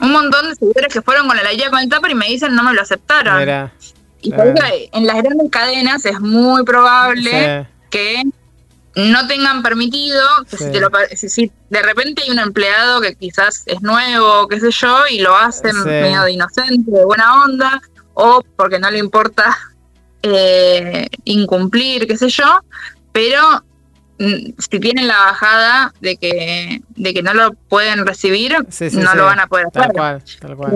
un 0.00 0.12
montón 0.12 0.48
de 0.48 0.54
seguidores 0.54 0.92
que 0.92 1.02
fueron 1.02 1.26
con 1.26 1.36
la 1.36 1.42
heladería 1.42 1.70
con 1.70 1.80
el 1.80 1.88
tupper 1.88 2.10
y 2.12 2.14
me 2.14 2.26
dicen 2.26 2.54
no 2.54 2.62
me 2.62 2.72
lo 2.72 2.82
aceptaron. 2.82 3.70
y 4.22 4.32
en 4.32 5.06
las 5.06 5.16
grandes 5.22 5.50
cadenas 5.50 6.04
es 6.04 6.20
muy 6.20 6.64
probable 6.64 7.66
que 7.90 8.22
no 8.94 9.26
tengan 9.26 9.62
permitido, 9.62 10.22
que 10.50 10.56
si, 11.16 11.50
de 11.70 11.82
repente 11.82 12.22
hay 12.22 12.30
un 12.30 12.38
empleado 12.38 13.00
que 13.00 13.14
quizás 13.14 13.62
es 13.66 13.80
nuevo, 13.80 14.48
qué 14.48 14.60
sé 14.60 14.70
yo, 14.70 15.06
y 15.10 15.20
lo 15.20 15.34
hacen 15.34 15.82
medio 15.84 16.22
de 16.22 16.32
inocente, 16.32 16.90
de 16.90 17.04
buena 17.04 17.44
onda, 17.44 17.80
o 18.14 18.42
porque 18.56 18.78
no 18.78 18.90
le 18.90 18.98
importa 18.98 19.56
eh, 20.22 21.08
incumplir, 21.24 22.06
qué 22.06 22.18
sé 22.18 22.28
yo, 22.28 22.60
pero 23.12 23.64
mm, 24.18 24.52
si 24.58 24.80
tienen 24.80 25.08
la 25.08 25.18
bajada 25.18 25.94
de 26.00 26.16
que, 26.18 26.82
de 26.90 27.14
que 27.14 27.22
no 27.22 27.32
lo 27.32 27.54
pueden 27.54 28.06
recibir, 28.06 28.54
no 28.92 29.14
lo 29.14 29.24
van 29.24 29.40
a 29.40 29.46
poder 29.46 29.68
hacer. 29.68 30.22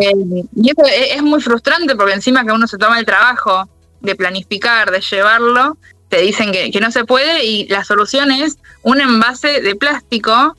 Eh, 0.01 0.13
y 0.57 0.71
eso 0.71 0.85
es, 0.87 1.17
es 1.17 1.23
muy 1.23 1.43
frustrante 1.43 1.95
porque 1.97 2.15
encima 2.15 2.45
que 2.45 2.53
uno 2.53 2.67
se 2.67 2.79
toma 2.79 2.99
el 2.99 3.05
trabajo 3.05 3.69
de 4.01 4.15
planificar, 4.15 4.91
de 4.91 5.01
llevarlo, 5.01 5.77
te 6.09 6.21
dicen 6.21 6.53
que, 6.53 6.71
no 6.81 6.91
se 6.91 7.05
puede 7.05 7.45
y 7.45 7.67
la 7.69 7.85
solución 7.85 8.31
es 8.31 8.59
un 8.83 9.01
envase 9.01 9.61
de 9.61 9.75
plástico 9.75 10.57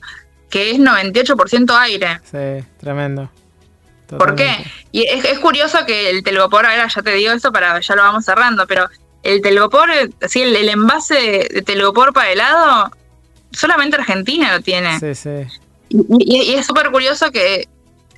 que 0.50 0.70
es 0.72 0.78
98% 0.78 1.70
aire. 1.78 2.20
Sí, 2.24 2.66
tremendo. 2.78 3.30
¿Por 4.08 4.34
qué? 4.34 4.64
Y 4.90 5.02
es, 5.02 5.38
curioso 5.38 5.84
que 5.86 6.08
el 6.10 6.22
telgopor, 6.22 6.64
ahora 6.64 6.88
ya 6.88 7.02
te 7.02 7.12
digo 7.12 7.32
eso 7.32 7.52
para 7.52 7.78
ya 7.80 7.94
lo 7.94 8.02
vamos 8.02 8.24
cerrando, 8.24 8.66
pero 8.66 8.88
el 9.22 9.42
telgopor, 9.42 9.90
así 10.22 10.40
el, 10.40 10.56
el 10.56 10.68
envase 10.70 11.48
de 11.52 11.62
telgopor 11.62 12.14
para 12.14 12.30
helado, 12.30 12.90
solamente 13.52 13.96
Argentina 13.96 14.56
lo 14.56 14.62
tiene. 14.62 14.98
Sí, 14.98 15.14
sí. 15.14 15.46
Y, 15.90 16.54
es 16.54 16.66
súper 16.66 16.90
curioso 16.90 17.30
que 17.30 17.68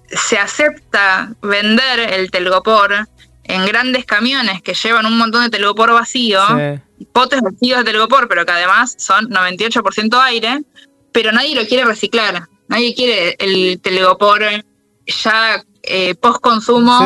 se 0.09 0.39
acepta 0.39 1.33
vender 1.43 2.01
el 2.01 2.31
telgopor 2.31 3.09
en 3.45 3.67
grandes 3.67 4.05
camiones 4.05 4.63
que 4.63 4.75
llevan 4.75 5.07
un 5.07 5.19
montón 5.19 5.43
de 5.43 5.51
telgopor 5.51 5.93
vacío. 5.93 6.41
Sí 6.49 6.81
potes 7.13 7.41
vacíos 7.41 7.79
de 7.79 7.85
telgopor, 7.85 8.29
pero 8.29 8.45
que 8.47 8.53
además 8.53 8.95
son 8.99 9.29
98% 9.29 10.21
aire, 10.23 10.63
pero 11.13 11.33
nadie 11.33 11.55
lo 11.55 11.67
quiere 11.67 11.85
reciclar. 11.85 12.49
Nadie 12.69 12.95
quiere 12.95 13.37
el 13.39 13.81
telgopor 13.81 14.43
ya 15.07 15.65
eh, 15.83 16.15
post 16.15 16.41
consumo 16.41 17.01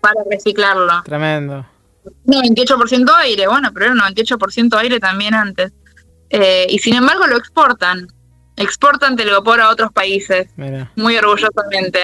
para 0.00 0.20
reciclarlo. 0.30 1.02
Tremendo. 1.04 1.66
98% 2.26 3.10
aire, 3.18 3.48
bueno, 3.48 3.70
pero 3.72 3.86
era 3.86 3.94
98% 3.94 4.76
aire 4.78 5.00
también 5.00 5.34
antes. 5.34 5.72
Eh, 6.30 6.66
y 6.68 6.78
sin 6.78 6.94
embargo 6.94 7.26
lo 7.26 7.36
exportan. 7.36 8.08
Exportan 8.56 9.16
telgopor 9.16 9.60
a 9.60 9.70
otros 9.70 9.92
países. 9.92 10.48
Muy 10.94 11.16
orgullosamente. 11.16 12.00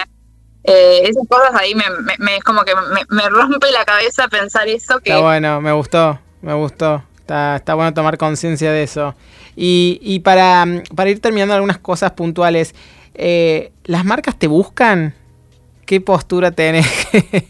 Eh, 0.64 1.02
esas 1.04 1.26
cosas 1.28 1.54
ahí 1.54 1.74
me, 1.74 1.84
me, 2.18 2.40
como 2.42 2.64
que 2.64 2.74
me, 2.74 3.04
me, 3.08 3.28
rompe 3.28 3.70
la 3.72 3.84
cabeza 3.84 4.28
pensar 4.28 4.68
eso. 4.68 5.00
Que, 5.00 5.10
Está 5.10 5.20
bueno, 5.20 5.60
me 5.60 5.72
gustó 5.72 6.20
me 6.42 6.54
gustó. 6.54 7.02
Está, 7.20 7.74
bueno 7.74 7.94
tomar 7.94 8.18
conciencia 8.18 8.70
de 8.72 8.82
eso. 8.82 9.14
Y, 9.56 9.98
y 10.02 10.20
para, 10.20 10.66
para, 10.94 11.08
ir 11.08 11.20
terminando 11.20 11.54
algunas 11.54 11.78
cosas 11.78 12.12
puntuales, 12.12 12.74
eh, 13.14 13.72
¿las 13.84 14.04
marcas 14.04 14.38
te 14.38 14.48
buscan? 14.48 15.14
¿Qué 15.86 16.00
postura 16.00 16.50
tenés? 16.50 16.86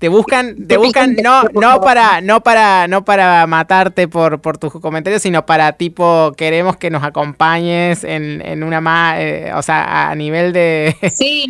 Te 0.00 0.08
buscan, 0.08 0.66
te 0.66 0.78
buscan 0.78 1.14
no, 1.22 1.42
no 1.52 1.82
para, 1.82 2.22
no 2.22 2.42
para, 2.42 2.88
no 2.88 3.04
para 3.04 3.46
matarte 3.46 4.08
por, 4.08 4.40
por 4.40 4.56
tus 4.56 4.72
comentarios, 4.72 5.20
sino 5.20 5.44
para 5.44 5.74
tipo 5.74 6.32
queremos 6.38 6.78
que 6.78 6.88
nos 6.88 7.02
acompañes 7.02 8.02
en, 8.04 8.40
en 8.40 8.62
una 8.62 8.80
más, 8.80 9.18
eh, 9.18 9.52
o 9.54 9.60
sea, 9.60 10.08
a 10.08 10.14
nivel 10.14 10.54
de. 10.54 10.96
Sí, 11.10 11.46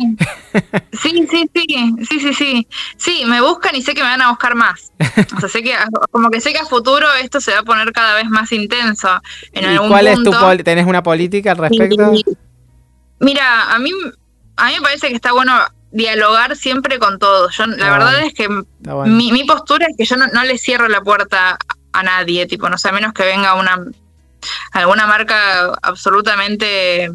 sí, 1.01 1.27
sí, 1.31 1.49
sí, 1.55 1.93
sí, 2.09 2.19
sí, 2.19 2.33
sí. 2.33 2.67
Sí, 2.97 3.23
me 3.25 3.39
buscan 3.39 3.73
y 3.73 3.81
sé 3.81 3.93
que 3.93 4.01
me 4.01 4.09
van 4.09 4.21
a 4.21 4.29
buscar 4.31 4.53
más. 4.55 4.91
O 5.37 5.39
sea, 5.39 5.47
sé 5.47 5.63
que 5.63 5.73
como 6.11 6.29
que 6.29 6.41
sé 6.41 6.51
que 6.51 6.59
a 6.59 6.65
futuro 6.65 7.07
esto 7.23 7.39
se 7.39 7.53
va 7.53 7.59
a 7.59 7.63
poner 7.63 7.93
cada 7.93 8.15
vez 8.15 8.29
más 8.29 8.51
intenso. 8.51 9.07
En 9.53 9.75
¿Y 9.75 9.77
cuál 9.87 10.07
es 10.07 10.21
tu 10.23 10.31
tenés 10.65 10.85
una 10.85 11.01
política 11.01 11.51
al 11.51 11.57
respecto? 11.57 12.11
Mira, 13.21 13.73
a 13.73 13.79
mí 13.79 13.91
a 14.57 14.67
mí 14.67 14.73
me 14.73 14.81
parece 14.81 15.07
que 15.07 15.15
está 15.15 15.31
bueno 15.31 15.53
dialogar 15.91 16.55
siempre 16.55 16.99
con 16.99 17.19
todos. 17.19 17.55
Yo, 17.57 17.65
la 17.67 17.91
verdad 17.91 18.21
es 18.21 18.33
que 18.33 18.47
mi, 18.49 19.43
postura 19.43 19.87
es 19.89 19.95
que 19.97 20.05
yo 20.05 20.15
no, 20.17 20.43
le 20.43 20.57
cierro 20.57 20.87
la 20.87 21.01
puerta 21.01 21.57
a 21.93 22.03
nadie, 22.03 22.45
tipo, 22.45 22.69
no 22.69 22.77
sé, 22.77 22.89
a 22.89 22.93
menos 22.93 23.13
que 23.13 23.23
venga 23.23 23.53
una 23.55 23.85
alguna 24.71 25.05
marca 25.05 25.71
absolutamente, 25.83 27.11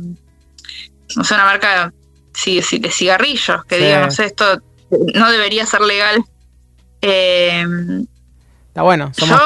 no 1.16 1.24
sé, 1.24 1.34
una 1.34 1.44
marca 1.44 1.92
sí, 2.32 2.60
de 2.78 2.90
cigarrillos, 2.90 3.64
que 3.64 3.78
diga, 3.78 4.04
no 4.04 4.10
sé, 4.10 4.26
esto 4.26 4.62
no 5.14 5.30
debería 5.30 5.66
ser 5.66 5.80
legal. 5.80 6.24
Eh, 7.02 7.64
está 8.68 8.82
bueno, 8.82 9.12
somos 9.16 9.40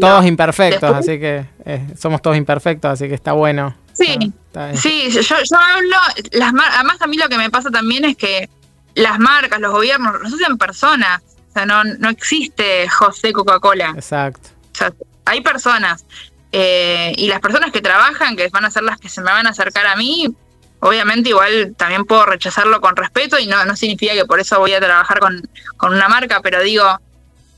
todos 0.00 0.24
imperfectos, 0.24 0.94
así 0.94 1.18
que 1.18 1.44
eh, 1.64 1.86
somos 1.98 2.22
todos 2.22 2.36
imperfectos, 2.36 2.92
así 2.92 3.08
que 3.08 3.14
está 3.14 3.32
bueno. 3.32 3.76
Sí, 3.92 4.32
sí, 4.74 5.10
yo, 5.10 5.20
yo 5.22 5.56
hablo, 5.58 5.96
las 6.32 6.52
además 6.74 7.00
a 7.00 7.06
mí 7.06 7.16
lo 7.16 7.28
que 7.28 7.38
me 7.38 7.50
pasa 7.50 7.70
también 7.70 8.04
es 8.04 8.16
que 8.16 8.48
las 8.96 9.18
marcas, 9.18 9.60
los 9.60 9.72
gobiernos, 9.72 10.20
los 10.20 10.32
hacen 10.32 10.58
personas. 10.58 11.22
O 11.50 11.52
sea, 11.52 11.66
no, 11.66 11.84
no 11.84 12.08
existe 12.08 12.88
José 12.88 13.32
Coca-Cola. 13.32 13.92
Exacto. 13.94 14.48
O 14.72 14.74
sea, 14.74 14.92
hay 15.26 15.42
personas. 15.42 16.04
Eh, 16.50 17.12
y 17.16 17.28
las 17.28 17.40
personas 17.40 17.70
que 17.70 17.82
trabajan, 17.82 18.36
que 18.36 18.48
van 18.48 18.64
a 18.64 18.70
ser 18.70 18.82
las 18.82 18.98
que 18.98 19.08
se 19.08 19.20
me 19.20 19.30
van 19.30 19.46
a 19.46 19.50
acercar 19.50 19.86
a 19.86 19.96
mí, 19.96 20.34
obviamente 20.80 21.28
igual 21.28 21.74
también 21.76 22.06
puedo 22.06 22.24
rechazarlo 22.24 22.80
con 22.80 22.96
respeto 22.96 23.38
y 23.38 23.46
no, 23.46 23.64
no 23.66 23.76
significa 23.76 24.14
que 24.14 24.24
por 24.24 24.40
eso 24.40 24.58
voy 24.58 24.72
a 24.72 24.80
trabajar 24.80 25.20
con, 25.20 25.42
una 25.82 26.08
marca, 26.08 26.40
pero 26.42 26.62
digo, 26.62 26.86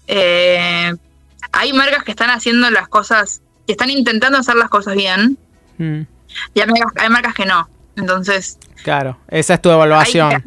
eh, 0.08 0.92
hay 1.52 1.72
marcas 1.72 2.02
que 2.02 2.10
están 2.10 2.30
haciendo 2.30 2.68
las 2.70 2.88
cosas, 2.88 3.42
que 3.66 3.72
están 3.72 3.90
intentando 3.90 4.38
hacer 4.38 4.56
las 4.56 4.68
cosas 4.68 4.96
bien, 4.96 5.38
mm. 5.78 6.00
y 6.54 6.60
hay 6.60 7.08
marcas, 7.08 7.34
que 7.34 7.46
no. 7.46 7.68
Entonces... 7.96 8.58
Claro, 8.82 9.18
esa 9.28 9.54
es 9.54 9.62
tu 9.62 9.70
evaluación 9.70 10.42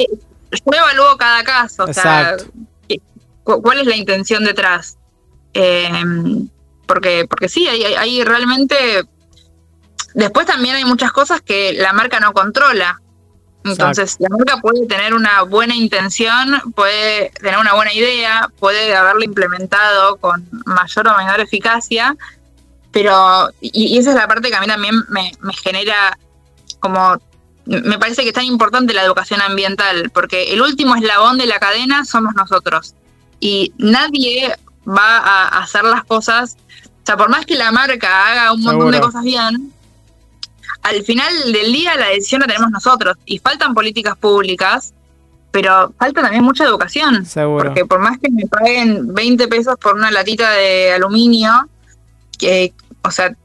yo 0.52 0.78
evalúo 0.78 1.18
cada 1.18 1.43
caso, 1.43 1.86
o 1.86 1.93
sea, 1.93 2.36
cuál 3.43 3.80
es 3.80 3.88
la 3.88 3.95
intención 3.95 4.43
detrás. 4.43 4.97
Em, 5.54 6.49
porque, 6.86 7.26
porque 7.30 7.49
sí, 7.49 7.68
hay, 7.68 8.24
realmente... 8.24 9.04
Después 10.14 10.45
también 10.45 10.76
hay 10.76 10.84
muchas 10.84 11.14
cosas 11.14 11.41
que 11.41 11.74
la 11.74 11.93
marca 11.93 12.20
no 12.20 12.34
controla. 12.34 13.02
Entonces, 13.64 14.18
la 14.20 14.28
marca 14.30 14.58
puede 14.58 14.86
tener 14.88 15.14
una 15.14 15.43
buena 15.43 15.74
intención, 15.74 16.60
puede 16.76 17.30
tener 17.41 17.60
una 17.60 17.76
buena 17.76 17.93
idea, 17.93 18.49
puede 18.60 18.93
haberlo 18.93 19.24
implementado 19.24 20.18
con 20.18 20.49
mayor 20.66 21.08
o 21.08 21.18
menor 21.18 21.39
eficacia, 21.39 22.18
pero, 22.91 23.49
y, 23.62 23.97
esa 23.97 24.10
es 24.10 24.16
la 24.16 24.28
parte 24.28 24.49
que 24.49 24.56
a 24.56 24.62
mí 24.62 24.68
también 24.68 24.95
me, 25.10 25.32
me 25.41 25.54
genera 25.54 26.18
como 26.80 27.18
me 27.84 27.97
parece 27.97 28.24
que 28.24 28.30
es 28.30 28.34
tan 28.34 28.45
importante 28.45 28.93
la 28.93 29.03
educación 29.03 29.41
ambiental, 29.41 30.09
porque 30.13 30.53
el 30.53 30.61
último 30.61 30.95
eslabón 30.95 31.38
de 31.38 31.45
la 31.45 31.59
cadena 31.59 32.05
somos 32.05 32.34
nosotros. 32.36 32.95
Y 33.39 33.74
nadie 33.78 34.55
va 34.88 35.17
a 35.17 35.59
hacer 35.59 35.84
las 35.84 36.03
cosas, 36.03 36.57
o 36.86 37.05
sea, 37.05 37.17
por 37.17 37.30
más 37.30 37.45
que 37.45 37.55
la 37.55 37.72
marca 37.72 38.28
haga 38.28 38.53
un 38.53 38.61
montón 38.61 38.91
de 38.91 38.99
cosas 38.99 39.24
bien, 39.24 39.72
al 40.84 41.03
final 41.03 41.34
del 41.51 41.72
día 41.72 41.95
la 41.95 42.07
decisión 42.07 42.41
la 42.41 42.47
tenemos 42.47 42.72
nosotros. 42.72 43.17
Y 43.26 43.39
faltan 43.39 43.74
políticas 43.74 44.17
públicas, 44.17 44.93
pero 45.51 45.93
falta 45.97 46.22
también 46.22 46.43
mucha 46.43 46.65
educación. 46.65 47.26
Porque 47.34 47.86
por 47.86 47.99
más 47.99 48.17
que 48.19 48.30
me 48.32 48.45
paguen 48.47 49.13
20 49.13 49.47
pesos 49.47 49.76
por 49.80 49.95
una 49.95 50.11
latita 50.11 50.51
de 50.51 50.93
aluminio, 50.93 51.69
que, 52.38 52.74
o 53.03 53.11
sea, 53.11 53.36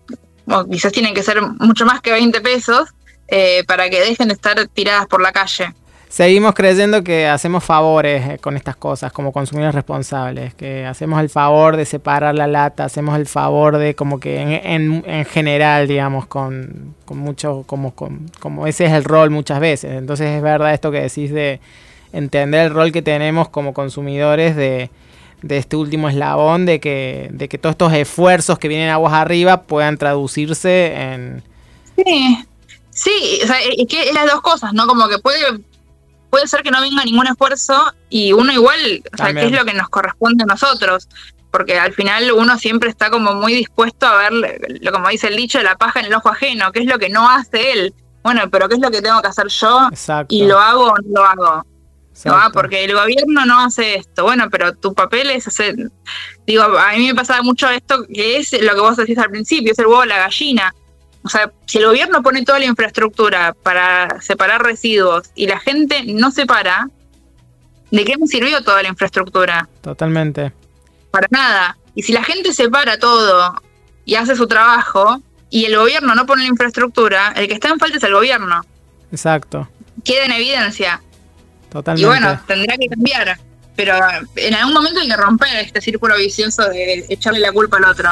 quizás 0.71 0.93
tienen 0.93 1.15
que 1.15 1.23
ser 1.23 1.43
mucho 1.43 1.85
más 1.85 2.01
que 2.01 2.13
20 2.13 2.41
pesos, 2.41 2.91
eh, 3.29 3.65
para 3.67 3.89
que 3.91 4.01
dejen 4.01 4.29
de 4.29 4.35
estar 4.35 4.67
tiradas 4.69 5.07
por 5.07 5.21
la 5.21 5.33
calle. 5.33 5.73
Seguimos 6.09 6.55
creyendo 6.55 7.03
que 7.03 7.27
hacemos 7.27 7.65
favores 7.65 8.27
eh, 8.27 8.39
con 8.39 8.57
estas 8.57 8.77
cosas 8.77 9.13
como 9.13 9.33
consumidores 9.33 9.75
responsables, 9.75 10.55
que 10.55 10.87
hacemos 10.87 11.21
el 11.21 11.29
favor 11.29 11.77
de 11.77 11.85
separar 11.85 12.35
la 12.35 12.47
lata, 12.47 12.85
hacemos 12.85 13.19
el 13.19 13.27
favor 13.27 13.77
de 13.77 13.95
como 13.95 14.21
que 14.21 14.41
en, 14.41 15.05
en, 15.05 15.25
general, 15.25 15.89
digamos, 15.89 16.27
con, 16.27 16.95
con 17.05 17.19
mucho, 17.19 17.65
como, 17.67 17.93
como 18.39 18.67
ese 18.67 18.87
es 18.87 18.93
el 18.93 19.05
rol 19.05 19.31
muchas 19.31 19.61
veces. 19.61 19.93
Entonces 19.93 20.29
es 20.31 20.43
verdad 20.43 20.73
esto 20.73 20.91
que 20.91 21.01
decís 21.01 21.33
de 21.33 21.61
entender 22.13 22.67
el 22.67 22.71
rol 22.71 22.93
que 22.93 23.03
tenemos 23.03 23.49
como 23.49 23.75
consumidores 23.75 24.57
de, 24.57 24.91
de 25.43 25.59
este 25.59 25.77
último 25.77 26.09
eslabón, 26.09 26.67
de 26.67 26.81
que, 26.81 27.29
de 27.33 27.49
que 27.49 27.59
todos 27.59 27.75
estos 27.75 27.93
esfuerzos 27.93 28.59
que 28.59 28.69
vienen 28.69 28.91
aguas 28.91 29.13
arriba 29.13 29.63
puedan 29.63 29.99
traducirse 29.99 30.95
en... 30.95 31.43
Sí, 31.97 32.39
Sí, 32.97 33.41
o 33.45 33.47
sea, 33.47 33.61
es 33.61 33.87
que 33.87 34.09
es 34.09 34.15
las 34.15 34.25
dos 34.25 34.41
cosas, 34.41 34.73
¿no? 34.73 34.87
Como 34.87 35.07
que 35.07 35.19
puede, 35.19 35.61
puede 36.31 36.47
ser 36.47 36.63
que 36.63 36.71
no 36.71 36.81
venga 36.81 37.05
ningún 37.05 37.27
esfuerzo 37.27 37.93
y 38.09 38.33
uno 38.33 38.51
igual, 38.51 39.03
o 39.13 39.17
sea, 39.19 39.35
¿qué 39.35 39.45
es 39.45 39.53
lo 39.53 39.67
que 39.67 39.75
nos 39.75 39.91
corresponde 39.91 40.45
a 40.45 40.47
nosotros? 40.47 41.07
Porque 41.51 41.79
al 41.79 41.93
final 41.93 42.33
uno 42.33 42.59
siempre 42.59 42.89
está 42.89 43.11
como 43.11 43.35
muy 43.35 43.53
dispuesto 43.53 44.07
a 44.07 44.17
ver, 44.17 44.59
lo 44.81 44.93
como 44.93 45.11
dice 45.11 45.29
el 45.29 45.37
dicho, 45.37 45.61
la 45.63 45.77
paja 45.77 46.01
en 46.01 46.07
el 46.07 46.15
ojo 46.15 46.31
ajeno, 46.31 46.73
qué 46.73 46.81
es 46.81 46.87
lo 46.87 46.99
que 46.99 47.11
no 47.11 47.29
hace 47.29 47.73
él. 47.73 47.95
Bueno, 48.23 48.49
pero 48.51 48.67
qué 48.67 48.77
es 48.77 48.81
lo 48.81 48.91
que 48.91 49.03
tengo 49.03 49.21
que 49.21 49.29
hacer 49.29 49.49
yo 49.49 49.91
y 50.31 50.47
lo 50.47 50.59
hago 50.59 50.87
o 50.87 50.97
no 50.97 51.21
lo 51.21 51.25
hago. 51.25 51.67
¿no? 52.25 52.51
Porque 52.51 52.83
el 52.85 52.95
gobierno 52.95 53.45
no 53.45 53.61
hace 53.61 53.97
esto. 53.97 54.23
Bueno, 54.23 54.49
pero 54.51 54.75
tu 54.75 54.95
papel 54.95 55.31
es 55.31 55.47
hacer. 55.47 55.77
Digo, 56.47 56.63
a 56.63 56.93
mí 56.93 57.09
me 57.09 57.15
pasa 57.15 57.43
mucho 57.43 57.69
esto 57.69 58.07
que 58.07 58.39
es 58.39 58.53
lo 58.59 58.75
que 58.75 58.81
vos 58.81 58.97
decís 58.97 59.19
al 59.19 59.31
principio, 59.31 59.73
es 59.73 59.79
el 59.79 59.87
huevo 59.87 60.07
la 60.07 60.17
gallina. 60.17 60.75
O 61.27 61.29
sea, 61.29 61.51
si 61.67 61.79
el 61.79 61.87
gobierno 61.87 62.23
pone 62.23 62.45
toda 62.45 62.61
la 62.61 62.67
infraestructura 62.67 63.53
para 63.65 64.21
separar 64.21 64.63
residuos 64.63 65.29
y 65.35 65.49
la 65.49 65.59
gente 65.59 66.05
no 66.07 66.31
separa, 66.31 66.89
¿de 67.91 68.05
qué 68.05 68.17
me 68.17 68.29
sirvió 68.29 68.63
toda 68.63 68.81
la 68.81 68.89
infraestructura? 68.89 69.69
Totalmente. 69.81 70.53
Para 71.11 71.27
nada. 71.33 71.77
Y 71.97 72.05
si 72.05 72.13
la 72.13 72.23
gente 72.23 72.53
separa 72.53 73.01
todo 73.01 73.61
y 74.05 74.15
hace 74.15 74.37
su 74.37 74.47
trabajo 74.47 75.21
y 75.51 75.65
el 75.65 75.77
gobierno 75.77 76.15
no 76.15 76.27
pone 76.27 76.43
la 76.43 76.49
infraestructura, 76.49 77.33
el 77.35 77.49
que 77.49 77.55
está 77.55 77.71
en 77.71 77.81
falta 77.81 77.97
es 77.97 78.05
el 78.05 78.15
gobierno. 78.15 78.65
Exacto. 79.11 79.69
Queda 80.05 80.27
en 80.27 80.33
evidencia. 80.33 81.03
Totalmente. 81.73 82.03
Y 82.03 82.07
bueno, 82.07 82.41
tendrá 82.47 82.77
que 82.77 82.87
cambiar. 82.87 83.37
Pero 83.75 83.97
en 84.37 84.55
algún 84.55 84.75
momento 84.75 85.01
hay 85.01 85.09
que 85.09 85.17
romper 85.17 85.57
este 85.57 85.81
círculo 85.81 86.17
vicioso 86.17 86.69
de 86.69 87.05
echarle 87.09 87.41
la 87.41 87.51
culpa 87.51 87.79
al 87.79 87.87
otro. 87.87 88.11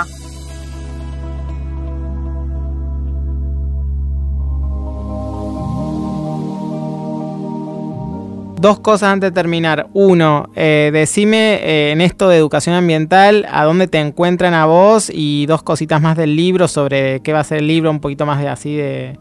Dos 8.64 8.80
cosas 8.80 9.10
antes 9.10 9.30
de 9.30 9.34
terminar. 9.34 9.88
Uno, 9.92 10.48
eh, 10.56 10.88
decime 10.90 11.56
eh, 11.56 11.92
en 11.92 12.00
esto 12.00 12.30
de 12.30 12.38
educación 12.38 12.74
ambiental, 12.74 13.46
a 13.50 13.62
dónde 13.64 13.88
te 13.88 14.00
encuentran 14.00 14.54
a 14.54 14.64
vos 14.64 15.10
y 15.12 15.44
dos 15.44 15.62
cositas 15.62 16.00
más 16.00 16.16
del 16.16 16.34
libro 16.34 16.66
sobre 16.66 17.20
qué 17.20 17.34
va 17.34 17.40
a 17.40 17.44
ser 17.44 17.58
el 17.58 17.66
libro, 17.66 17.90
un 17.90 18.00
poquito 18.00 18.24
más 18.24 18.40
de 18.40 18.48
así 18.48 18.74
de, 18.74 19.18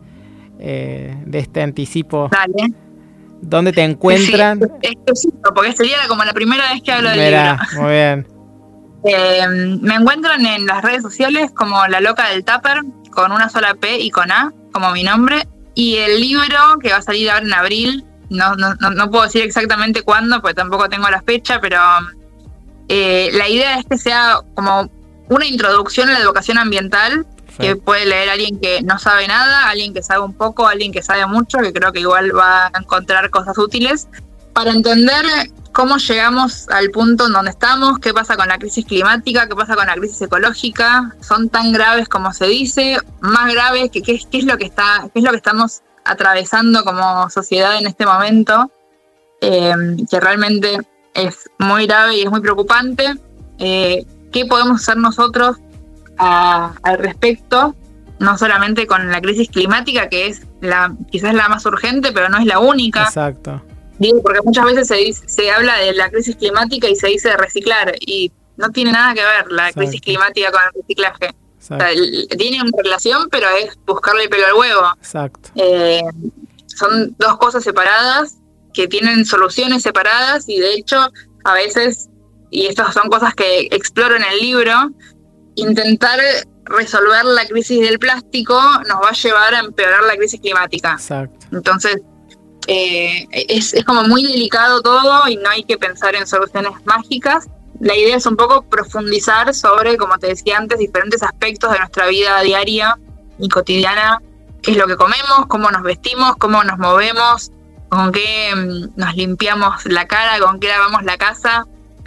eh, 0.59 1.17
de 1.25 1.39
este 1.39 1.61
anticipo. 1.61 2.29
Dale. 2.31 2.73
¿Dónde 3.41 3.73
te 3.73 3.83
encuentran? 3.83 4.61
Sí, 5.13 5.29
porque 5.53 5.73
sería 5.73 5.97
como 6.07 6.23
la 6.23 6.31
primera 6.31 6.71
vez 6.71 6.81
que 6.81 6.93
hablo 6.93 7.09
del 7.09 7.19
libro. 7.19 7.57
Muy 7.81 7.91
bien. 7.91 8.27
me 9.81 9.95
encuentran 9.95 10.45
en 10.45 10.65
las 10.67 10.81
redes 10.81 11.01
sociales 11.01 11.51
como 11.53 11.85
La 11.87 11.99
Loca 11.99 12.29
del 12.29 12.45
Tupper, 12.45 12.79
con 13.11 13.33
una 13.33 13.49
sola 13.49 13.73
P 13.73 13.99
y 13.99 14.09
con 14.09 14.31
A, 14.31 14.53
como 14.71 14.91
mi 14.91 15.03
nombre. 15.03 15.45
Y 15.75 15.97
el 15.97 16.21
libro, 16.21 16.79
que 16.81 16.91
va 16.91 16.97
a 16.97 17.01
salir 17.01 17.29
ahora 17.29 17.45
en 17.45 17.53
abril, 17.53 18.05
no, 18.30 18.55
no, 18.55 18.76
no, 18.76 19.11
puedo 19.11 19.24
decir 19.24 19.43
exactamente 19.43 20.01
cuándo, 20.01 20.41
porque 20.41 20.55
tampoco 20.55 20.89
tengo 20.89 21.09
la 21.09 21.21
fecha, 21.21 21.59
pero 21.61 21.80
eh, 22.88 23.30
la 23.34 23.47
idea 23.47 23.80
es 23.80 23.86
que 23.86 23.97
sea 23.97 24.39
como 24.55 24.89
una 25.30 25.45
introducción 25.45 26.09
a 26.09 26.13
la 26.13 26.19
educación 26.19 26.57
ambiental, 26.57 27.26
que 27.59 27.76
puede 27.76 28.07
leer 28.07 28.30
alguien 28.30 28.59
que 28.59 28.82
no 28.82 28.97
sabe 28.97 29.28
nada, 29.28 29.69
alguien 29.69 29.93
que 29.93 30.01
sabe 30.01 30.21
un 30.21 30.34
poco, 30.34 30.67
alguien 30.67 30.91
que 30.91 31.03
sabe 31.03 31.26
mucho, 31.28 31.59
que 31.59 31.71
creo 31.71 31.91
que 31.91 31.99
igual 31.99 32.36
va 32.36 32.65
a 32.65 32.80
encontrar 32.80 33.30
cosas 33.30 33.57
útiles, 33.59 34.07
para 34.53 34.71
entender 34.71 35.26
cómo 35.71 35.97
llegamos 35.97 36.69
al 36.69 36.89
punto 36.91 37.28
en 37.28 37.34
donde 37.34 37.51
estamos, 37.51 37.99
qué 37.99 38.13
pasa 38.13 38.36
con 38.38 38.47
la 38.47 38.57
crisis 38.57 38.86
climática, 38.86 39.47
qué 39.47 39.55
pasa 39.55 39.76
con 39.76 39.88
la 39.88 39.95
crisis 39.95 40.21
ecológica, 40.21 41.13
son 41.21 41.49
tan 41.49 41.71
graves 41.71 42.07
como 42.07 42.32
se 42.34 42.45
dice, 42.45 42.97
más 43.21 43.51
graves 43.51 43.89
que 43.91 44.01
qué, 44.01 44.19
qué 44.32 44.38
es 44.38 44.45
lo 44.45 44.57
que 44.57 44.65
está, 44.65 45.09
qué 45.13 45.19
es 45.19 45.26
lo 45.26 45.32
que 45.32 45.38
estamos 45.38 45.82
atravesando 46.05 46.83
como 46.83 47.29
sociedad 47.29 47.77
en 47.77 47.87
este 47.87 48.05
momento, 48.05 48.71
eh, 49.41 49.73
que 50.09 50.19
realmente 50.19 50.77
es 51.13 51.49
muy 51.59 51.85
grave 51.85 52.17
y 52.17 52.21
es 52.21 52.29
muy 52.29 52.41
preocupante. 52.41 53.13
Eh, 53.59 54.05
¿Qué 54.31 54.45
podemos 54.45 54.81
hacer 54.81 54.97
nosotros 54.97 55.57
al 56.17 56.97
respecto? 56.97 57.75
No 58.19 58.37
solamente 58.37 58.87
con 58.87 59.11
la 59.11 59.21
crisis 59.21 59.49
climática, 59.49 60.07
que 60.09 60.27
es 60.27 60.43
la 60.61 60.95
quizás 61.11 61.33
la 61.33 61.49
más 61.49 61.65
urgente, 61.65 62.11
pero 62.11 62.29
no 62.29 62.37
es 62.37 62.45
la 62.45 62.59
única. 62.59 63.03
Exacto. 63.03 63.61
Digo, 63.99 64.21
porque 64.21 64.39
muchas 64.43 64.65
veces 64.65 64.87
se, 64.87 65.27
se 65.27 65.51
habla 65.51 65.77
de 65.77 65.93
la 65.93 66.09
crisis 66.09 66.35
climática 66.35 66.87
y 66.87 66.95
se 66.95 67.07
dice 67.07 67.29
de 67.29 67.37
reciclar, 67.37 67.93
y 67.99 68.31
no 68.57 68.69
tiene 68.69 68.91
nada 68.91 69.13
que 69.13 69.21
ver 69.21 69.51
la 69.51 69.71
crisis 69.71 70.01
climática 70.01 70.51
con 70.51 70.61
el 70.61 70.81
reciclaje 70.81 71.29
tiene 72.38 72.61
una 72.61 72.72
relación, 72.84 73.30
pero 73.30 73.47
es 73.49 73.78
buscarle 73.86 74.30
pelo 74.30 74.45
al 74.47 74.53
huevo. 74.53 74.88
Exacto. 74.97 75.49
Eh, 75.55 76.01
son 76.68 77.16
dos 77.18 77.38
cosas 77.38 77.64
separadas 77.64 78.38
que 78.74 78.88
tienen 78.88 79.26
soluciones 79.26 79.84
separadas 79.84 80.49
y 80.49 80.59
de 80.59 80.74
hecho 80.74 80.97
a 81.43 81.53
veces, 81.53 82.09
y 82.49 82.68
estas 82.68 82.93
son 82.93 83.09
cosas 83.09 83.34
que 83.36 83.68
exploro 83.72 84.16
en 84.16 84.24
el 84.24 84.39
libro, 84.39 84.91
intentar 85.55 86.20
resolver 86.66 87.26
la 87.26 87.45
crisis 87.45 87.82
del 87.82 87.99
plástico 87.99 88.59
nos 88.88 89.01
va 89.01 89.09
a 89.09 89.14
llevar 89.14 89.53
a 89.53 89.59
empeorar 89.59 90.03
la 90.03 90.16
crisis 90.16 90.39
climática. 90.39 90.93
Exacto. 90.93 91.47
Entonces, 91.51 91.97
eh, 92.68 93.28
es, 93.32 93.74
es 93.74 93.84
como 93.84 94.03
muy 94.03 94.24
delicado 94.24 94.82
todo 94.82 95.28
y 95.28 95.36
no 95.36 95.49
hay 95.49 95.64
que 95.64 95.78
pensar 95.78 96.16
en 96.16 96.26
soluciones 96.26 96.72
mágicas 96.86 97.47
la 97.84 97.97
idea 97.97 98.15
es 98.15 98.25
un 98.25 98.38
poco 98.38 98.61
profundizar 98.61 99.53
sobre, 99.53 99.97
como 99.97 100.17
te 100.17 100.27
decía 100.27 100.57
antes, 100.57 100.79
diferentes 100.79 101.21
aspectos 101.21 101.69
de 101.73 101.79
nuestra 101.79 102.07
vida 102.07 102.39
diaria 102.41 102.97
y 103.38 103.49
cotidiana, 103.49 104.21
qué 104.61 104.71
es 104.71 104.77
lo 104.77 104.88
que 104.88 104.95
comemos, 104.95 105.47
cómo 105.49 105.69
nos 105.69 105.84
vestimos, 105.84 106.38
cómo 106.38 106.63
nos 106.63 106.77
movemos, 106.79 107.51
con 107.89 108.13
qué 108.13 108.55
mm, 108.55 108.93
nos 108.95 109.15
limpiamos 109.15 109.86
la 109.86 110.07
cara, 110.07 110.39
con 110.39 110.61
qué 110.61 110.69
lavamos 110.69 111.03
la 111.03 111.17
casa, 111.17 111.65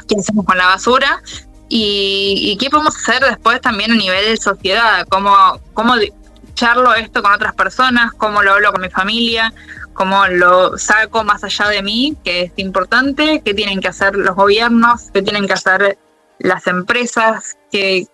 qué 0.09 0.17
hacemos 0.19 0.47
con 0.47 0.57
la 0.57 0.67
basura 0.67 1.23
y, 1.69 2.57
qué 2.59 2.71
podemos 2.71 2.97
hacer 2.97 3.23
después 3.23 3.61
también 3.61 3.93
a 3.93 3.97
nivel 3.97 4.25
de 4.25 4.37
sociedad, 4.39 5.07
cómo, 5.11 5.61
cómo 5.75 5.93
charlo 6.55 6.95
esto 6.95 7.23
con 7.23 7.33
otras 7.35 7.55
personas, 7.55 8.13
cómo 8.17 8.43
lo 8.43 8.55
hablo 8.55 8.73
con 8.73 8.81
mi 8.81 8.89
familia, 8.89 9.53
cómo 9.97 10.27
lo 10.29 10.79
saco 10.79 11.25
más 11.25 11.43
allá 11.43 11.69
de 11.69 11.83
mí, 11.83 12.17
que 12.25 12.43
es 12.43 12.53
importante, 12.57 13.43
qué 13.45 13.55
tienen 13.55 13.81
que 13.81 13.89
hacer 13.89 14.15
los 14.15 14.37
gobiernos, 14.37 15.11
qué 15.13 15.23
tienen 15.23 15.47
que 15.47 15.55
hacer 15.55 15.99
las 16.39 16.67
empresas, 16.67 17.57
qué, 17.73 18.07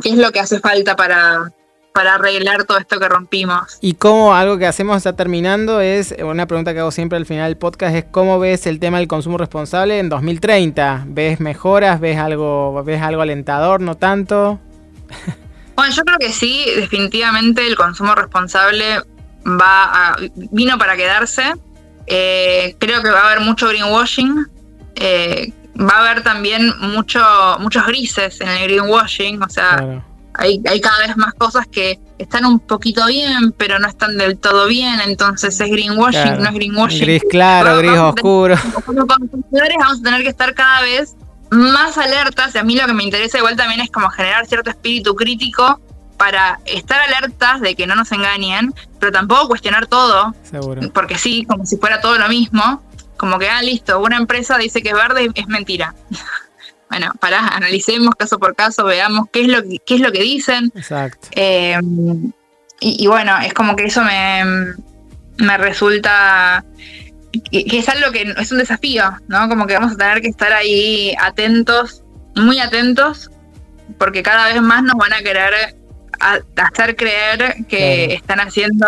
qué 0.00 0.08
es 0.10 0.16
lo 0.16 0.32
que 0.32 0.40
hace 0.40 0.60
falta 0.60 0.96
para, 0.96 1.52
para 1.92 2.14
arreglar 2.14 2.64
todo 2.64 2.78
esto 2.78 2.98
que 3.00 3.08
rompimos. 3.08 3.78
Y 3.80 3.94
cómo 3.94 4.34
algo 4.34 4.56
que 4.58 4.66
hacemos 4.66 4.98
está 4.98 5.14
terminando 5.14 5.80
es, 5.80 6.14
una 6.22 6.46
pregunta 6.46 6.72
que 6.72 6.80
hago 6.80 6.90
siempre 6.90 7.18
al 7.18 7.26
final 7.26 7.50
del 7.50 7.56
podcast, 7.56 7.94
es 7.94 8.04
cómo 8.04 8.38
ves 8.38 8.66
el 8.66 8.78
tema 8.78 8.98
del 8.98 9.08
consumo 9.08 9.36
responsable 9.36 9.98
en 9.98 10.08
2030. 10.08 11.04
¿Ves 11.08 11.40
mejoras? 11.40 12.00
¿Ves 12.00 12.18
algo, 12.18 12.82
ves 12.84 13.02
algo 13.02 13.22
alentador? 13.22 13.80
¿No 13.80 13.96
tanto? 13.96 14.60
Bueno, 15.76 15.92
yo 15.94 16.04
creo 16.04 16.18
que 16.18 16.32
sí, 16.32 16.64
definitivamente 16.74 17.66
el 17.66 17.76
consumo 17.76 18.14
responsable 18.14 19.02
va 19.46 20.10
a, 20.12 20.16
vino 20.34 20.78
para 20.78 20.96
quedarse. 20.96 21.54
Eh, 22.06 22.76
creo 22.78 23.02
que 23.02 23.10
va 23.10 23.20
a 23.20 23.26
haber 23.26 23.40
mucho 23.40 23.68
greenwashing. 23.68 24.46
Eh, 24.96 25.52
va 25.78 25.96
a 25.96 26.10
haber 26.10 26.22
también 26.22 26.72
mucho, 26.80 27.22
muchos 27.60 27.86
grises 27.86 28.40
en 28.40 28.48
el 28.48 28.62
greenwashing. 28.64 29.42
O 29.42 29.48
sea, 29.48 30.02
hay, 30.34 30.60
hay 30.68 30.80
cada 30.80 30.98
vez 30.98 31.16
más 31.16 31.34
cosas 31.34 31.66
que 31.66 31.98
están 32.18 32.44
un 32.44 32.60
poquito 32.60 33.06
bien, 33.06 33.52
pero 33.52 33.78
no 33.78 33.88
están 33.88 34.16
del 34.16 34.38
todo 34.38 34.66
bien. 34.66 35.00
Entonces 35.04 35.60
es 35.60 35.70
greenwashing, 35.70 36.38
no 36.38 36.48
es 36.48 36.54
greenwashing. 36.54 37.00
Gris 37.02 37.22
claro, 37.30 37.78
gris 37.78 37.98
oscuro. 37.98 38.56
Como 38.84 39.06
consumidores 39.06 39.76
vamos 39.78 40.00
a 40.00 40.02
tener 40.02 40.22
que 40.22 40.28
estar 40.28 40.54
cada 40.54 40.82
vez 40.82 41.14
más 41.50 41.96
alertas, 41.96 42.56
y 42.56 42.58
a 42.58 42.64
mí 42.64 42.76
lo 42.76 42.86
que 42.86 42.92
me 42.92 43.04
interesa 43.04 43.38
igual 43.38 43.56
también 43.56 43.80
es 43.80 43.88
como 43.90 44.10
generar 44.10 44.46
cierto 44.46 44.68
espíritu 44.70 45.14
crítico 45.14 45.80
para 46.16 46.60
estar 46.64 47.00
alertas 47.00 47.60
de 47.60 47.74
que 47.74 47.86
no 47.86 47.94
nos 47.94 48.10
engañen, 48.12 48.74
pero 48.98 49.12
tampoco 49.12 49.48
cuestionar 49.48 49.86
todo, 49.86 50.34
Seguro. 50.42 50.82
porque 50.92 51.18
sí, 51.18 51.44
como 51.44 51.66
si 51.66 51.76
fuera 51.76 52.00
todo 52.00 52.18
lo 52.18 52.28
mismo, 52.28 52.82
como 53.16 53.38
que, 53.38 53.48
ah, 53.48 53.62
listo, 53.62 54.00
una 54.00 54.16
empresa 54.16 54.58
dice 54.58 54.82
que 54.82 54.90
es 54.90 54.94
verde 54.94 55.30
es 55.34 55.48
mentira. 55.48 55.94
bueno, 56.90 57.12
para, 57.20 57.46
analicemos 57.48 58.14
caso 58.14 58.38
por 58.38 58.54
caso, 58.54 58.84
veamos 58.84 59.26
qué 59.32 59.42
es 59.42 59.48
lo 59.48 59.62
que, 59.62 59.78
qué 59.84 59.94
es 59.96 60.00
lo 60.00 60.12
que 60.12 60.22
dicen. 60.22 60.72
Exacto. 60.74 61.28
Eh, 61.32 61.78
y, 62.80 63.04
y, 63.04 63.06
bueno, 63.06 63.38
es 63.38 63.54
como 63.54 63.74
que 63.74 63.84
eso 63.86 64.02
me, 64.02 64.74
me 65.38 65.56
resulta 65.56 66.64
que, 67.50 67.78
es 67.78 67.88
algo 67.88 68.12
que 68.12 68.34
es 68.36 68.52
un 68.52 68.58
desafío, 68.58 69.04
¿no? 69.28 69.48
Como 69.48 69.66
que 69.66 69.74
vamos 69.74 69.92
a 69.92 69.96
tener 69.96 70.20
que 70.20 70.28
estar 70.28 70.52
ahí 70.52 71.14
atentos, 71.20 72.02
muy 72.34 72.58
atentos, 72.58 73.30
porque 73.98 74.22
cada 74.22 74.46
vez 74.48 74.60
más 74.62 74.82
nos 74.82 74.96
van 74.96 75.12
a 75.12 75.22
querer 75.22 75.76
hacer 76.20 76.96
creer 76.96 77.54
que 77.68 78.14
están 78.14 78.40
haciendo 78.40 78.86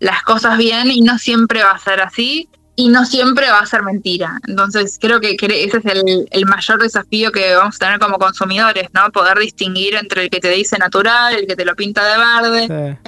las 0.00 0.22
cosas 0.22 0.58
bien 0.58 0.90
y 0.90 1.00
no 1.00 1.18
siempre 1.18 1.62
va 1.62 1.72
a 1.72 1.78
ser 1.78 2.00
así 2.00 2.48
y 2.76 2.88
no 2.88 3.04
siempre 3.04 3.50
va 3.50 3.60
a 3.60 3.66
ser 3.66 3.82
mentira. 3.82 4.38
Entonces 4.46 4.98
creo 5.00 5.20
que, 5.20 5.36
ese 5.40 5.78
es 5.78 6.26
el, 6.30 6.46
mayor 6.46 6.80
desafío 6.80 7.32
que 7.32 7.54
vamos 7.54 7.76
a 7.76 7.78
tener 7.78 7.98
como 7.98 8.18
consumidores, 8.18 8.88
¿no? 8.94 9.10
Poder 9.10 9.38
distinguir 9.38 9.96
entre 9.96 10.24
el 10.24 10.30
que 10.30 10.38
te 10.38 10.50
dice 10.50 10.78
natural, 10.78 11.34
el 11.34 11.46
que 11.46 11.56
te 11.56 11.64
lo 11.64 11.74
pinta 11.74 12.04
de 12.04 12.18
verde, 12.18 12.98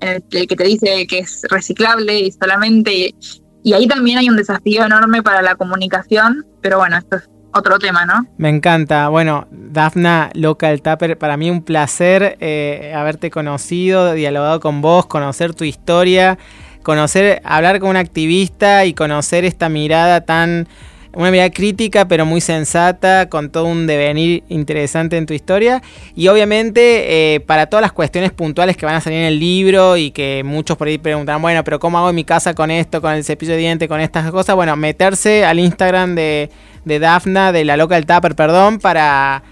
el, 0.00 0.24
el, 0.32 0.48
que 0.48 0.56
te 0.56 0.64
dice 0.64 1.06
que 1.06 1.20
es 1.20 1.42
reciclable 1.48 2.18
y 2.18 2.32
solamente 2.32 3.14
y 3.62 3.72
ahí 3.74 3.86
también 3.86 4.18
hay 4.18 4.28
un 4.28 4.36
desafío 4.36 4.84
enorme 4.84 5.22
para 5.22 5.42
la 5.42 5.54
comunicación, 5.54 6.46
pero 6.62 6.78
bueno, 6.78 6.96
esto 6.96 7.16
es 7.16 7.28
otro 7.52 7.78
tema, 7.78 8.04
¿no? 8.04 8.26
Me 8.36 8.48
encanta. 8.48 9.08
Bueno, 9.08 9.46
Dafna 9.50 10.30
Local 10.34 10.82
Tapper, 10.82 11.18
para 11.18 11.36
mí 11.36 11.50
un 11.50 11.62
placer 11.62 12.36
eh, 12.40 12.92
haberte 12.96 13.30
conocido, 13.30 14.12
dialogado 14.12 14.60
con 14.60 14.80
vos, 14.80 15.06
conocer 15.06 15.54
tu 15.54 15.64
historia, 15.64 16.38
conocer, 16.82 17.40
hablar 17.44 17.80
con 17.80 17.90
un 17.90 17.96
activista 17.96 18.84
y 18.84 18.94
conocer 18.94 19.44
esta 19.44 19.68
mirada 19.68 20.22
tan 20.22 20.68
una 21.12 21.30
mirada 21.30 21.50
crítica 21.50 22.06
pero 22.06 22.26
muy 22.26 22.40
sensata, 22.40 23.28
con 23.28 23.50
todo 23.50 23.64
un 23.64 23.86
devenir 23.86 24.44
interesante 24.48 25.16
en 25.16 25.26
tu 25.26 25.34
historia. 25.34 25.82
Y 26.14 26.28
obviamente 26.28 27.34
eh, 27.34 27.40
para 27.40 27.66
todas 27.66 27.82
las 27.82 27.92
cuestiones 27.92 28.32
puntuales 28.32 28.76
que 28.76 28.86
van 28.86 28.96
a 28.96 29.00
salir 29.00 29.20
en 29.20 29.26
el 29.26 29.40
libro 29.40 29.96
y 29.96 30.10
que 30.10 30.42
muchos 30.44 30.76
por 30.76 30.88
ahí 30.88 30.98
preguntan, 30.98 31.40
bueno, 31.42 31.64
pero 31.64 31.78
¿cómo 31.78 31.98
hago 31.98 32.10
en 32.10 32.16
mi 32.16 32.24
casa 32.24 32.54
con 32.54 32.70
esto, 32.70 33.00
con 33.00 33.12
el 33.12 33.24
cepillo 33.24 33.52
de 33.52 33.58
diente, 33.58 33.88
con 33.88 34.00
estas 34.00 34.30
cosas? 34.30 34.56
Bueno, 34.56 34.76
meterse 34.76 35.44
al 35.44 35.58
Instagram 35.58 36.14
de, 36.14 36.50
de 36.84 36.98
Dafna, 36.98 37.52
de 37.52 37.64
la 37.64 37.76
Local 37.76 38.06
Tapper, 38.06 38.34
perdón, 38.34 38.78
para 38.78 39.42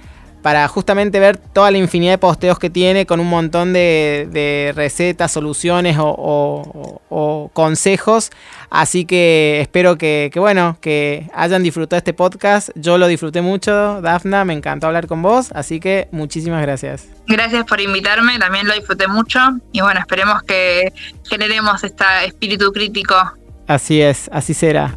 para 0.49 0.67
justamente 0.67 1.21
ver 1.21 1.37
toda 1.37 1.71
la 1.71 1.77
infinidad 1.77 2.13
de 2.13 2.17
posteos 2.17 2.59
que 2.59 2.71
tiene 2.71 3.05
con 3.05 3.21
un 3.21 3.29
montón 3.29 3.75
de, 3.75 4.73
recetas, 4.75 5.31
soluciones 5.31 5.99
o, 6.01 7.51
consejos. 7.53 8.31
Así 8.71 9.05
que 9.05 9.61
espero 9.61 9.99
que, 9.99 10.33
bueno, 10.37 10.79
que 10.81 11.29
hayan 11.35 11.63
disfrutado 11.63 11.99
este 11.99 12.15
podcast. 12.15 12.71
Yo 12.77 12.97
lo 12.97 13.09
disfruté 13.09 13.43
mucho, 13.43 14.01
Dafna, 14.01 14.47
me 14.47 14.55
encantó 14.55 14.87
hablar 14.87 15.07
con 15.07 15.21
vos, 15.21 15.53
así 15.53 15.81
que 15.81 16.09
muchísimas 16.13 16.63
gracias. 16.63 17.09
Gracias 17.27 17.67
por 17.67 17.83
invitarme, 17.83 18.39
también 18.39 18.67
lo 18.67 18.73
disfruté 18.73 19.07
mucho 19.07 19.41
y 19.73 19.83
bueno, 19.83 20.01
esperemos 20.01 20.43
que 20.45 20.95
generemos 21.29 21.85
este 21.85 22.05
espíritu 22.25 22.73
crítico. 22.73 23.17
Así 23.67 24.01
es, 24.01 24.31
así 24.33 24.55
será. 24.55 24.97